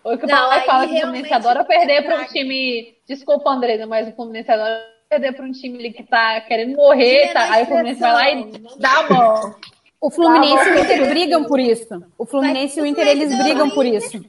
O 0.03 0.17
que 0.17 0.25
o 0.25 0.29
papai 0.29 0.65
fala 0.65 0.87
que 0.87 0.95
o 0.95 0.99
Fluminense 0.99 1.33
adora 1.33 1.63
perder 1.63 2.03
para 2.03 2.21
um 2.21 2.25
time. 2.25 2.95
Desculpa, 3.07 3.49
André, 3.49 3.85
mas 3.85 4.07
o 4.07 4.11
Fluminense 4.11 4.51
adora 4.51 4.95
perder 5.09 5.33
para 5.33 5.45
um 5.45 5.51
time 5.51 5.91
que 5.91 6.03
tá 6.03 6.41
querendo 6.41 6.75
morrer, 6.75 7.31
tá, 7.33 7.53
aí 7.53 7.63
o 7.63 7.65
Fluminense 7.67 7.99
vai 7.99 8.13
lá 8.13 8.31
e 8.31 8.51
dá 8.77 8.99
a 8.99 9.09
mão. 9.09 9.55
O 10.01 10.11
Fluminense 10.11 10.69
e 10.69 10.71
o 10.73 10.79
Inter 10.79 11.09
brigam 11.09 11.43
por 11.45 11.59
isso. 11.59 12.03
O 12.17 12.25
Fluminense 12.25 12.79
e 12.79 12.83
o 12.83 12.85
Inter, 12.85 13.07
eles 13.07 13.35
brigam 13.35 13.69
por 13.69 13.85
isso. 13.85 14.23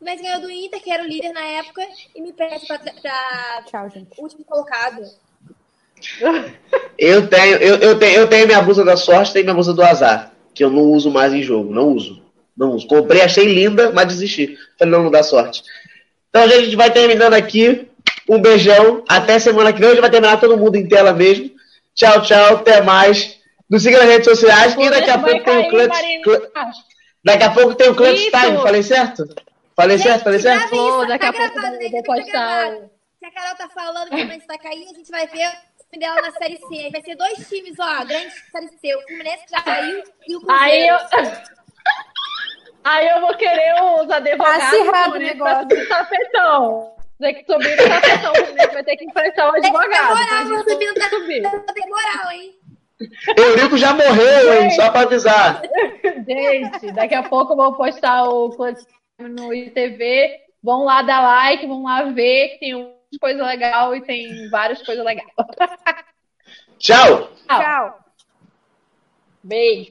Mas 0.00 0.20
ganhou 0.20 0.40
do 0.40 0.50
Inter, 0.50 0.82
que 0.82 0.92
era 0.92 1.02
o 1.02 1.06
líder 1.06 1.32
na 1.32 1.44
época, 1.44 1.80
e 2.14 2.20
me 2.20 2.32
pede 2.32 2.66
para 2.66 2.78
Tchau, 3.64 3.88
gente. 3.88 4.20
último 4.20 4.44
colocado. 4.44 5.02
Eu 6.98 7.26
tenho, 7.26 7.56
eu, 7.56 7.76
eu, 7.76 7.98
tenho, 7.98 8.16
eu 8.20 8.26
tenho 8.28 8.46
minha 8.46 8.62
blusa 8.62 8.84
da 8.84 8.96
sorte 8.96 9.38
e 9.38 9.42
minha 9.42 9.54
blusa 9.54 9.74
do 9.74 9.82
azar, 9.82 10.32
que 10.54 10.62
eu 10.62 10.70
não 10.70 10.82
uso 10.82 11.10
mais 11.10 11.32
em 11.32 11.42
jogo. 11.42 11.72
Não 11.72 11.88
uso. 11.88 12.22
Não 12.56 12.70
uso. 12.70 12.86
Comprei, 12.86 13.22
achei 13.22 13.46
linda, 13.46 13.90
mas 13.92 14.06
desisti. 14.06 14.56
Falei, 14.78 14.92
não, 14.92 15.04
não 15.04 15.10
dá 15.10 15.22
sorte. 15.22 15.62
Então, 16.28 16.42
a 16.42 16.48
gente 16.48 16.76
vai 16.76 16.90
terminando 16.90 17.34
aqui. 17.34 17.88
Um 18.28 18.40
beijão. 18.40 19.02
Até 19.08 19.38
semana 19.38 19.72
que 19.72 19.80
vem. 19.80 19.90
Hoje 19.90 20.00
vai 20.00 20.10
terminar 20.10 20.40
todo 20.40 20.56
mundo 20.56 20.76
em 20.76 20.86
tela 20.86 21.12
mesmo. 21.12 21.50
Tchau, 21.94 22.22
tchau. 22.22 22.56
Até 22.56 22.80
mais. 22.80 23.38
Nos 23.68 23.82
siga 23.82 23.98
nas 23.98 24.08
redes 24.08 24.24
sociais. 24.24 24.74
E 24.78 24.90
daqui 24.90 25.10
a 25.10 25.18
pouco 25.18 25.44
tem 25.44 25.58
o 25.58 25.68
Clutch. 25.68 25.96
Daqui 27.24 27.44
a 27.44 27.50
pouco 27.50 27.74
tem 27.74 27.88
o 27.88 27.94
Clutch 27.94 28.30
Time. 28.30 28.62
Falei 28.62 28.82
certo? 28.82 29.26
Falei 29.76 29.98
certo? 29.98 30.24
Falei 30.24 30.38
certo? 30.38 30.70
Pô, 30.70 31.04
daqui 31.06 31.18
tá 31.18 31.28
a 31.28 31.32
pouco 31.32 31.58
eu 31.58 31.90
vou 31.90 32.02
postar. 32.02 32.70
Se 33.18 33.26
a 33.26 33.30
Carol 33.30 33.56
tá 33.56 33.68
falando 33.74 34.08
que 34.10 34.14
o 34.14 34.18
Fluminense 34.18 34.46
tá 34.46 34.58
caindo, 34.58 34.90
a 34.90 34.94
gente 34.94 35.10
vai 35.10 35.26
ver 35.26 35.50
time 35.94 35.98
dela 35.98 36.20
na 36.20 36.32
Série 36.32 36.58
C. 36.58 36.74
Aí 36.74 36.90
vai 36.90 37.02
ser 37.02 37.16
dois 37.16 37.48
times, 37.48 37.78
ó, 37.78 38.04
grandes 38.04 38.34
Série 38.50 38.68
C. 38.68 38.94
O 38.94 39.02
Fluminense 39.02 39.44
já 39.50 39.62
caiu 39.62 40.02
e 40.28 40.36
o 40.36 40.40
Cruzeiro. 40.40 40.62
Aí 40.62 40.88
eu... 40.88 40.96
Aí 42.84 43.08
eu 43.08 43.20
vou 43.22 43.34
querer 43.36 43.74
os 43.82 44.10
advogados 44.10 44.58
tá 44.58 44.68
acirrado 44.68 45.14
o 45.14 45.18
negócio. 45.18 45.68
do 45.68 45.88
tapetão 45.88 46.94
dizer 47.18 47.34
que 47.34 47.52
subir 47.52 47.76
no 47.76 47.88
tapetão, 47.88 48.32
o 48.32 48.72
vai 48.72 48.84
ter 48.84 48.96
que 48.96 49.04
emprestar 49.04 49.50
o 49.50 49.56
advogado. 49.56 50.18
Demoral, 50.18 50.64
subir 50.68 50.92
no 50.92 51.02
subir. 51.08 51.42
Tem 51.42 51.88
moral, 51.88 52.32
hein? 52.32 52.54
Eurico 53.36 53.78
já 53.78 53.94
morreu, 53.94 54.62
hein? 54.62 54.70
Só 54.72 54.90
para 54.90 55.02
avisar. 55.02 55.62
Gente, 56.28 56.92
daqui 56.92 57.14
a 57.14 57.22
pouco 57.22 57.52
eu 57.52 57.56
vou 57.56 57.74
postar 57.74 58.24
o 58.24 58.54
no 59.18 59.54
ITV. 59.54 60.40
Vão 60.62 60.84
lá 60.84 61.02
dar 61.02 61.22
like, 61.22 61.66
vão 61.66 61.84
lá 61.84 62.02
ver 62.02 62.50
que 62.50 62.58
tem 62.58 62.74
um 62.74 62.92
coisa 63.18 63.44
legal 63.44 63.94
e 63.94 64.00
tem 64.00 64.48
várias 64.50 64.82
coisas 64.82 65.04
legais. 65.04 65.28
Tchau. 66.78 67.30
Tchau. 67.46 67.98
Beijo. 69.42 69.82